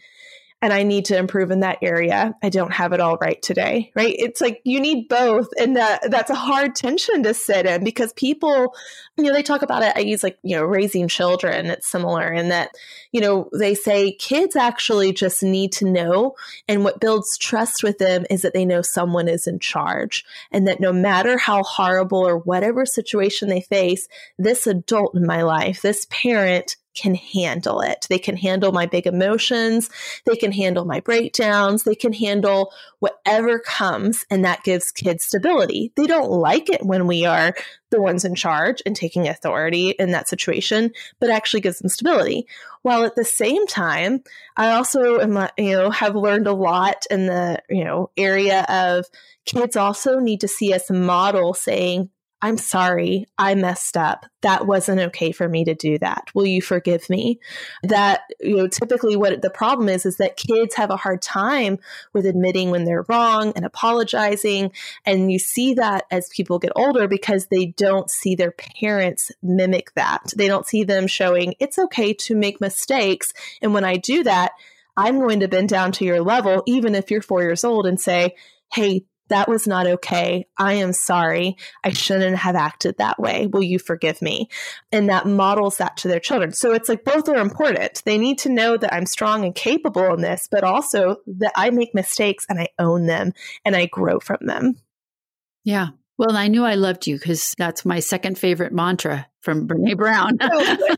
and 0.61 0.73
I 0.73 0.83
need 0.83 1.05
to 1.05 1.17
improve 1.17 1.51
in 1.51 1.61
that 1.61 1.77
area. 1.81 2.35
I 2.43 2.49
don't 2.49 2.73
have 2.73 2.91
it 2.91 2.99
all 2.99 3.17
right 3.17 3.41
today, 3.41 3.91
right? 3.95 4.13
It's 4.17 4.41
like 4.41 4.61
you 4.65 4.81
need 4.81 5.07
both. 5.07 5.47
And 5.57 5.77
that, 5.77 6.11
that's 6.11 6.29
a 6.29 6.35
hard 6.35 6.75
tension 6.75 7.23
to 7.23 7.33
sit 7.33 7.65
in 7.65 7.83
because 7.83 8.11
people, 8.13 8.75
you 9.17 9.23
know, 9.23 9.31
they 9.31 9.43
talk 9.43 9.61
about 9.61 9.83
it. 9.83 9.93
I 9.95 10.01
use 10.01 10.21
like, 10.21 10.37
you 10.43 10.57
know, 10.57 10.63
raising 10.63 11.07
children. 11.07 11.67
It's 11.67 11.87
similar 11.87 12.33
in 12.33 12.49
that, 12.49 12.71
you 13.13 13.21
know, 13.21 13.49
they 13.57 13.73
say 13.73 14.11
kids 14.11 14.57
actually 14.57 15.13
just 15.13 15.43
need 15.43 15.71
to 15.73 15.89
know. 15.89 16.35
And 16.67 16.83
what 16.83 16.99
builds 16.99 17.37
trust 17.37 17.81
with 17.81 17.97
them 17.97 18.25
is 18.29 18.41
that 18.41 18.53
they 18.53 18.65
know 18.65 18.81
someone 18.81 19.29
is 19.29 19.47
in 19.47 19.59
charge 19.59 20.25
and 20.51 20.67
that 20.67 20.81
no 20.81 20.91
matter 20.91 21.37
how 21.37 21.63
horrible 21.63 22.27
or 22.27 22.37
whatever 22.37 22.85
situation 22.85 23.47
they 23.47 23.61
face, 23.61 24.09
this 24.37 24.67
adult 24.67 25.15
in 25.15 25.25
my 25.25 25.43
life, 25.43 25.81
this 25.81 26.05
parent 26.09 26.75
can 26.95 27.15
handle 27.15 27.81
it. 27.81 28.05
They 28.09 28.19
can 28.19 28.35
handle 28.35 28.71
my 28.71 28.85
big 28.85 29.07
emotions. 29.07 29.89
They 30.25 30.35
can 30.35 30.51
handle 30.51 30.85
my 30.85 30.99
breakdowns. 30.99 31.83
They 31.83 31.95
can 31.95 32.13
handle 32.13 32.71
whatever 32.99 33.59
comes, 33.59 34.25
and 34.29 34.43
that 34.43 34.63
gives 34.63 34.91
kids 34.91 35.25
stability. 35.25 35.93
They 35.95 36.07
don't 36.07 36.31
like 36.31 36.69
it 36.69 36.85
when 36.85 37.07
we 37.07 37.25
are 37.25 37.53
the 37.91 38.01
ones 38.01 38.25
in 38.25 38.35
charge 38.35 38.81
and 38.85 38.95
taking 38.95 39.27
authority 39.27 39.91
in 39.91 40.11
that 40.11 40.27
situation, 40.27 40.91
but 41.19 41.29
actually 41.29 41.61
gives 41.61 41.79
them 41.79 41.89
stability. 41.89 42.47
While 42.81 43.03
at 43.03 43.15
the 43.15 43.25
same 43.25 43.65
time, 43.67 44.23
I 44.55 44.71
also 44.71 45.19
am, 45.19 45.47
you 45.57 45.71
know, 45.71 45.89
have 45.89 46.15
learned 46.15 46.47
a 46.47 46.53
lot 46.53 47.05
in 47.09 47.25
the, 47.25 47.61
you 47.69 47.83
know, 47.83 48.09
area 48.17 48.65
of 48.69 49.05
kids 49.45 49.75
also 49.75 50.19
need 50.19 50.41
to 50.41 50.47
see 50.47 50.73
us 50.73 50.89
model 50.89 51.53
saying, 51.53 52.09
I'm 52.41 52.57
sorry, 52.57 53.27
I 53.37 53.55
messed 53.55 53.97
up. 53.97 54.25
That 54.41 54.65
wasn't 54.65 55.01
okay 55.01 55.33
for 55.33 55.49
me 55.49 55.65
to 55.65 55.75
do 55.75 55.97
that. 55.99 56.29
Will 56.33 56.45
you 56.45 56.61
forgive 56.61 57.09
me? 57.09 57.39
That, 57.83 58.21
you 58.39 58.55
know, 58.55 58.67
typically 58.67 59.17
what 59.17 59.41
the 59.41 59.49
problem 59.49 59.89
is, 59.89 60.05
is 60.05 60.17
that 60.17 60.37
kids 60.37 60.75
have 60.75 60.89
a 60.89 60.95
hard 60.95 61.21
time 61.21 61.79
with 62.13 62.25
admitting 62.25 62.71
when 62.71 62.85
they're 62.85 63.05
wrong 63.09 63.51
and 63.57 63.65
apologizing. 63.65 64.71
And 65.05 65.29
you 65.29 65.37
see 65.37 65.73
that 65.73 66.05
as 66.11 66.29
people 66.29 66.59
get 66.59 66.71
older 66.77 67.09
because 67.09 67.47
they 67.47 67.65
don't 67.65 68.09
see 68.09 68.35
their 68.35 68.51
parents 68.51 69.33
mimic 69.43 69.93
that. 69.95 70.33
They 70.35 70.47
don't 70.47 70.67
see 70.67 70.85
them 70.85 71.07
showing 71.07 71.55
it's 71.59 71.77
okay 71.77 72.13
to 72.13 72.35
make 72.35 72.61
mistakes. 72.61 73.33
And 73.61 73.73
when 73.73 73.83
I 73.83 73.97
do 73.97 74.23
that, 74.23 74.53
I'm 74.95 75.19
going 75.19 75.41
to 75.41 75.49
bend 75.49 75.69
down 75.69 75.91
to 75.93 76.05
your 76.05 76.21
level, 76.21 76.63
even 76.67 76.95
if 76.95 77.11
you're 77.11 77.21
four 77.21 77.41
years 77.41 77.65
old, 77.65 77.85
and 77.85 77.99
say, 77.99 78.35
Hey, 78.71 79.03
that 79.29 79.47
was 79.47 79.67
not 79.67 79.87
okay. 79.87 80.47
I 80.57 80.73
am 80.73 80.93
sorry. 80.93 81.57
I 81.83 81.91
shouldn't 81.91 82.37
have 82.37 82.55
acted 82.55 82.97
that 82.97 83.19
way. 83.19 83.47
Will 83.47 83.63
you 83.63 83.79
forgive 83.79 84.21
me? 84.21 84.49
And 84.91 85.09
that 85.09 85.25
models 85.25 85.77
that 85.77 85.97
to 85.97 86.07
their 86.07 86.19
children. 86.19 86.51
So 86.51 86.73
it's 86.73 86.89
like 86.89 87.03
both 87.03 87.29
are 87.29 87.37
important. 87.37 88.01
They 88.05 88.17
need 88.17 88.39
to 88.39 88.49
know 88.49 88.77
that 88.77 88.93
I'm 88.93 89.05
strong 89.05 89.45
and 89.45 89.55
capable 89.55 90.13
in 90.13 90.21
this, 90.21 90.47
but 90.49 90.63
also 90.63 91.17
that 91.27 91.53
I 91.55 91.69
make 91.69 91.95
mistakes 91.95 92.45
and 92.49 92.59
I 92.59 92.67
own 92.77 93.05
them 93.05 93.33
and 93.65 93.75
I 93.75 93.85
grow 93.85 94.19
from 94.19 94.39
them. 94.41 94.75
Yeah. 95.63 95.89
Well, 96.17 96.35
I 96.35 96.49
knew 96.49 96.65
I 96.65 96.75
loved 96.75 97.07
you 97.07 97.17
because 97.17 97.55
that's 97.57 97.85
my 97.85 97.99
second 97.99 98.37
favorite 98.37 98.73
mantra 98.73 99.27
from 99.41 99.67
Brene 99.67 99.97
Brown. 99.97 100.37
Oh. 100.51 100.95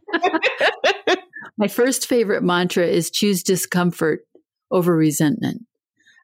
my 1.57 1.67
first 1.67 2.07
favorite 2.07 2.43
mantra 2.43 2.85
is 2.85 3.09
choose 3.11 3.43
discomfort 3.43 4.25
over 4.71 4.95
resentment 4.95 5.65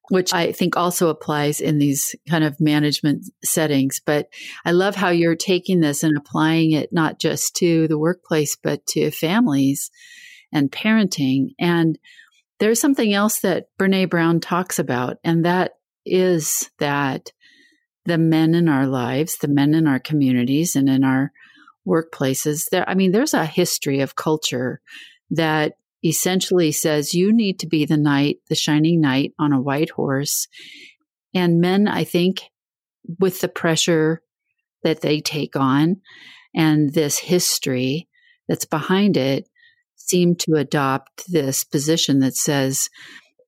which 0.09 0.33
I 0.33 0.51
think 0.51 0.77
also 0.77 1.09
applies 1.09 1.59
in 1.59 1.79
these 1.79 2.15
kind 2.29 2.43
of 2.43 2.59
management 2.59 3.25
settings. 3.43 3.99
But 4.05 4.27
I 4.65 4.71
love 4.71 4.95
how 4.95 5.09
you're 5.09 5.35
taking 5.35 5.79
this 5.79 6.03
and 6.03 6.17
applying 6.17 6.71
it 6.71 6.93
not 6.93 7.19
just 7.19 7.55
to 7.57 7.87
the 7.87 7.97
workplace, 7.97 8.55
but 8.55 8.85
to 8.87 9.11
families 9.11 9.91
and 10.51 10.71
parenting. 10.71 11.49
And 11.59 11.99
there's 12.59 12.79
something 12.79 13.13
else 13.13 13.41
that 13.41 13.67
Brene 13.77 14.09
Brown 14.09 14.39
talks 14.39 14.79
about, 14.79 15.17
and 15.23 15.45
that 15.45 15.73
is 16.05 16.69
that 16.79 17.31
the 18.05 18.17
men 18.17 18.55
in 18.55 18.69
our 18.69 18.87
lives, 18.87 19.37
the 19.37 19.49
men 19.49 19.75
in 19.75 19.85
our 19.87 19.99
communities 19.99 20.75
and 20.75 20.89
in 20.89 21.03
our 21.03 21.31
workplaces, 21.85 22.69
there, 22.71 22.89
I 22.89 22.95
mean, 22.95 23.11
there's 23.11 23.33
a 23.33 23.45
history 23.45 23.99
of 23.99 24.15
culture 24.15 24.81
that 25.31 25.73
essentially 26.03 26.71
says 26.71 27.13
you 27.13 27.33
need 27.33 27.59
to 27.59 27.67
be 27.67 27.85
the 27.85 27.97
knight, 27.97 28.37
the 28.49 28.55
shining 28.55 29.01
knight 29.01 29.33
on 29.39 29.51
a 29.53 29.61
white 29.61 29.89
horse. 29.91 30.47
And 31.33 31.59
men, 31.59 31.87
I 31.87 32.03
think, 32.03 32.43
with 33.19 33.41
the 33.41 33.47
pressure 33.47 34.21
that 34.83 35.01
they 35.01 35.21
take 35.21 35.55
on 35.55 36.01
and 36.55 36.93
this 36.93 37.17
history 37.19 38.07
that's 38.47 38.65
behind 38.65 39.17
it, 39.17 39.47
seem 39.95 40.35
to 40.35 40.53
adopt 40.55 41.29
this 41.31 41.63
position 41.63 42.19
that 42.19 42.35
says, 42.35 42.89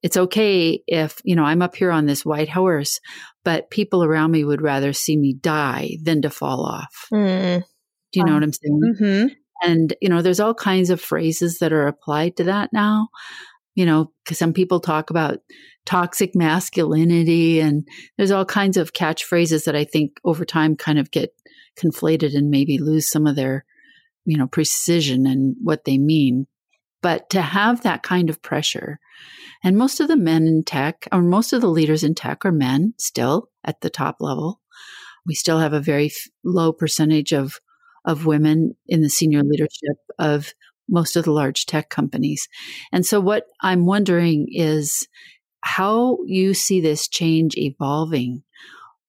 it's 0.02 0.18
okay 0.18 0.82
if, 0.88 1.22
you 1.24 1.36
know, 1.36 1.44
I'm 1.44 1.62
up 1.62 1.76
here 1.76 1.92
on 1.92 2.06
this 2.06 2.26
white 2.26 2.50
horse, 2.50 3.00
but 3.44 3.70
people 3.70 4.04
around 4.04 4.32
me 4.32 4.44
would 4.44 4.62
rather 4.62 4.94
see 4.94 5.18
me 5.18 5.34
die 5.34 5.98
than 6.04 6.22
to 6.22 6.30
fall 6.30 6.66
off. 6.66 7.08
Mm. 7.14 7.64
Do 8.12 8.20
you 8.20 8.26
know 8.26 8.34
what 8.34 8.44
I'm 8.44 8.54
saying? 8.54 8.82
Mm-hmm. 8.84 9.28
And, 9.62 9.94
you 10.02 10.10
know, 10.10 10.22
there's 10.22 10.40
all 10.40 10.54
kinds 10.54 10.90
of 10.90 11.02
phrases 11.02 11.60
that 11.60 11.74
are 11.74 11.88
applied 11.88 12.38
to 12.38 12.44
that 12.46 12.72
now. 12.74 13.10
You 13.76 13.86
know, 13.86 14.12
because 14.24 14.38
some 14.38 14.52
people 14.52 14.80
talk 14.82 15.10
about 15.10 15.40
toxic 15.86 16.36
masculinity 16.36 17.62
and 17.62 17.88
there's 18.18 18.32
all 18.32 18.46
kinds 18.46 18.76
of 18.78 18.94
catchphrases 18.94 19.64
that 19.66 19.76
I 19.76 19.86
think 19.86 20.20
over 20.26 20.44
time 20.44 20.76
kind 20.76 21.00
of 21.00 21.12
get 21.12 21.34
conflated 21.82 22.36
and 22.36 22.50
maybe 22.50 22.78
lose 22.78 23.10
some 23.10 23.26
of 23.26 23.36
their, 23.36 23.64
you 24.26 24.38
know, 24.38 24.48
precision 24.48 25.26
and 25.26 25.56
what 25.64 25.86
they 25.86 25.98
mean. 25.98 26.46
But 27.02 27.30
to 27.30 27.42
have 27.42 27.84
that 27.84 28.04
kind 28.04 28.30
of 28.30 28.42
pressure, 28.42 29.00
and 29.64 29.78
most 29.78 30.00
of 30.00 30.08
the 30.08 30.18
men 30.18 30.46
in 30.48 30.64
tech, 30.64 31.08
or 31.12 31.22
most 31.22 31.54
of 31.54 31.62
the 31.62 31.70
leaders 31.70 32.04
in 32.04 32.16
tech 32.16 32.46
are 32.46 32.52
men 32.52 32.94
still 32.98 33.50
at 33.64 33.82
the 33.82 33.90
top 33.90 34.18
level. 34.20 34.60
We 35.26 35.36
still 35.36 35.60
have 35.60 35.74
a 35.74 35.82
very 35.82 36.12
low 36.44 36.74
percentage 36.74 37.34
of 37.34 37.60
of 38.10 38.26
women 38.26 38.76
in 38.88 39.02
the 39.02 39.10
senior 39.10 39.42
mm-hmm. 39.42 39.52
leadership 39.52 39.98
of 40.18 40.54
most 40.90 41.16
of 41.16 41.26
the 41.26 41.32
large 41.32 41.68
tech 41.68 41.90
companies. 41.90 42.50
And 42.92 43.06
so, 43.06 43.20
what 43.22 43.46
I'm 43.62 43.86
wondering 43.86 44.48
is 44.50 45.08
how 45.62 46.18
you 46.26 46.56
see 46.56 46.82
this 46.82 47.08
change 47.08 47.56
evolving 47.56 48.44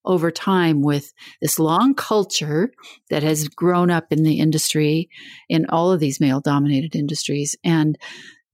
over 0.04 0.30
time 0.30 0.82
with 0.82 1.12
this 1.40 1.58
long 1.58 1.94
culture 1.94 2.70
that 3.08 3.22
has 3.22 3.48
grown 3.48 3.90
up 3.90 4.12
in 4.12 4.22
the 4.22 4.38
industry, 4.38 5.08
in 5.48 5.66
all 5.70 5.92
of 5.92 6.00
these 6.00 6.20
male 6.20 6.40
dominated 6.40 6.94
industries, 6.94 7.56
and 7.64 7.96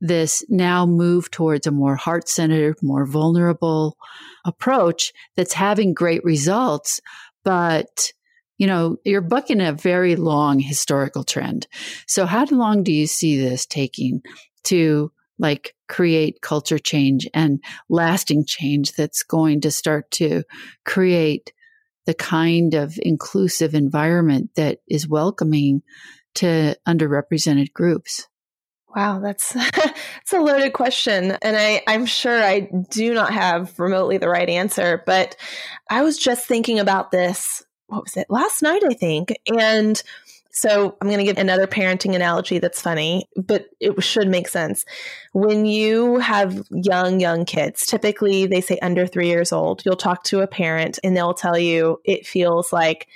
this 0.00 0.44
now 0.48 0.86
move 0.86 1.30
towards 1.30 1.66
a 1.66 1.72
more 1.72 1.96
heart 1.96 2.28
centered, 2.28 2.76
more 2.82 3.06
vulnerable 3.06 3.96
approach 4.44 5.12
that's 5.36 5.54
having 5.54 5.94
great 5.94 6.22
results, 6.22 7.00
but 7.44 8.12
you 8.58 8.66
know, 8.66 8.96
you're 9.04 9.20
bucking 9.20 9.60
a 9.60 9.72
very 9.72 10.16
long 10.16 10.58
historical 10.58 11.24
trend. 11.24 11.66
So 12.06 12.26
how 12.26 12.46
long 12.46 12.82
do 12.82 12.92
you 12.92 13.06
see 13.06 13.38
this 13.40 13.66
taking 13.66 14.22
to 14.64 15.12
like 15.38 15.74
create 15.88 16.40
culture 16.40 16.78
change 16.78 17.28
and 17.34 17.62
lasting 17.88 18.44
change 18.46 18.92
that's 18.92 19.22
going 19.22 19.60
to 19.60 19.70
start 19.70 20.10
to 20.12 20.42
create 20.84 21.52
the 22.06 22.14
kind 22.14 22.74
of 22.74 22.98
inclusive 23.02 23.74
environment 23.74 24.50
that 24.56 24.78
is 24.88 25.08
welcoming 25.08 25.82
to 26.36 26.76
underrepresented 26.86 27.72
groups? 27.72 28.28
Wow, 28.94 29.20
that's 29.20 29.52
that's 29.52 30.32
a 30.32 30.40
loaded 30.40 30.72
question, 30.72 31.36
and 31.42 31.56
I 31.56 31.82
I'm 31.86 32.06
sure 32.06 32.42
I 32.42 32.70
do 32.90 33.12
not 33.12 33.30
have 33.34 33.78
remotely 33.78 34.16
the 34.16 34.28
right 34.28 34.48
answer. 34.48 35.02
But 35.04 35.36
I 35.90 36.02
was 36.02 36.16
just 36.16 36.46
thinking 36.46 36.78
about 36.78 37.10
this 37.10 37.62
what 37.88 38.02
was 38.04 38.16
it 38.16 38.26
last 38.28 38.62
night, 38.62 38.82
I 38.84 38.94
think. 38.94 39.34
And 39.46 40.02
So 40.56 40.96
I'm 41.02 41.08
going 41.08 41.18
to 41.18 41.24
give 41.24 41.36
another 41.36 41.66
parenting 41.66 42.14
analogy 42.14 42.58
that's 42.58 42.80
funny, 42.80 43.28
but 43.36 43.66
it 43.78 44.02
should 44.02 44.26
make 44.26 44.48
sense. 44.48 44.86
When 45.34 45.66
you 45.66 46.16
have 46.16 46.66
young, 46.70 47.20
young 47.20 47.44
kids, 47.44 47.84
typically 47.84 48.46
they 48.46 48.62
say 48.62 48.78
under 48.80 49.06
three 49.06 49.28
years 49.28 49.52
old, 49.52 49.82
you'll 49.84 49.96
talk 49.96 50.24
to 50.24 50.40
a 50.40 50.46
parent 50.46 50.98
and 51.04 51.14
they'll 51.14 51.34
tell 51.34 51.58
you 51.58 52.00
it 52.06 52.26
feels 52.26 52.72
like, 52.72 53.06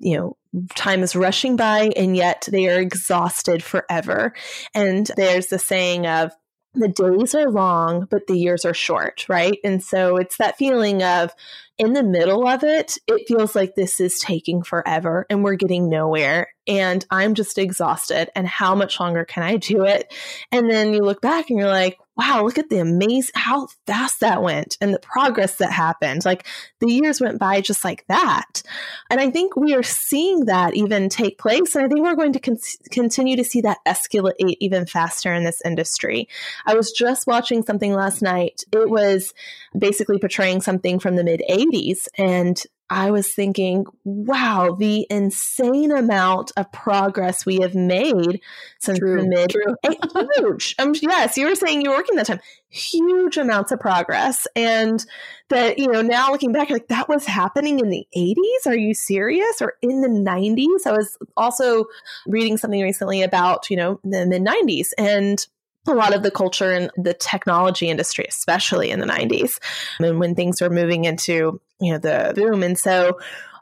you 0.00 0.18
know, 0.18 0.36
time 0.74 1.02
is 1.02 1.16
rushing 1.16 1.56
by 1.56 1.92
and 1.96 2.14
yet 2.14 2.46
they 2.52 2.68
are 2.68 2.78
exhausted 2.78 3.62
forever. 3.62 4.34
And 4.74 5.10
there's 5.16 5.46
the 5.46 5.58
saying 5.58 6.06
of, 6.06 6.32
the 6.74 6.88
days 6.88 7.34
are 7.34 7.50
long, 7.50 8.06
but 8.10 8.26
the 8.26 8.38
years 8.38 8.64
are 8.64 8.74
short, 8.74 9.26
right? 9.28 9.58
And 9.62 9.82
so 9.82 10.16
it's 10.16 10.38
that 10.38 10.56
feeling 10.56 11.02
of 11.02 11.34
in 11.78 11.92
the 11.92 12.02
middle 12.02 12.46
of 12.46 12.64
it, 12.64 12.98
it 13.06 13.26
feels 13.26 13.54
like 13.54 13.74
this 13.74 14.00
is 14.00 14.18
taking 14.18 14.62
forever 14.62 15.26
and 15.28 15.42
we're 15.42 15.56
getting 15.56 15.88
nowhere. 15.88 16.48
And 16.66 17.04
I'm 17.10 17.34
just 17.34 17.58
exhausted. 17.58 18.30
And 18.34 18.46
how 18.46 18.74
much 18.74 19.00
longer 19.00 19.24
can 19.24 19.42
I 19.42 19.56
do 19.56 19.84
it? 19.84 20.12
And 20.50 20.70
then 20.70 20.94
you 20.94 21.00
look 21.00 21.20
back 21.20 21.50
and 21.50 21.58
you're 21.58 21.68
like, 21.68 21.98
wow, 22.22 22.44
look 22.44 22.58
at 22.58 22.70
the 22.70 22.78
amazing, 22.78 23.32
how 23.34 23.66
fast 23.86 24.20
that 24.20 24.42
went 24.42 24.76
and 24.80 24.94
the 24.94 25.00
progress 25.00 25.56
that 25.56 25.72
happened. 25.72 26.24
Like 26.24 26.46
the 26.80 26.90
years 26.90 27.20
went 27.20 27.38
by 27.38 27.60
just 27.60 27.84
like 27.84 28.04
that. 28.06 28.62
And 29.10 29.20
I 29.20 29.30
think 29.30 29.56
we 29.56 29.74
are 29.74 29.82
seeing 29.82 30.44
that 30.44 30.74
even 30.74 31.08
take 31.08 31.38
place. 31.38 31.74
And 31.74 31.84
I 31.84 31.88
think 31.88 32.00
we're 32.00 32.14
going 32.14 32.32
to 32.34 32.40
con- 32.40 32.58
continue 32.90 33.36
to 33.36 33.44
see 33.44 33.62
that 33.62 33.78
escalate 33.86 34.34
even 34.38 34.86
faster 34.86 35.34
in 35.34 35.42
this 35.42 35.60
industry. 35.64 36.28
I 36.64 36.74
was 36.74 36.92
just 36.92 37.26
watching 37.26 37.64
something 37.64 37.92
last 37.92 38.22
night. 38.22 38.62
It 38.72 38.88
was 38.88 39.34
basically 39.76 40.18
portraying 40.18 40.60
something 40.60 41.00
from 41.00 41.16
the 41.16 41.24
mid 41.24 41.42
80s. 41.50 42.06
And 42.16 42.62
I 42.92 43.10
was 43.10 43.32
thinking, 43.32 43.86
wow, 44.04 44.76
the 44.78 45.06
insane 45.08 45.90
amount 45.92 46.52
of 46.58 46.70
progress 46.72 47.46
we 47.46 47.56
have 47.62 47.74
made 47.74 48.42
since 48.80 48.98
true, 48.98 49.22
the 49.22 49.26
mid 49.26 49.48
true. 49.48 49.74
huge. 50.36 50.74
Um, 50.78 50.94
yes, 51.00 51.38
you 51.38 51.46
were 51.46 51.54
saying 51.54 51.80
you 51.80 51.88
were 51.88 51.96
working 51.96 52.16
that 52.16 52.26
time. 52.26 52.40
Huge 52.68 53.38
amounts 53.38 53.72
of 53.72 53.80
progress. 53.80 54.46
And 54.54 55.02
that, 55.48 55.78
you 55.78 55.88
know, 55.88 56.02
now 56.02 56.32
looking 56.32 56.52
back, 56.52 56.68
like 56.68 56.88
that 56.88 57.08
was 57.08 57.24
happening 57.24 57.80
in 57.80 57.88
the 57.88 58.06
80s. 58.14 58.66
Are 58.66 58.76
you 58.76 58.92
serious? 58.92 59.62
Or 59.62 59.72
in 59.80 60.02
the 60.02 60.08
90s? 60.08 60.86
I 60.86 60.92
was 60.92 61.16
also 61.34 61.86
reading 62.26 62.58
something 62.58 62.82
recently 62.82 63.22
about, 63.22 63.70
you 63.70 63.76
know, 63.78 64.00
the 64.04 64.26
mid 64.26 64.42
90s 64.42 64.88
and 64.98 65.46
a 65.86 65.94
lot 65.94 66.14
of 66.14 66.22
the 66.22 66.30
culture 66.30 66.72
and 66.72 66.90
the 66.96 67.14
technology 67.14 67.88
industry, 67.88 68.24
especially 68.28 68.90
in 68.90 69.00
the 69.00 69.06
90s, 69.06 69.58
and 69.98 70.20
when 70.20 70.34
things 70.34 70.60
were 70.60 70.70
moving 70.70 71.04
into 71.04 71.60
you 71.80 71.92
know 71.92 71.98
the 71.98 72.32
boom. 72.34 72.62
And 72.62 72.78
so 72.78 73.18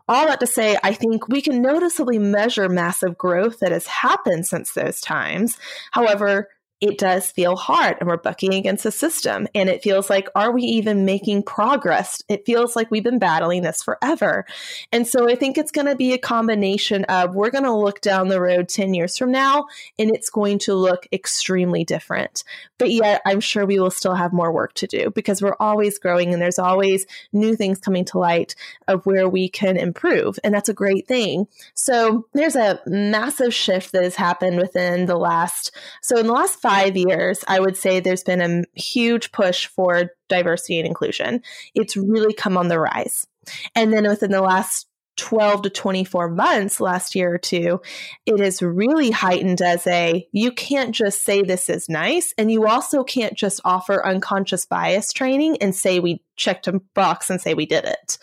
all 0.09 0.27
that 0.27 0.41
to 0.41 0.47
say, 0.47 0.77
I 0.83 0.93
think 0.93 1.29
we 1.29 1.41
can 1.41 1.63
noticeably 1.63 2.19
measure 2.19 2.69
massive 2.69 3.17
growth 3.17 3.61
that 3.61 3.73
has 3.73 3.87
happened 3.87 4.47
since 4.47 4.73
those 4.73 5.01
times. 5.01 5.57
However, 5.93 6.49
it 6.81 6.97
does 6.97 7.31
feel 7.31 7.57
hard 7.57 7.99
and 8.01 8.09
we're 8.09 8.17
bucking 8.17 8.55
against 8.55 8.85
the 8.85 8.91
system. 8.91 9.47
And 9.55 9.69
it 9.69 9.83
feels 9.83 10.09
like, 10.09 10.29
are 10.35 10.51
we 10.51 10.63
even 10.63 11.05
making 11.05 11.43
progress? 11.43 12.23
It 12.29 12.47
feels 12.47 12.75
like 12.75 12.91
we've 12.91 13.05
been 13.05 13.19
battling 13.19 13.63
this 13.63 13.83
forever. 13.83 14.47
And 14.91 15.07
so 15.07 15.29
I 15.29 15.35
think 15.35 15.59
it's 15.59 15.73
going 15.73 15.89
to 15.89 15.97
be 15.97 16.15
a 16.15 16.19
combination 16.19 17.05
of 17.05 17.35
we're 17.35 17.51
going 17.51 17.65
to 17.65 17.75
look 17.75 18.01
down 18.01 18.29
the 18.29 18.41
road 18.41 18.69
10 18.71 18.95
years 18.95 19.19
from 19.19 19.31
now 19.31 19.67
and 19.99 20.11
it's 20.11 20.31
going 20.31 20.59
to 20.61 20.75
look 20.75 21.07
extremely 21.13 21.85
different. 21.85 22.45
But 22.79 22.91
yet 22.91 23.21
I'm 23.27 23.41
sure 23.41 23.67
we 23.67 23.79
will 23.79 23.91
still 23.91 24.15
have 24.15 24.33
more 24.33 24.51
work 24.51 24.73
to 24.75 24.87
do 24.87 25.11
because 25.11 25.43
we're 25.43 25.57
always 25.61 25.99
growing 25.99 26.33
and 26.33 26.41
there's 26.41 26.59
always 26.59 27.05
new 27.33 27.57
things 27.57 27.79
coming 27.79 28.07
to 28.07 28.19
light 28.19 28.55
of 28.89 29.05
where 29.05 29.29
we 29.29 29.51
can 29.51 29.77
improve. 29.77 30.39
And 30.43 30.55
that's 30.55 30.71
a 30.71 30.75
great 30.75 31.07
thing. 31.07 31.47
So 31.75 32.27
there's 32.33 32.57
a 32.57 32.81
massive 32.87 33.53
shift 33.53 33.93
that 33.93 34.03
has 34.03 34.17
happened 34.17 34.57
within 34.57 35.05
the 35.05 35.19
last, 35.19 35.73
so 36.01 36.17
in 36.17 36.27
the 36.27 36.33
last 36.33 36.59
five 36.61 36.70
five 36.71 36.97
years, 36.97 37.45
I 37.49 37.61
would 37.61 37.77
say 37.77 38.01
there's 38.01 38.23
been 38.23 38.41
a 38.41 38.81
huge 38.81 39.33
push 39.33 39.67
for 39.67 40.13
diversity 40.29 40.79
and 40.79 40.87
inclusion. 40.87 41.43
It's 41.75 41.97
really 41.97 42.33
come 42.33 42.57
on 42.57 42.69
the 42.69 42.79
rise. 42.79 43.27
And 43.75 43.93
then 43.93 44.07
within 44.09 44.31
the 44.31 44.43
last 44.43 44.87
12 45.17 45.63
to 45.63 45.71
24 45.71 46.31
months 46.31 46.81
last 46.81 47.15
year 47.15 47.35
or 47.35 47.39
two, 47.39 47.81
it 48.25 48.41
has 48.41 48.63
really 48.63 49.11
heightened 49.11 49.61
as 49.61 49.87
a 49.87 50.27
you 50.33 50.51
can't 50.53 50.95
just 50.95 51.25
say 51.25 51.43
this 51.43 51.69
is 51.69 51.89
nice. 51.89 52.33
And 52.39 52.51
you 52.51 52.67
also 52.67 53.05
can't 53.05 53.35
just 53.35 53.61
offer 53.65 54.07
unconscious 54.07 54.65
bias 54.65 55.13
training 55.13 55.59
and 55.61 55.75
say 55.75 55.99
we 55.99 56.23
checked 56.37 56.69
a 56.69 56.81
box 56.95 57.29
and 57.29 57.41
say 57.41 57.53
we 57.53 57.67
did 57.67 57.85
it. 57.85 58.17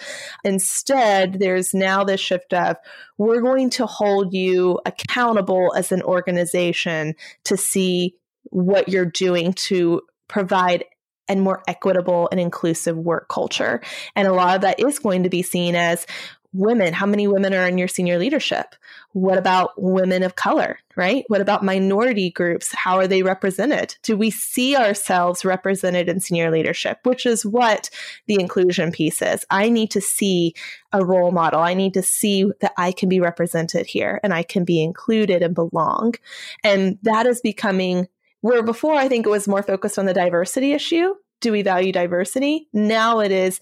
Instead, 0.43 1.39
there's 1.39 1.73
now 1.73 2.03
this 2.03 2.21
shift 2.21 2.51
of 2.53 2.77
we're 3.17 3.41
going 3.41 3.69
to 3.71 3.85
hold 3.85 4.33
you 4.33 4.79
accountable 4.85 5.73
as 5.75 5.91
an 5.91 6.01
organization 6.01 7.13
to 7.43 7.57
see 7.57 8.15
what 8.49 8.89
you're 8.89 9.05
doing 9.05 9.53
to 9.53 10.01
provide 10.27 10.85
a 11.29 11.35
more 11.35 11.61
equitable 11.67 12.29
and 12.31 12.39
inclusive 12.39 12.97
work 12.97 13.27
culture. 13.29 13.81
And 14.15 14.27
a 14.27 14.33
lot 14.33 14.55
of 14.55 14.61
that 14.61 14.79
is 14.79 14.99
going 14.99 15.23
to 15.23 15.29
be 15.29 15.41
seen 15.41 15.75
as 15.75 16.05
women. 16.53 16.93
How 16.93 17.05
many 17.05 17.27
women 17.27 17.53
are 17.53 17.67
in 17.67 17.77
your 17.77 17.87
senior 17.87 18.17
leadership? 18.17 18.75
What 19.11 19.37
about 19.37 19.71
women 19.75 20.23
of 20.23 20.35
color, 20.35 20.79
right? 20.95 21.25
What 21.27 21.41
about 21.41 21.63
minority 21.63 22.29
groups? 22.29 22.73
How 22.73 22.97
are 22.97 23.07
they 23.07 23.21
represented? 23.21 23.95
Do 24.01 24.15
we 24.15 24.31
see 24.31 24.75
ourselves 24.75 25.43
represented 25.43 26.07
in 26.07 26.19
senior 26.19 26.49
leadership, 26.49 26.99
which 27.03 27.25
is 27.25 27.45
what 27.45 27.89
the 28.27 28.39
inclusion 28.39 28.91
piece 28.91 29.21
is? 29.21 29.45
I 29.49 29.69
need 29.69 29.91
to 29.91 30.01
see 30.01 30.53
a 30.91 31.05
role 31.05 31.31
model. 31.31 31.59
I 31.59 31.73
need 31.73 31.93
to 31.95 32.01
see 32.01 32.49
that 32.61 32.73
I 32.77 32.91
can 32.91 33.09
be 33.09 33.19
represented 33.19 33.85
here 33.85 34.19
and 34.23 34.33
I 34.33 34.43
can 34.43 34.63
be 34.63 34.81
included 34.81 35.43
and 35.43 35.53
belong. 35.53 36.15
And 36.63 36.97
that 37.03 37.25
is 37.25 37.41
becoming 37.41 38.07
where 38.41 38.63
before 38.63 38.95
I 38.95 39.07
think 39.07 39.25
it 39.25 39.29
was 39.29 39.47
more 39.47 39.63
focused 39.63 39.97
on 39.97 40.05
the 40.05 40.13
diversity 40.13 40.73
issue. 40.73 41.13
Do 41.41 41.51
we 41.51 41.61
value 41.61 41.91
diversity? 41.91 42.67
Now 42.73 43.19
it 43.19 43.31
is, 43.31 43.59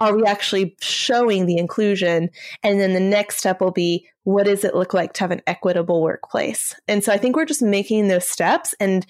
are 0.00 0.14
we 0.14 0.24
actually 0.24 0.76
showing 0.80 1.46
the 1.46 1.58
inclusion? 1.58 2.30
And 2.62 2.78
then 2.78 2.94
the 2.94 3.00
next 3.00 3.38
step 3.38 3.60
will 3.60 3.72
be, 3.72 4.06
what 4.22 4.44
does 4.44 4.62
it 4.62 4.74
look 4.74 4.94
like 4.94 5.14
to 5.14 5.20
have 5.22 5.30
an 5.30 5.42
equitable 5.46 6.02
workplace? 6.02 6.76
And 6.86 7.02
so 7.02 7.12
I 7.12 7.16
think 7.16 7.34
we're 7.34 7.44
just 7.44 7.62
making 7.62 8.06
those 8.06 8.28
steps. 8.28 8.74
And 8.78 9.04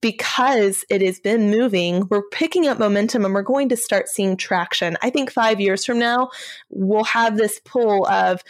because 0.00 0.84
it 0.90 1.02
has 1.02 1.20
been 1.20 1.50
moving, 1.50 2.08
we're 2.10 2.28
picking 2.30 2.66
up 2.66 2.78
momentum 2.78 3.24
and 3.24 3.34
we're 3.34 3.42
going 3.42 3.68
to 3.68 3.76
start 3.76 4.08
seeing 4.08 4.36
traction. 4.36 4.96
I 5.02 5.10
think 5.10 5.30
five 5.30 5.60
years 5.60 5.84
from 5.84 5.98
now, 5.98 6.30
we'll 6.70 7.04
have 7.04 7.36
this 7.36 7.60
pull 7.64 8.06
of, 8.08 8.42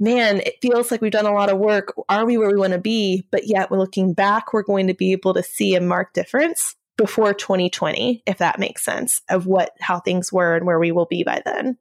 man, 0.00 0.40
it 0.40 0.56
feels 0.60 0.90
like 0.90 1.00
we've 1.00 1.12
done 1.12 1.26
a 1.26 1.34
lot 1.34 1.50
of 1.50 1.58
work. 1.58 1.94
Are 2.08 2.26
we 2.26 2.38
where 2.38 2.50
we 2.50 2.56
want 2.56 2.72
to 2.72 2.80
be? 2.80 3.24
But 3.30 3.46
yet, 3.46 3.70
we're 3.70 3.78
looking 3.78 4.14
back, 4.14 4.52
we're 4.52 4.62
going 4.62 4.88
to 4.88 4.94
be 4.94 5.12
able 5.12 5.34
to 5.34 5.42
see 5.42 5.74
a 5.74 5.80
marked 5.80 6.14
difference 6.14 6.74
before 6.96 7.32
2020, 7.32 8.22
if 8.26 8.38
that 8.38 8.58
makes 8.58 8.82
sense, 8.82 9.22
of 9.30 9.46
what 9.46 9.72
how 9.80 10.00
things 10.00 10.32
were 10.32 10.56
and 10.56 10.66
where 10.66 10.78
we 10.78 10.90
will 10.90 11.06
be 11.06 11.22
by 11.22 11.42
then. 11.44 11.78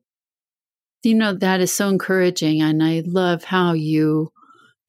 You 1.04 1.16
know, 1.16 1.34
that 1.34 1.62
is 1.62 1.74
so 1.74 1.88
encouraging. 1.88 2.62
And 2.62 2.84
I 2.84 3.04
love 3.06 3.44
how 3.44 3.74
you 3.74 4.32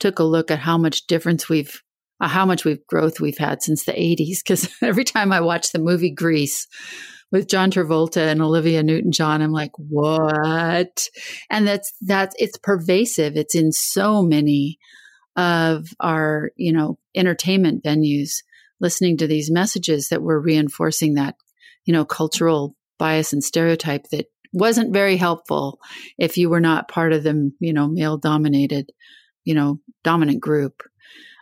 took 0.01 0.19
a 0.19 0.25
look 0.25 0.51
at 0.51 0.59
how 0.59 0.77
much 0.77 1.07
difference 1.07 1.49
we've, 1.49 1.83
uh, 2.21 2.29
how 2.29 2.45
much 2.45 2.65
we've 2.65 2.85
growth 2.87 3.21
we've 3.21 3.39
had 3.39 3.63
since 3.63 3.85
the 3.85 3.93
80s. 3.93 4.39
Because 4.43 4.69
every 4.83 5.05
time 5.05 5.33
I 5.33 5.41
watch 5.41 5.71
the 5.71 5.79
movie 5.79 6.11
Grease, 6.11 6.67
with 7.33 7.49
John 7.49 7.71
Travolta 7.71 8.31
and 8.31 8.43
Olivia 8.43 8.83
Newton 8.83 9.13
John. 9.13 9.43
I'm 9.43 9.53
like, 9.53 9.73
what? 9.77 11.09
And 11.49 11.67
that's, 11.67 11.93
that's, 12.01 12.35
it's 12.39 12.59
pervasive. 12.59 13.37
It's 13.37 13.55
in 13.55 13.73
so 13.73 14.23
many 14.23 14.79
of 15.37 15.89
our, 16.01 16.51
you 16.57 16.73
know, 16.73 16.99
entertainment 17.15 17.85
venues, 17.85 18.43
listening 18.81 19.17
to 19.19 19.27
these 19.27 19.51
messages 19.51 20.09
that 20.09 20.23
were 20.23 20.41
reinforcing 20.41 21.15
that, 21.15 21.37
you 21.85 21.93
know, 21.93 22.05
cultural 22.05 22.77
bias 22.99 23.33
and 23.33 23.43
stereotype 23.43 24.09
that 24.11 24.27
wasn't 24.53 24.93
very 24.93 25.17
helpful 25.17 25.79
if 26.19 26.37
you 26.37 26.51
were 26.51 26.61
not 26.61 26.89
part 26.89 27.13
of 27.13 27.23
the, 27.23 27.53
you 27.61 27.73
know, 27.73 27.87
male 27.87 28.19
dominated, 28.19 28.91
you 29.45 29.55
know, 29.55 29.79
dominant 30.03 30.41
group. 30.41 30.83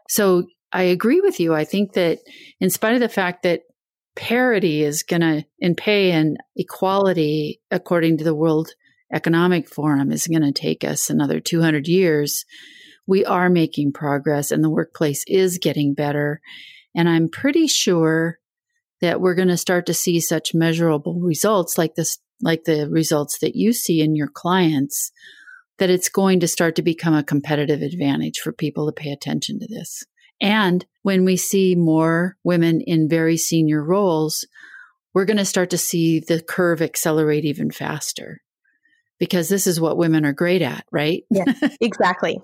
So 0.08 0.44
I 0.72 0.82
agree 0.82 1.20
with 1.20 1.40
you. 1.40 1.54
I 1.54 1.64
think 1.64 1.94
that 1.94 2.18
in 2.60 2.68
spite 2.68 2.94
of 2.94 3.00
the 3.00 3.08
fact 3.08 3.44
that 3.44 3.62
parity 4.18 4.82
is 4.82 5.04
going 5.04 5.20
to, 5.20 5.44
in 5.60 5.76
pay 5.76 6.10
and 6.10 6.36
equality, 6.56 7.60
according 7.70 8.18
to 8.18 8.24
the 8.24 8.34
World 8.34 8.70
Economic 9.12 9.68
Forum, 9.68 10.10
is 10.10 10.26
going 10.26 10.42
to 10.42 10.52
take 10.52 10.82
us 10.82 11.08
another 11.08 11.38
200 11.40 11.86
years. 11.86 12.44
We 13.06 13.24
are 13.24 13.48
making 13.48 13.92
progress 13.92 14.50
and 14.50 14.62
the 14.62 14.70
workplace 14.70 15.22
is 15.28 15.58
getting 15.58 15.94
better. 15.94 16.40
And 16.96 17.08
I'm 17.08 17.28
pretty 17.28 17.68
sure 17.68 18.38
that 19.00 19.20
we're 19.20 19.36
going 19.36 19.48
to 19.48 19.56
start 19.56 19.86
to 19.86 19.94
see 19.94 20.20
such 20.20 20.52
measurable 20.52 21.20
results 21.20 21.78
like 21.78 21.94
this, 21.94 22.18
like 22.42 22.64
the 22.64 22.90
results 22.90 23.38
that 23.38 23.54
you 23.54 23.72
see 23.72 24.00
in 24.00 24.16
your 24.16 24.28
clients, 24.28 25.12
that 25.78 25.90
it's 25.90 26.08
going 26.08 26.40
to 26.40 26.48
start 26.48 26.74
to 26.74 26.82
become 26.82 27.14
a 27.14 27.22
competitive 27.22 27.82
advantage 27.82 28.40
for 28.40 28.52
people 28.52 28.86
to 28.86 28.92
pay 28.92 29.12
attention 29.12 29.60
to 29.60 29.68
this. 29.68 30.02
And 30.40 30.84
when 31.02 31.24
we 31.24 31.36
see 31.36 31.74
more 31.74 32.36
women 32.44 32.80
in 32.80 33.08
very 33.08 33.36
senior 33.36 33.82
roles, 33.82 34.46
we're 35.14 35.24
going 35.24 35.38
to 35.38 35.44
start 35.44 35.70
to 35.70 35.78
see 35.78 36.20
the 36.20 36.40
curve 36.40 36.80
accelerate 36.80 37.44
even 37.44 37.70
faster 37.70 38.40
because 39.18 39.48
this 39.48 39.66
is 39.66 39.80
what 39.80 39.96
women 39.96 40.24
are 40.24 40.32
great 40.32 40.62
at, 40.62 40.84
right? 40.92 41.24
Yeah, 41.30 41.44
exactly. 41.80 42.40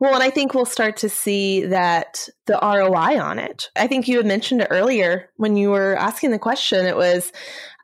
Well, 0.00 0.14
and 0.14 0.22
I 0.22 0.30
think 0.30 0.54
we'll 0.54 0.64
start 0.64 0.98
to 0.98 1.08
see 1.08 1.66
that 1.66 2.28
the 2.46 2.58
ROI 2.62 3.20
on 3.20 3.40
it. 3.40 3.68
I 3.74 3.88
think 3.88 4.06
you 4.06 4.18
had 4.18 4.26
mentioned 4.26 4.60
it 4.60 4.68
earlier 4.70 5.28
when 5.36 5.56
you 5.56 5.70
were 5.70 5.96
asking 5.96 6.30
the 6.30 6.38
question. 6.38 6.86
It 6.86 6.96
was, 6.96 7.32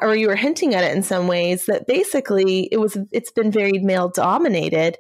or 0.01 0.15
you 0.15 0.29
were 0.29 0.37
hinting 0.37 0.75
at 0.75 0.85
it 0.85 0.97
in 0.97 1.03
some 1.03 1.27
ways 1.27 1.67
that 1.67 1.89
basically 1.89 2.69
it 2.71 2.79
was, 2.79 2.97
it's 3.11 3.33
been 3.33 3.51
very 3.51 3.81
male 3.81 4.09
dominated, 4.09 4.97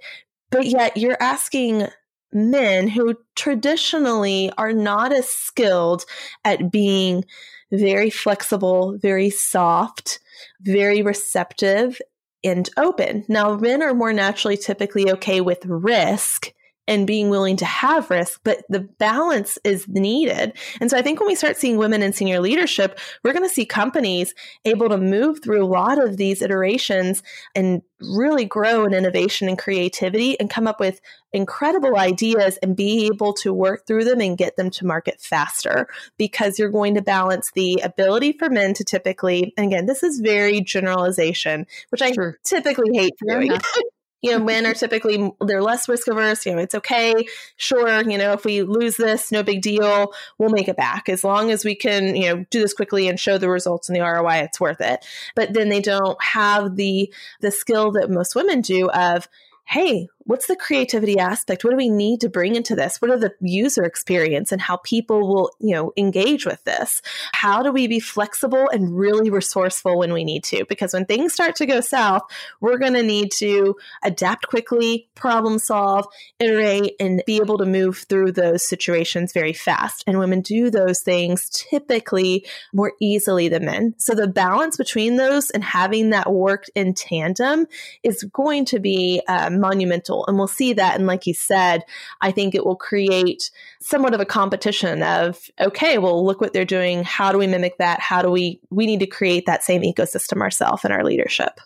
but 0.51 0.66
yet 0.66 0.97
you're 0.97 1.16
asking 1.20 1.86
men 2.35 2.89
who 2.89 3.16
traditionally 3.37 4.51
are 4.59 4.72
not 4.72 5.12
as 5.12 5.28
skilled 5.28 6.05
at 6.45 6.70
being 6.70 7.24
very 7.72 8.11
flexible, 8.11 8.99
very 8.99 9.30
soft, 9.30 10.20
very 10.61 11.03
receptive, 11.03 12.01
and 12.43 12.68
open. 12.76 13.24
Now, 13.28 13.57
men 13.57 13.82
are 13.82 13.95
more 13.95 14.12
naturally 14.12 14.57
typically 14.57 15.11
okay 15.12 15.41
with 15.41 15.64
risk 15.64 16.53
and 16.87 17.07
being 17.07 17.30
willing 17.30 17.57
to 17.57 17.64
have 17.64 18.11
risk, 18.11 18.41
but 18.45 18.62
the 18.68 18.80
balance 18.80 19.59
is 19.64 19.89
needed. 19.89 20.53
And 20.80 20.91
so 20.91 20.99
I 20.99 21.03
think 21.03 21.18
when 21.18 21.28
we 21.28 21.35
start 21.35 21.57
seeing 21.57 21.78
women 21.78 22.03
in 22.03 22.12
senior 22.12 22.41
leadership, 22.41 22.99
we're 23.22 23.32
going 23.32 23.49
to 23.49 23.55
see 23.55 23.64
companies 23.64 24.35
able 24.64 24.89
to 24.91 24.99
move 24.99 25.43
through 25.43 25.64
a 25.64 25.66
lot 25.66 26.03
of 26.03 26.16
these 26.16 26.43
iterations 26.43 27.22
and 27.55 27.82
really 28.01 28.45
grow 28.45 28.85
in 28.85 28.93
innovation 28.93 29.49
and 29.49 29.59
creativity 29.59 30.39
and 30.39 30.51
come 30.51 30.66
up 30.66 30.78
with 30.78 31.01
incredible 31.32 31.97
ideas 31.97 32.59
and 32.62 32.76
be 32.76 33.07
able 33.07 33.32
to 33.32 33.53
work 33.53 33.87
through 33.87 34.05
them 34.05 34.20
and 34.20 34.37
get 34.37 34.57
them 34.57 34.68
to 34.70 34.85
market 34.87 35.20
faster 35.20 35.89
because 36.18 36.59
you're 36.59 36.70
going 36.70 36.95
to 36.95 37.03
balance 37.03 37.51
the 37.55 37.80
ability 37.82 38.32
for 38.32 38.51
men 38.51 38.74
to 38.74 38.85
typically, 38.85 39.55
and 39.57 39.66
again, 39.66 39.87
this 39.87 40.03
is 40.03 40.20
very 40.20 40.61
generalization, 40.61 41.66
which 41.89 42.03
I 42.03 42.12
sure. 42.12 42.39
typically 42.45 42.97
hate 42.97 43.14
doing. 43.26 43.53
Yeah. 43.53 43.59
you 44.25 44.31
know, 44.31 44.43
men 44.43 44.64
are 44.64 44.72
typically 44.72 45.31
they're 45.43 45.62
less 45.62 45.87
risk 45.87 46.09
averse. 46.09 46.47
You 46.47 46.55
know, 46.55 46.62
it's 46.62 46.75
okay. 46.75 47.27
Sure, 47.59 48.01
you 48.09 48.16
know, 48.16 48.33
if 48.33 48.47
we 48.47 48.62
lose 48.62 48.97
this, 48.97 49.31
no 49.31 49.43
big 49.43 49.61
deal. 49.61 50.14
We'll 50.39 50.49
make 50.49 50.66
it 50.66 50.79
back 50.79 51.11
as 51.11 51.25
long 51.25 51.51
as 51.51 51.62
we 51.62 51.75
can, 51.75 52.16
you 52.16 52.35
know, 52.35 52.45
do 52.49 52.61
this 52.61 52.72
quickly 52.72 53.07
and 53.07 53.20
show 53.20 53.37
the 53.37 53.51
results 53.51 53.91
and 53.91 53.95
the 53.95 54.01
ROI. 54.01 54.37
It's 54.37 54.59
worth 54.59 54.81
it. 54.81 55.05
But 55.37 55.53
then 55.53 55.68
they 55.68 55.83
don't 55.83 56.16
have 56.22 56.77
the 56.77 57.12
the 57.43 57.51
skill 57.51 57.93
that 57.93 58.11
most 58.11 58.35
women 58.35 58.62
do 58.62 58.89
of 58.89 59.29
hey, 59.66 60.09
what's 60.25 60.47
the 60.47 60.57
creativity 60.57 61.18
aspect? 61.18 61.64
What 61.64 61.70
do 61.70 61.77
we 61.77 61.91
need 61.91 62.20
to 62.20 62.29
bring 62.29 62.55
into 62.57 62.75
this? 62.75 63.01
What 63.01 63.11
are 63.11 63.18
the 63.18 63.35
user 63.41 63.85
experience 63.85 64.53
and 64.53 64.61
how 64.61 64.79
people 64.79 65.20
will, 65.20 65.51
you 65.61 65.75
know, 65.75 65.93
engage 65.97 66.47
with 66.47 66.62
this? 66.64 67.03
How 67.33 67.62
do 67.62 67.70
we 67.70 67.87
be 67.87 68.01
flexible 68.01 68.68
and 68.70 68.97
really 68.97 69.31
resourceful 69.31 69.99
when 69.99 70.12
we 70.12 70.25
need 70.25 70.45
to? 70.45 70.64
Because 70.68 70.95
when 70.95 71.05
things 71.05 71.33
start 71.33 71.57
to 71.57 71.66
go 71.66 71.81
south, 71.81 72.22
we're 72.61 72.79
going 72.79 72.95
to 72.95 73.03
need 73.03 73.33
to 73.39 73.77
adapt 74.03 74.49
quickly, 74.49 75.09
problem 75.14 75.59
solve, 75.59 76.07
iterate, 76.39 76.95
and 76.99 77.22
be 77.27 77.37
able 77.37 77.59
to 77.59 77.66
move 77.66 77.99
through 78.09 78.33
those 78.33 78.66
situations 78.66 79.33
very 79.33 79.53
fast. 79.53 80.05
And 80.07 80.18
women 80.18 80.41
do 80.41 80.70
those 80.70 81.01
things 81.01 81.51
typically 81.51 82.47
more 82.72 82.93
easily 83.01 83.49
than 83.49 83.66
men. 83.66 83.95
So 83.99 84.14
the 84.14 84.27
balance 84.27 84.77
between 84.77 85.16
those 85.16 85.51
and 85.51 85.62
having 85.62 86.11
that 86.11 86.33
work 86.33 86.64
in 86.75 86.95
tandem 86.95 87.66
is 88.03 88.25
going 88.33 88.64
to 88.66 88.79
be 88.79 89.22
um, 89.29 89.61
monumental. 89.61 90.14
And 90.29 90.39
we'll 90.39 90.47
see 90.47 90.73
that. 90.75 90.95
And 90.95 91.07
like 91.07 91.27
you 91.27 91.35
said, 91.35 91.83
I 92.21 92.31
think 92.31 92.55
it 92.55 92.65
will 92.65 92.77
create 92.77 93.51
somewhat 93.81 94.15
of 94.15 94.21
a 94.21 94.27
competition 94.27 95.03
of, 95.03 95.41
okay, 95.61 95.99
well, 95.99 96.25
look 96.25 96.41
what 96.41 96.53
they're 96.53 96.65
doing. 96.65 97.03
How 97.03 97.33
do 97.33 97.39
we 97.39 97.49
mimic 97.49 97.79
that? 97.79 97.99
How 98.01 98.23
do 98.23 98.31
we, 98.31 98.61
we 98.71 98.87
need 98.87 99.01
to 99.01 99.07
create 99.07 99.47
that 99.47 99.65
same 99.65 99.83
ecosystem 99.83 100.41
ourselves 100.41 100.85
in 100.85 100.93
our 100.93 101.05
leadership. 101.05 101.59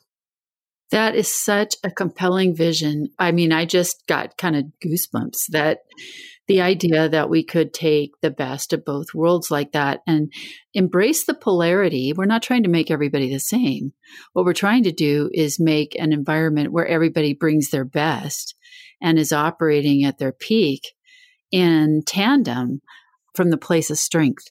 That 0.91 1.15
is 1.15 1.29
such 1.29 1.75
a 1.85 1.91
compelling 1.91 2.57
vision. 2.57 3.11
I 3.19 3.33
mean, 3.33 3.53
I 3.53 3.67
just 3.67 4.07
got 4.07 4.39
kind 4.39 4.57
of 4.57 4.65
goosebumps 4.83 5.49
that 5.51 5.81
the 6.49 6.63
idea 6.63 7.09
that 7.09 7.29
we 7.29 7.45
could 7.45 7.75
take 7.75 8.13
the 8.23 8.31
best 8.31 8.73
of 8.73 8.85
both 8.85 9.15
worlds 9.15 9.51
like 9.51 9.73
that 9.73 10.01
and 10.07 10.33
embrace 10.73 11.25
the 11.25 11.35
polarity. 11.35 12.15
We're 12.15 12.25
not 12.25 12.43
trying 12.43 12.63
to 12.63 12.71
make 12.71 12.91
everybody 12.91 13.31
the 13.31 13.39
same. 13.39 13.93
What 14.33 14.47
we're 14.47 14.55
trying 14.55 14.85
to 14.85 14.93
do 14.93 15.31
is 15.33 15.61
make 15.61 15.95
an 15.99 16.13
environment 16.13 16.73
where 16.73 16.87
everybody 16.87 17.35
brings 17.35 17.69
their 17.69 17.85
best 17.85 18.55
and 19.01 19.19
is 19.19 19.33
operating 19.33 20.05
at 20.05 20.19
their 20.19 20.33
peak 20.33 20.95
in 21.53 22.03
tandem 22.07 22.81
from 23.35 23.51
the 23.51 23.59
place 23.59 23.91
of 23.91 23.99
strength. 23.99 24.45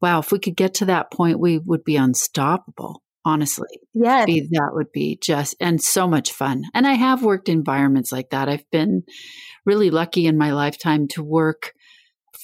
Wow, 0.00 0.20
if 0.20 0.30
we 0.30 0.38
could 0.38 0.56
get 0.56 0.74
to 0.74 0.84
that 0.84 1.10
point, 1.10 1.40
we 1.40 1.58
would 1.58 1.82
be 1.82 1.96
unstoppable 1.96 3.02
honestly. 3.24 3.68
Yeah. 3.92 4.24
That 4.24 4.70
would 4.72 4.90
be 4.90 5.18
just, 5.20 5.54
and 5.60 5.82
so 5.82 6.08
much 6.08 6.32
fun. 6.32 6.64
And 6.72 6.86
I 6.86 6.94
have 6.94 7.22
worked 7.22 7.48
environments 7.48 8.10
like 8.10 8.30
that. 8.30 8.48
I've 8.48 8.68
been 8.70 9.02
really 9.64 9.90
lucky 9.90 10.26
in 10.26 10.38
my 10.38 10.52
lifetime 10.52 11.08
to 11.08 11.22
work 11.22 11.72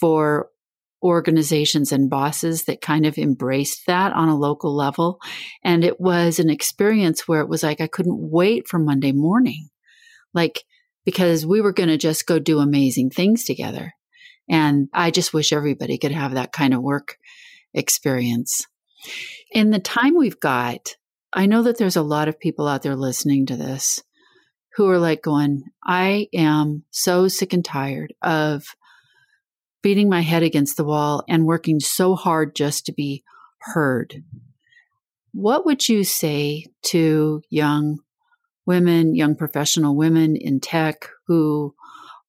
for 0.01 0.49
organizations 1.03 1.93
and 1.93 2.09
bosses 2.09 2.65
that 2.65 2.81
kind 2.81 3.05
of 3.05 3.19
embraced 3.19 3.87
that 3.87 4.13
on 4.13 4.29
a 4.29 4.37
local 4.37 4.75
level. 4.75 5.21
And 5.63 5.85
it 5.85 6.01
was 6.01 6.39
an 6.39 6.49
experience 6.49 7.29
where 7.29 7.41
it 7.41 7.49
was 7.49 7.63
like, 7.63 7.81
I 7.81 7.87
couldn't 7.87 8.31
wait 8.31 8.67
for 8.67 8.79
Monday 8.79 9.13
morning. 9.13 9.69
Like, 10.33 10.65
because 11.05 11.45
we 11.45 11.61
were 11.61 11.75
going 11.75 11.91
to 11.91 11.99
just 11.99 12.27
go 12.27 12.39
do 12.39 12.59
amazing 12.59 13.11
things 13.11 13.45
together. 13.45 13.93
And 14.49 14.89
I 14.93 15.11
just 15.11 15.35
wish 15.35 15.53
everybody 15.53 15.99
could 15.99 16.13
have 16.13 16.35
that 16.35 16.53
kind 16.53 16.73
of 16.73 16.83
work 16.83 17.19
experience. 17.75 18.67
In 19.53 19.71
the 19.71 19.79
time 19.79 20.17
we've 20.17 20.41
got, 20.41 20.97
I 21.35 21.47
know 21.47 21.63
that 21.65 21.77
there's 21.77 21.97
a 21.97 22.03
lot 22.03 22.29
of 22.29 22.41
people 22.41 22.67
out 22.67 22.83
there 22.83 22.97
listening 22.97 23.47
to 23.47 23.57
this 23.57 24.03
who 24.77 24.89
are 24.89 24.99
like 24.99 25.23
going, 25.23 25.65
I 25.85 26.29
am 26.33 26.85
so 26.91 27.29
sick 27.29 27.53
and 27.53 27.65
tired 27.65 28.13
of 28.23 28.65
beating 29.83 30.09
my 30.09 30.21
head 30.21 30.43
against 30.43 30.77
the 30.77 30.85
wall 30.85 31.23
and 31.29 31.47
working 31.47 31.79
so 31.79 32.15
hard 32.15 32.57
just 32.57 32.87
to 32.87 32.93
be 32.93 33.23
heard. 33.61 34.25
What 35.33 35.67
would 35.67 35.89
you 35.89 36.05
say 36.05 36.67
to 36.85 37.43
young 37.51 37.99
women, 38.67 39.15
young 39.15 39.37
professional 39.37 39.95
women 39.95 40.37
in 40.37 40.61
tech 40.61 41.09
who 41.27 41.75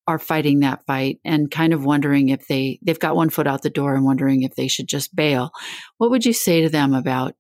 are 0.07 0.19
fighting 0.19 0.59
that 0.59 0.85
fight 0.85 1.19
and 1.23 1.49
kind 1.49 1.73
of 1.73 1.83
wondering 1.83 2.29
if 2.29 2.47
they 2.47 2.79
they've 2.83 2.99
got 2.99 3.15
one 3.15 3.29
foot 3.29 3.47
out 3.47 3.63
the 3.63 3.69
door 3.69 3.95
and 3.95 4.05
wondering 4.05 4.43
if 4.43 4.53
they 4.55 4.67
should 4.67 4.87
just 4.87 5.15
bail 5.15 5.51
what 5.97 6.11
would 6.11 6.25
you 6.25 6.33
say 6.33 6.61
to 6.61 6.69
them 6.69 6.93
about 6.93 7.33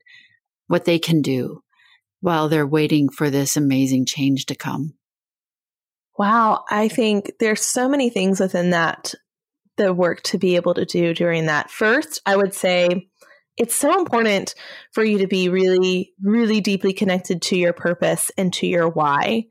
what 0.67 0.85
they 0.85 0.97
can 0.97 1.21
do 1.21 1.61
while 2.25 2.49
they're 2.49 2.65
waiting 2.65 3.07
for 3.07 3.29
this 3.29 3.55
amazing 3.55 4.05
change 4.05 4.47
to 4.47 4.55
come 4.55 4.95
wow 6.17 6.63
i 6.69 6.87
think 6.87 7.31
there's 7.39 7.61
so 7.61 7.87
many 7.87 8.09
things 8.09 8.39
within 8.39 8.71
that 8.71 9.13
the 9.77 9.93
work 9.93 10.21
to 10.23 10.39
be 10.39 10.55
able 10.55 10.73
to 10.73 10.85
do 10.85 11.13
during 11.13 11.45
that 11.45 11.69
first 11.69 12.19
i 12.25 12.35
would 12.35 12.53
say 12.53 13.07
it's 13.57 13.75
so 13.75 13.97
important 13.97 14.53
for 14.91 15.03
you 15.03 15.19
to 15.19 15.27
be 15.27 15.47
really, 15.47 16.11
really 16.21 16.59
deeply 16.59 16.91
connected 16.91 17.41
to 17.43 17.57
your 17.57 17.71
purpose 17.71 18.29
and 18.37 18.51
to 18.51 18.67
your 18.67 18.89
why. 18.89 19.45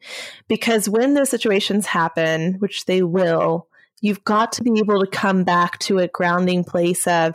Because 0.46 0.90
when 0.90 1.14
those 1.14 1.30
situations 1.30 1.86
happen, 1.86 2.56
which 2.58 2.84
they 2.84 3.02
will, 3.02 3.68
you've 4.02 4.22
got 4.24 4.52
to 4.52 4.62
be 4.62 4.78
able 4.78 5.00
to 5.00 5.06
come 5.06 5.44
back 5.44 5.78
to 5.78 6.00
a 6.00 6.08
grounding 6.08 6.64
place 6.64 7.06
of, 7.06 7.34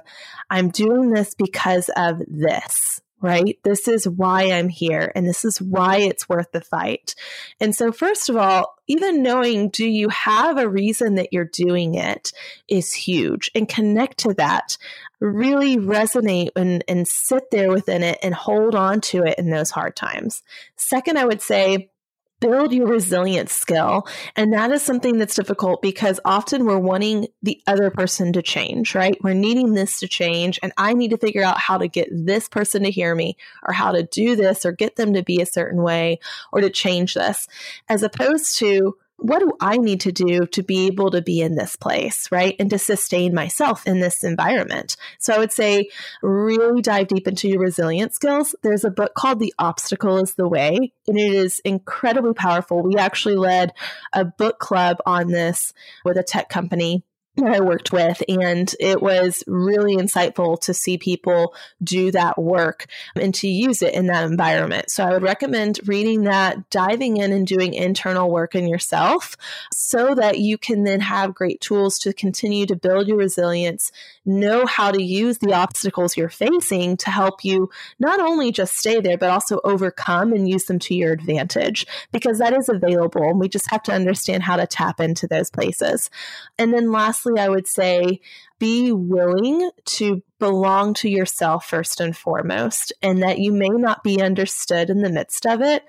I'm 0.52 0.70
doing 0.70 1.10
this 1.10 1.34
because 1.34 1.90
of 1.98 2.22
this 2.28 3.02
right? 3.22 3.58
This 3.64 3.88
is 3.88 4.08
why 4.08 4.52
I'm 4.52 4.70
here 4.70 5.12
and 5.16 5.28
this 5.28 5.44
is 5.44 5.62
why 5.62 5.98
it's 5.98 6.30
worth 6.30 6.52
the 6.52 6.62
fight. 6.62 7.16
And 7.60 7.76
so, 7.76 7.92
first 7.92 8.30
of 8.30 8.38
all, 8.38 8.76
even 8.88 9.22
knowing 9.22 9.70
do 9.70 9.86
you 9.86 10.10
have 10.10 10.58
a 10.58 10.70
reason 10.70 11.16
that 11.16 11.32
you're 11.32 11.46
doing 11.46 11.96
it 11.96 12.32
is 12.68 12.94
huge 12.94 13.52
and 13.54 13.68
connect 13.68 14.20
to 14.20 14.34
that. 14.36 14.78
Really 15.20 15.78
resonate 15.78 16.52
and, 16.56 16.84
and 16.88 17.08
sit 17.08 17.52
there 17.52 17.72
within 17.72 18.04
it 18.04 18.20
and 18.24 18.34
hold 18.34 18.74
on 18.74 19.02
to 19.02 19.24
it 19.24 19.38
in 19.38 19.50
those 19.50 19.70
hard 19.70 19.96
times. 19.96 20.44
Second, 20.76 21.18
I 21.18 21.26
would 21.26 21.42
say, 21.42 21.92
build 22.40 22.74
your 22.74 22.88
resilience 22.88 23.52
skill. 23.52 24.08
And 24.36 24.54
that 24.54 24.72
is 24.72 24.82
something 24.82 25.18
that's 25.18 25.36
difficult 25.36 25.82
because 25.82 26.20
often 26.26 26.66
we're 26.66 26.80
wanting 26.80 27.28
the 27.44 27.62
other 27.68 27.90
person 27.90 28.34
to 28.34 28.42
change, 28.42 28.96
right? 28.96 29.18
We're 29.22 29.34
needing 29.34 29.74
this 29.74 30.00
to 30.00 30.08
change. 30.08 30.60
And 30.64 30.72
I 30.78 30.94
need 30.94 31.12
to 31.12 31.18
figure 31.18 31.44
out 31.44 31.60
how 31.60 31.78
to 31.78 31.88
get 31.88 32.08
this 32.12 32.48
person 32.48 32.84
to 32.84 32.92
hear 32.92 33.14
me 33.16 33.38
or 33.68 33.74
how 33.74 33.92
to 33.92 34.04
do 34.04 34.36
this 34.36 34.66
or 34.66 34.72
get 34.72 34.96
them 34.96 35.14
to 35.14 35.24
be 35.24 35.42
a 35.42 35.46
certain 35.46 35.82
way 35.82 36.20
or 36.52 36.62
to 36.62 36.70
change 36.70 37.14
this, 37.14 37.48
as 37.88 38.04
opposed 38.04 38.58
to 38.60 38.98
what 39.22 39.40
do 39.40 39.54
I 39.60 39.78
need 39.78 40.02
to 40.02 40.12
do 40.12 40.46
to 40.48 40.64
be 40.64 40.88
able 40.88 41.12
to 41.12 41.22
be 41.22 41.42
in 41.42 41.56
this 41.56 41.76
place, 41.76 42.32
right? 42.32 42.56
And 42.60 42.70
to 42.70 42.80
sustain 42.80 43.34
myself 43.34 43.86
in 43.86 44.00
this 44.00 44.24
environment. 44.24 44.96
So 45.20 45.34
I 45.34 45.40
would 45.40 45.52
say 45.52 45.90
really 46.22 46.82
dive 46.82 47.08
deep 47.08 47.28
into 47.28 47.48
your 47.48 47.60
resilience 47.60 48.16
skills. 48.16 48.56
There's 48.64 48.84
a 48.84 48.92
book 48.92 49.14
called 49.16 49.40
The 49.40 49.54
Obstacle 49.60 50.18
is 50.18 50.36
the 50.36 50.48
Way, 50.48 50.94
and 51.08 51.18
it 51.18 51.34
is 51.34 51.60
incredibly 51.66 52.34
powerful. 52.34 52.82
We 52.82 52.96
actually 52.96 53.36
led 53.36 53.74
a 54.14 54.26
book 54.26 54.60
club 54.60 54.98
on 55.06 55.28
this 55.28 55.74
with 56.04 56.18
a 56.18 56.24
tech 56.24 56.50
company 56.50 57.04
that 57.40 57.54
I 57.54 57.62
worked 57.62 57.92
with. 57.92 58.22
And 58.28 58.74
it 58.80 59.02
was 59.02 59.44
really 59.48 59.96
insightful 59.96 60.60
to 60.62 60.74
see 60.74 60.98
people 60.98 61.54
do 61.84 62.12
that 62.12 62.38
work 62.38 62.86
and 63.16 63.34
to 63.36 63.48
use 63.48 63.82
it 63.82 63.94
in 63.94 64.08
that 64.08 64.26
environment. 64.26 64.90
So 64.92 65.04
I 65.04 65.14
would 65.14 65.24
recommend 65.24 65.80
reading 65.86 66.24
that, 66.24 66.70
diving 66.70 67.18
in 67.18 67.32
and 67.32 67.46
doing 67.46 67.74
internal 67.74 68.30
work 68.30 68.56
in 68.56 68.68
yourself 68.68 69.36
so 69.74 70.16
that 70.16 70.40
you 70.40 70.58
can 70.58 70.84
then 70.84 71.00
have 71.02 71.36
great 71.36 71.62
tools 71.62 72.00
to 72.00 72.14
continue 72.14 72.66
to 72.66 72.76
build 72.76 73.08
your 73.08 73.18
resilience, 73.18 73.92
know 74.26 74.66
how 74.66 74.92
to 74.92 75.02
use 75.02 75.40
the 75.40 75.54
obstacles 75.54 76.16
you're 76.16 76.30
facing 76.30 76.98
to 76.98 77.10
help 77.10 77.44
you 77.44 77.70
not 78.00 78.20
only 78.20 78.52
just 78.52 78.78
stay 78.78 79.00
there, 79.00 79.18
but 79.18 79.30
also 79.30 79.60
overcome 79.64 80.34
and 80.34 80.50
use 80.50 80.66
them 80.66 80.80
to 80.80 80.96
your 80.96 81.12
advantage 81.12 81.86
because 82.12 82.40
that 82.40 82.54
is 82.54 82.70
available. 82.70 83.24
And 83.24 83.40
we 83.40 83.50
just 83.50 83.70
have 83.72 83.84
to 83.84 83.94
understand 83.94 84.44
how 84.44 84.56
to 84.58 84.68
tap 84.68 85.00
into 85.00 85.28
those 85.28 85.50
places. 85.50 86.10
And 86.58 86.74
then 86.74 86.92
lastly, 86.92 87.29
I 87.38 87.50
would 87.50 87.68
say 87.68 88.22
be 88.58 88.92
willing 88.92 89.70
to 89.86 90.24
belong 90.40 90.94
to 90.96 91.10
yourself 91.10 91.66
first 91.66 92.00
and 92.00 92.16
foremost, 92.16 92.94
and 93.02 93.22
that 93.22 93.40
you 93.40 93.52
may 93.52 93.70
not 93.70 94.04
be 94.04 94.22
understood 94.22 94.90
in 94.90 95.02
the 95.02 95.12
midst 95.12 95.46
of 95.46 95.62
it, 95.62 95.84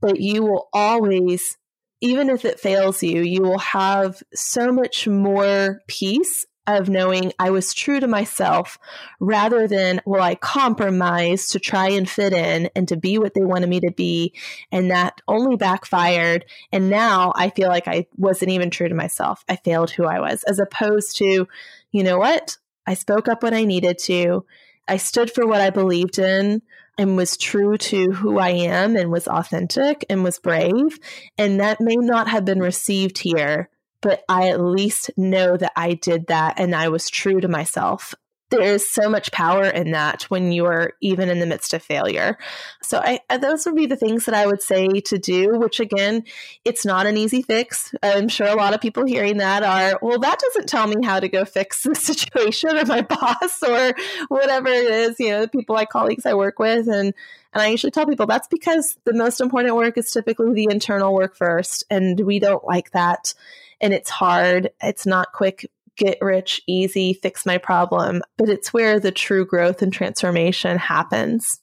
but 0.00 0.20
you 0.20 0.42
will 0.42 0.68
always 0.72 1.56
even 2.00 2.28
if 2.28 2.44
it 2.44 2.60
fails 2.60 3.02
you, 3.02 3.22
you 3.22 3.40
will 3.40 3.58
have 3.58 4.22
so 4.34 4.70
much 4.70 5.08
more 5.08 5.80
peace 5.86 6.44
of 6.66 6.88
knowing 6.88 7.32
I 7.38 7.50
was 7.50 7.74
true 7.74 8.00
to 8.00 8.06
myself 8.06 8.78
rather 9.20 9.68
than, 9.68 10.00
well, 10.06 10.22
I 10.22 10.34
compromised 10.34 11.52
to 11.52 11.60
try 11.60 11.90
and 11.90 12.08
fit 12.08 12.32
in 12.32 12.70
and 12.74 12.88
to 12.88 12.96
be 12.96 13.18
what 13.18 13.34
they 13.34 13.44
wanted 13.44 13.68
me 13.68 13.80
to 13.80 13.90
be. 13.90 14.32
And 14.72 14.90
that 14.90 15.20
only 15.28 15.56
backfired. 15.56 16.46
And 16.72 16.88
now 16.88 17.32
I 17.36 17.50
feel 17.50 17.68
like 17.68 17.86
I 17.88 18.06
wasn't 18.16 18.52
even 18.52 18.70
true 18.70 18.88
to 18.88 18.94
myself. 18.94 19.44
I 19.48 19.56
failed 19.56 19.90
who 19.90 20.04
I 20.04 20.20
was, 20.20 20.42
as 20.44 20.58
opposed 20.58 21.16
to, 21.16 21.46
you 21.92 22.02
know 22.02 22.18
what? 22.18 22.56
I 22.86 22.94
spoke 22.94 23.28
up 23.28 23.42
when 23.42 23.54
I 23.54 23.64
needed 23.64 23.98
to. 24.00 24.44
I 24.86 24.96
stood 24.98 25.30
for 25.30 25.46
what 25.46 25.60
I 25.60 25.70
believed 25.70 26.18
in 26.18 26.62
and 26.96 27.16
was 27.16 27.36
true 27.36 27.76
to 27.76 28.12
who 28.12 28.38
I 28.38 28.50
am 28.50 28.96
and 28.96 29.10
was 29.10 29.26
authentic 29.26 30.04
and 30.08 30.22
was 30.22 30.38
brave. 30.38 30.98
And 31.36 31.60
that 31.60 31.80
may 31.80 31.96
not 31.96 32.28
have 32.28 32.44
been 32.44 32.60
received 32.60 33.18
here 33.18 33.68
but 34.04 34.22
I 34.28 34.50
at 34.50 34.60
least 34.60 35.10
know 35.16 35.56
that 35.56 35.72
I 35.76 35.94
did 35.94 36.26
that 36.26 36.60
and 36.60 36.74
I 36.74 36.90
was 36.90 37.08
true 37.08 37.40
to 37.40 37.48
myself. 37.48 38.14
There 38.50 38.60
is 38.60 38.88
so 38.88 39.08
much 39.08 39.32
power 39.32 39.64
in 39.64 39.92
that 39.92 40.24
when 40.24 40.52
you're 40.52 40.92
even 41.00 41.30
in 41.30 41.40
the 41.40 41.46
midst 41.46 41.72
of 41.72 41.82
failure. 41.82 42.36
So, 42.82 42.98
I, 42.98 43.20
uh, 43.30 43.38
those 43.38 43.64
would 43.64 43.74
be 43.74 43.86
the 43.86 43.96
things 43.96 44.26
that 44.26 44.34
I 44.34 44.46
would 44.46 44.60
say 44.60 44.86
to 45.00 45.18
do, 45.18 45.58
which 45.58 45.80
again, 45.80 46.24
it's 46.66 46.84
not 46.84 47.06
an 47.06 47.16
easy 47.16 47.40
fix. 47.40 47.94
I'm 48.02 48.28
sure 48.28 48.46
a 48.46 48.54
lot 48.54 48.74
of 48.74 48.82
people 48.82 49.06
hearing 49.06 49.38
that 49.38 49.62
are, 49.62 49.98
well, 50.02 50.18
that 50.18 50.38
doesn't 50.38 50.68
tell 50.68 50.86
me 50.86 50.96
how 51.02 51.18
to 51.18 51.28
go 51.28 51.46
fix 51.46 51.82
the 51.84 51.94
situation 51.94 52.76
or 52.76 52.84
my 52.84 53.00
boss 53.00 53.62
or 53.66 53.94
whatever 54.28 54.68
it 54.68 54.90
is, 54.90 55.18
you 55.18 55.30
know, 55.30 55.40
the 55.40 55.48
people, 55.48 55.74
my 55.74 55.86
colleagues 55.86 56.26
I 56.26 56.34
work 56.34 56.58
with. 56.58 56.86
And 56.88 57.14
and 57.54 57.62
I 57.62 57.68
usually 57.68 57.92
tell 57.92 58.06
people 58.06 58.26
that's 58.26 58.48
because 58.48 58.98
the 59.04 59.14
most 59.14 59.40
important 59.40 59.76
work 59.76 59.96
is 59.96 60.10
typically 60.10 60.52
the 60.52 60.68
internal 60.70 61.14
work 61.14 61.36
first. 61.36 61.84
And 61.88 62.20
we 62.20 62.40
don't 62.40 62.64
like 62.64 62.90
that 62.90 63.32
and 63.80 63.92
it's 63.92 64.10
hard. 64.10 64.70
It's 64.82 65.06
not 65.06 65.32
quick, 65.32 65.66
get 65.96 66.18
rich, 66.20 66.60
easy, 66.66 67.14
fix 67.14 67.46
my 67.46 67.58
problem, 67.58 68.22
but 68.36 68.48
it's 68.48 68.72
where 68.72 68.98
the 69.00 69.12
true 69.12 69.46
growth 69.46 69.82
and 69.82 69.92
transformation 69.92 70.78
happens. 70.78 71.60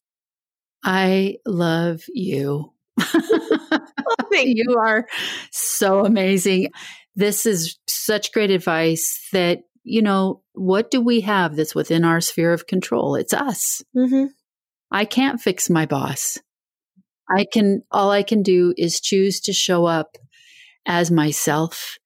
I 0.83 1.37
love 1.45 2.01
you. 2.07 2.73
you 4.31 4.77
are 4.79 5.07
so 5.51 6.05
amazing. 6.05 6.69
This 7.15 7.45
is 7.45 7.77
such 7.87 8.31
great 8.31 8.51
advice 8.51 9.27
that, 9.31 9.63
you 9.83 10.01
know, 10.01 10.41
what 10.53 10.91
do 10.91 11.01
we 11.01 11.21
have 11.21 11.55
that's 11.55 11.75
within 11.75 12.03
our 12.03 12.21
sphere 12.21 12.53
of 12.53 12.67
control? 12.67 13.15
It's 13.15 13.33
us. 13.33 13.81
Mm-hmm. 13.95 14.27
I 14.91 15.05
can't 15.05 15.41
fix 15.41 15.69
my 15.69 15.85
boss. 15.85 16.37
I 17.29 17.45
can, 17.51 17.83
all 17.91 18.11
I 18.11 18.23
can 18.23 18.43
do 18.43 18.73
is 18.77 18.99
choose 18.99 19.39
to 19.41 19.53
show 19.53 19.85
up 19.85 20.17
as 20.85 21.11
myself 21.11 21.97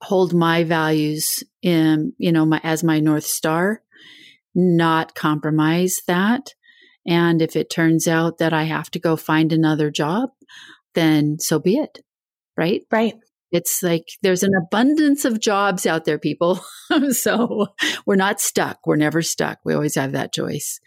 hold 0.00 0.34
my 0.34 0.64
values 0.64 1.42
in, 1.62 2.12
you 2.18 2.32
know, 2.32 2.46
my, 2.46 2.60
as 2.62 2.84
my 2.84 3.00
North 3.00 3.26
Star, 3.26 3.82
not 4.54 5.14
compromise 5.14 6.00
that. 6.06 6.54
And 7.06 7.40
if 7.40 7.56
it 7.56 7.70
turns 7.70 8.08
out 8.08 8.38
that 8.38 8.52
I 8.52 8.64
have 8.64 8.90
to 8.92 8.98
go 8.98 9.16
find 9.16 9.52
another 9.52 9.90
job, 9.90 10.30
then 10.94 11.38
so 11.38 11.58
be 11.58 11.76
it. 11.76 12.00
Right? 12.56 12.82
Right. 12.90 13.14
It's 13.52 13.82
like 13.82 14.08
there's 14.22 14.42
an 14.42 14.54
abundance 14.54 15.24
of 15.24 15.40
jobs 15.40 15.86
out 15.86 16.04
there, 16.04 16.18
people. 16.18 16.60
so 17.10 17.68
we're 18.04 18.16
not 18.16 18.40
stuck. 18.40 18.80
We're 18.86 18.96
never 18.96 19.22
stuck. 19.22 19.58
We 19.64 19.74
always 19.74 19.94
have 19.94 20.12
that 20.12 20.32
choice. 20.32 20.80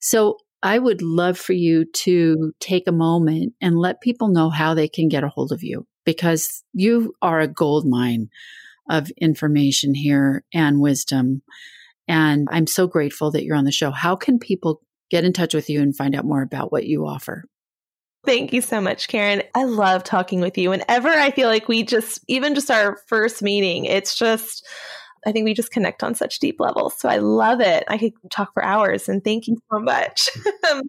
So 0.00 0.38
I 0.62 0.78
would 0.78 1.02
love 1.02 1.38
for 1.38 1.52
you 1.52 1.84
to 1.84 2.52
take 2.60 2.86
a 2.86 2.92
moment 2.92 3.54
and 3.60 3.78
let 3.78 4.00
people 4.00 4.28
know 4.28 4.50
how 4.50 4.74
they 4.74 4.88
can 4.88 5.08
get 5.08 5.24
a 5.24 5.28
hold 5.28 5.52
of 5.52 5.62
you 5.62 5.86
because 6.12 6.64
you 6.72 7.14
are 7.22 7.40
a 7.40 7.48
gold 7.48 7.86
mine 7.86 8.28
of 8.88 9.10
information 9.20 9.94
here 9.94 10.44
and 10.52 10.80
wisdom. 10.80 11.42
And 12.08 12.48
I'm 12.50 12.66
so 12.66 12.86
grateful 12.86 13.30
that 13.30 13.44
you're 13.44 13.56
on 13.56 13.64
the 13.64 13.72
show. 13.72 13.92
How 13.92 14.16
can 14.16 14.38
people 14.38 14.82
get 15.10 15.24
in 15.24 15.32
touch 15.32 15.54
with 15.54 15.70
you 15.70 15.80
and 15.80 15.96
find 15.96 16.14
out 16.14 16.24
more 16.24 16.42
about 16.42 16.72
what 16.72 16.86
you 16.86 17.06
offer? 17.06 17.44
Thank 18.26 18.52
you 18.52 18.60
so 18.60 18.80
much, 18.80 19.08
Karen. 19.08 19.42
I 19.54 19.64
love 19.64 20.04
talking 20.04 20.40
with 20.40 20.58
you. 20.58 20.70
Whenever 20.70 21.08
I 21.08 21.30
feel 21.30 21.48
like 21.48 21.68
we 21.68 21.84
just, 21.84 22.20
even 22.28 22.54
just 22.54 22.70
our 22.70 22.98
first 23.06 23.42
meeting, 23.42 23.84
it's 23.84 24.18
just, 24.18 24.66
I 25.24 25.32
think 25.32 25.44
we 25.44 25.54
just 25.54 25.70
connect 25.70 26.02
on 26.02 26.14
such 26.14 26.38
deep 26.40 26.56
levels. 26.58 26.98
So 26.98 27.08
I 27.08 27.18
love 27.18 27.60
it. 27.60 27.84
I 27.88 27.96
could 27.96 28.12
talk 28.30 28.52
for 28.52 28.64
hours 28.64 29.08
and 29.08 29.22
thank 29.22 29.46
you 29.46 29.56
so 29.72 29.78
much. 29.78 30.28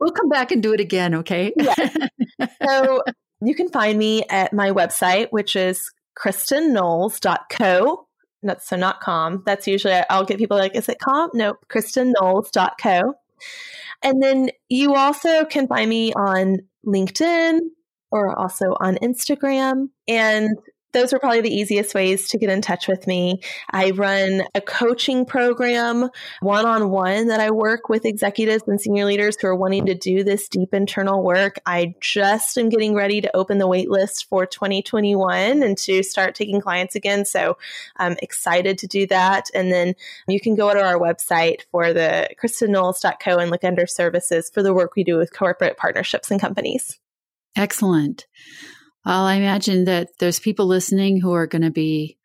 we'll 0.00 0.10
come 0.10 0.28
back 0.28 0.50
and 0.50 0.62
do 0.62 0.74
it 0.74 0.80
again, 0.80 1.14
okay? 1.14 1.52
yeah. 1.56 2.06
So 2.66 3.02
you 3.48 3.54
can 3.54 3.68
find 3.68 3.98
me 3.98 4.24
at 4.30 4.52
my 4.52 4.70
website, 4.70 5.28
which 5.30 5.56
is 5.56 5.90
kristenknowles.co. 6.18 8.06
No, 8.42 8.56
so 8.60 8.76
not 8.76 9.00
com. 9.00 9.42
That's 9.46 9.66
usually, 9.66 10.00
I'll 10.10 10.24
get 10.24 10.38
people 10.38 10.58
like, 10.58 10.76
is 10.76 10.88
it 10.88 10.98
com? 10.98 11.30
Nope, 11.32 11.64
kristenknowles.co. 11.68 13.14
And 14.02 14.22
then 14.22 14.50
you 14.68 14.94
also 14.94 15.46
can 15.46 15.66
find 15.66 15.88
me 15.88 16.12
on 16.12 16.58
LinkedIn 16.86 17.60
or 18.10 18.38
also 18.38 18.76
on 18.80 18.96
Instagram. 18.96 19.88
And 20.06 20.50
those 20.94 21.12
are 21.12 21.18
probably 21.18 21.42
the 21.42 21.54
easiest 21.54 21.94
ways 21.94 22.28
to 22.28 22.38
get 22.38 22.48
in 22.48 22.62
touch 22.62 22.88
with 22.88 23.06
me. 23.06 23.40
I 23.70 23.90
run 23.90 24.44
a 24.54 24.60
coaching 24.60 25.26
program 25.26 26.08
one 26.40 26.64
on 26.64 26.88
one 26.88 27.26
that 27.26 27.40
I 27.40 27.50
work 27.50 27.88
with 27.90 28.06
executives 28.06 28.64
and 28.66 28.80
senior 28.80 29.04
leaders 29.04 29.36
who 29.38 29.48
are 29.48 29.54
wanting 29.54 29.86
to 29.86 29.94
do 29.94 30.24
this 30.24 30.48
deep 30.48 30.72
internal 30.72 31.22
work. 31.22 31.56
I 31.66 31.94
just 32.00 32.56
am 32.56 32.70
getting 32.70 32.94
ready 32.94 33.20
to 33.20 33.36
open 33.36 33.58
the 33.58 33.66
wait 33.66 33.90
list 33.90 34.28
for 34.28 34.46
2021 34.46 35.62
and 35.62 35.76
to 35.78 36.02
start 36.02 36.34
taking 36.34 36.60
clients 36.60 36.94
again. 36.94 37.24
So 37.24 37.58
I'm 37.96 38.16
excited 38.22 38.78
to 38.78 38.86
do 38.86 39.06
that. 39.08 39.50
And 39.54 39.70
then 39.70 39.94
you 40.28 40.40
can 40.40 40.54
go 40.54 40.72
to 40.72 40.80
our 40.80 40.98
website 40.98 41.62
for 41.70 41.92
the 41.92 42.30
kristenknowles.co 42.42 43.38
and 43.38 43.50
look 43.50 43.64
under 43.64 43.86
services 43.86 44.50
for 44.54 44.62
the 44.62 44.72
work 44.72 44.94
we 44.94 45.04
do 45.04 45.16
with 45.16 45.36
corporate 45.36 45.76
partnerships 45.76 46.30
and 46.30 46.40
companies. 46.40 46.98
Excellent. 47.56 48.26
Well, 49.04 49.24
I 49.24 49.34
imagine 49.34 49.84
that 49.84 50.08
there's 50.18 50.40
people 50.40 50.66
listening 50.66 51.20
who 51.20 51.32
are 51.32 51.46
going 51.46 51.62
to 51.62 51.70
be 51.70 52.16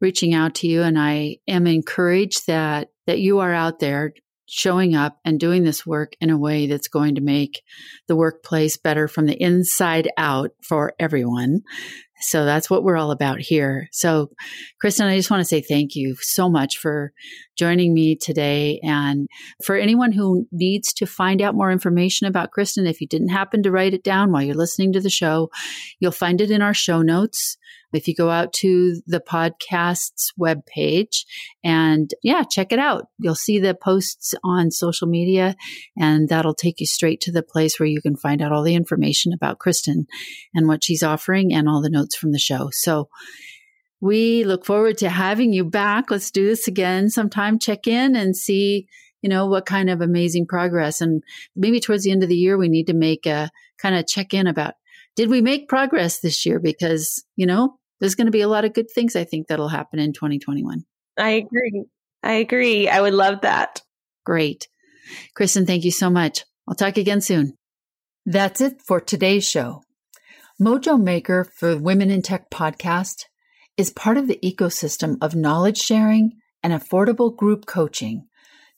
reaching 0.00 0.34
out 0.34 0.56
to 0.56 0.66
you, 0.66 0.82
and 0.82 0.98
I 0.98 1.38
am 1.46 1.66
encouraged 1.66 2.46
that 2.48 2.88
that 3.06 3.20
you 3.20 3.38
are 3.38 3.52
out 3.52 3.78
there 3.78 4.12
showing 4.46 4.94
up 4.94 5.18
and 5.24 5.40
doing 5.40 5.64
this 5.64 5.86
work 5.86 6.14
in 6.20 6.30
a 6.30 6.38
way 6.38 6.66
that's 6.66 6.88
going 6.88 7.16
to 7.16 7.20
make 7.20 7.62
the 8.06 8.16
workplace 8.16 8.76
better 8.76 9.08
from 9.08 9.26
the 9.26 9.40
inside 9.40 10.08
out 10.16 10.50
for 10.62 10.94
everyone. 10.98 11.62
So 12.22 12.44
that's 12.44 12.70
what 12.70 12.82
we're 12.82 12.96
all 12.96 13.10
about 13.10 13.40
here. 13.40 13.88
So, 13.92 14.30
Kristen, 14.80 15.06
I 15.06 15.16
just 15.16 15.30
want 15.30 15.40
to 15.42 15.44
say 15.44 15.60
thank 15.60 15.94
you 15.94 16.16
so 16.20 16.48
much 16.48 16.78
for 16.78 17.12
joining 17.56 17.94
me 17.94 18.16
today. 18.16 18.80
And 18.82 19.28
for 19.64 19.76
anyone 19.76 20.12
who 20.12 20.46
needs 20.52 20.92
to 20.94 21.06
find 21.06 21.42
out 21.42 21.54
more 21.54 21.70
information 21.70 22.26
about 22.26 22.50
Kristen, 22.50 22.86
if 22.86 23.00
you 23.00 23.06
didn't 23.06 23.28
happen 23.28 23.62
to 23.62 23.70
write 23.70 23.94
it 23.94 24.04
down 24.04 24.32
while 24.32 24.42
you're 24.42 24.54
listening 24.54 24.92
to 24.92 25.00
the 25.00 25.10
show, 25.10 25.50
you'll 25.98 26.12
find 26.12 26.40
it 26.40 26.50
in 26.50 26.62
our 26.62 26.74
show 26.74 27.02
notes. 27.02 27.56
If 27.92 28.08
you 28.08 28.14
go 28.14 28.30
out 28.30 28.52
to 28.54 29.00
the 29.06 29.20
podcast's 29.20 30.32
webpage 30.38 31.24
and 31.64 32.12
yeah, 32.22 32.42
check 32.42 32.72
it 32.72 32.78
out. 32.78 33.06
You'll 33.18 33.34
see 33.34 33.58
the 33.58 33.74
posts 33.74 34.34
on 34.44 34.70
social 34.70 35.08
media 35.08 35.56
and 35.96 36.28
that'll 36.28 36.54
take 36.54 36.80
you 36.80 36.86
straight 36.86 37.20
to 37.22 37.32
the 37.32 37.42
place 37.42 37.78
where 37.78 37.88
you 37.88 38.02
can 38.02 38.16
find 38.16 38.42
out 38.42 38.52
all 38.52 38.62
the 38.62 38.74
information 38.74 39.32
about 39.32 39.58
Kristen 39.58 40.06
and 40.54 40.68
what 40.68 40.84
she's 40.84 41.02
offering 41.02 41.54
and 41.54 41.68
all 41.68 41.80
the 41.80 41.90
notes 41.90 42.16
from 42.16 42.32
the 42.32 42.38
show. 42.38 42.68
So 42.72 43.08
we 44.00 44.44
look 44.44 44.64
forward 44.64 44.98
to 44.98 45.08
having 45.08 45.52
you 45.52 45.64
back. 45.64 46.10
Let's 46.10 46.30
do 46.30 46.46
this 46.46 46.68
again 46.68 47.10
sometime. 47.10 47.58
Check 47.58 47.86
in 47.86 48.14
and 48.14 48.36
see, 48.36 48.88
you 49.22 49.28
know, 49.28 49.46
what 49.46 49.66
kind 49.66 49.90
of 49.90 50.00
amazing 50.00 50.46
progress. 50.46 51.00
And 51.00 51.22
maybe 51.54 51.80
towards 51.80 52.04
the 52.04 52.10
end 52.10 52.22
of 52.22 52.28
the 52.28 52.36
year, 52.36 52.56
we 52.58 52.68
need 52.68 52.88
to 52.88 52.94
make 52.94 53.26
a 53.26 53.50
kind 53.78 53.94
of 53.94 54.06
check 54.06 54.34
in 54.34 54.46
about 54.46 54.74
did 55.16 55.30
we 55.30 55.40
make 55.40 55.68
progress 55.68 56.20
this 56.20 56.44
year? 56.44 56.60
Because, 56.60 57.24
you 57.36 57.46
know, 57.46 57.78
there's 58.00 58.14
going 58.14 58.26
to 58.26 58.32
be 58.32 58.42
a 58.42 58.48
lot 58.48 58.66
of 58.66 58.74
good 58.74 58.90
things 58.90 59.16
I 59.16 59.24
think 59.24 59.46
that'll 59.46 59.68
happen 59.68 59.98
in 59.98 60.12
2021. 60.12 60.84
I 61.18 61.30
agree. 61.30 61.84
I 62.22 62.32
agree. 62.32 62.88
I 62.88 63.00
would 63.00 63.14
love 63.14 63.40
that. 63.40 63.80
Great. 64.24 64.68
Kristen, 65.34 65.64
thank 65.64 65.84
you 65.84 65.90
so 65.90 66.10
much. 66.10 66.44
I'll 66.68 66.74
talk 66.74 66.98
again 66.98 67.22
soon. 67.22 67.56
That's 68.26 68.60
it 68.60 68.82
for 68.82 69.00
today's 69.00 69.48
show. 69.48 69.82
Mojo 70.60 71.00
Maker 71.00 71.44
for 71.44 71.76
Women 71.76 72.10
in 72.10 72.22
Tech 72.22 72.50
podcast 72.50 73.24
is 73.76 73.90
part 73.90 74.16
of 74.16 74.26
the 74.26 74.38
ecosystem 74.42 75.16
of 75.20 75.34
knowledge 75.34 75.78
sharing 75.78 76.32
and 76.62 76.72
affordable 76.72 77.34
group 77.34 77.66
coaching 77.66 78.26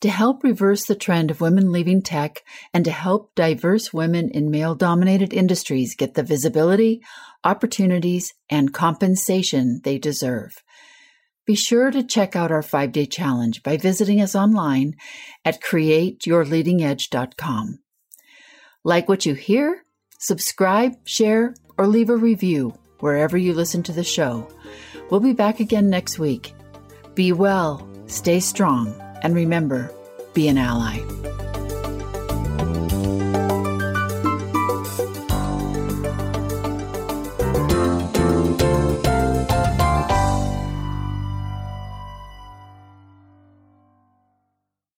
to 0.00 0.08
help 0.08 0.44
reverse 0.44 0.84
the 0.84 0.94
trend 0.94 1.30
of 1.30 1.40
women 1.40 1.72
leaving 1.72 2.02
tech 2.02 2.42
and 2.72 2.84
to 2.84 2.90
help 2.90 3.34
diverse 3.34 3.92
women 3.92 4.30
in 4.30 4.50
male 4.50 4.74
dominated 4.74 5.32
industries 5.32 5.96
get 5.96 6.14
the 6.14 6.22
visibility, 6.22 7.02
opportunities, 7.42 8.32
and 8.48 8.72
compensation 8.72 9.80
they 9.84 9.98
deserve. 9.98 10.62
Be 11.46 11.56
sure 11.56 11.90
to 11.90 12.02
check 12.02 12.36
out 12.36 12.52
our 12.52 12.62
five 12.62 12.92
day 12.92 13.06
challenge 13.06 13.62
by 13.62 13.76
visiting 13.76 14.20
us 14.20 14.36
online 14.36 14.94
at 15.44 15.62
createyourleadingedge.com. 15.62 17.78
Like 18.84 19.08
what 19.08 19.26
you 19.26 19.34
hear? 19.34 19.84
Subscribe, 20.20 20.94
share, 21.04 21.54
or 21.76 21.86
leave 21.86 22.10
a 22.10 22.16
review 22.16 22.74
wherever 23.00 23.38
you 23.38 23.54
listen 23.54 23.82
to 23.84 23.92
the 23.92 24.04
show. 24.04 24.48
We'll 25.10 25.20
be 25.20 25.32
back 25.32 25.60
again 25.60 25.90
next 25.90 26.18
week. 26.18 26.52
Be 27.14 27.32
well, 27.32 27.88
stay 28.06 28.40
strong, 28.40 28.94
and 29.22 29.34
remember 29.34 29.90
be 30.34 30.48
an 30.48 30.58
ally. 30.58 30.98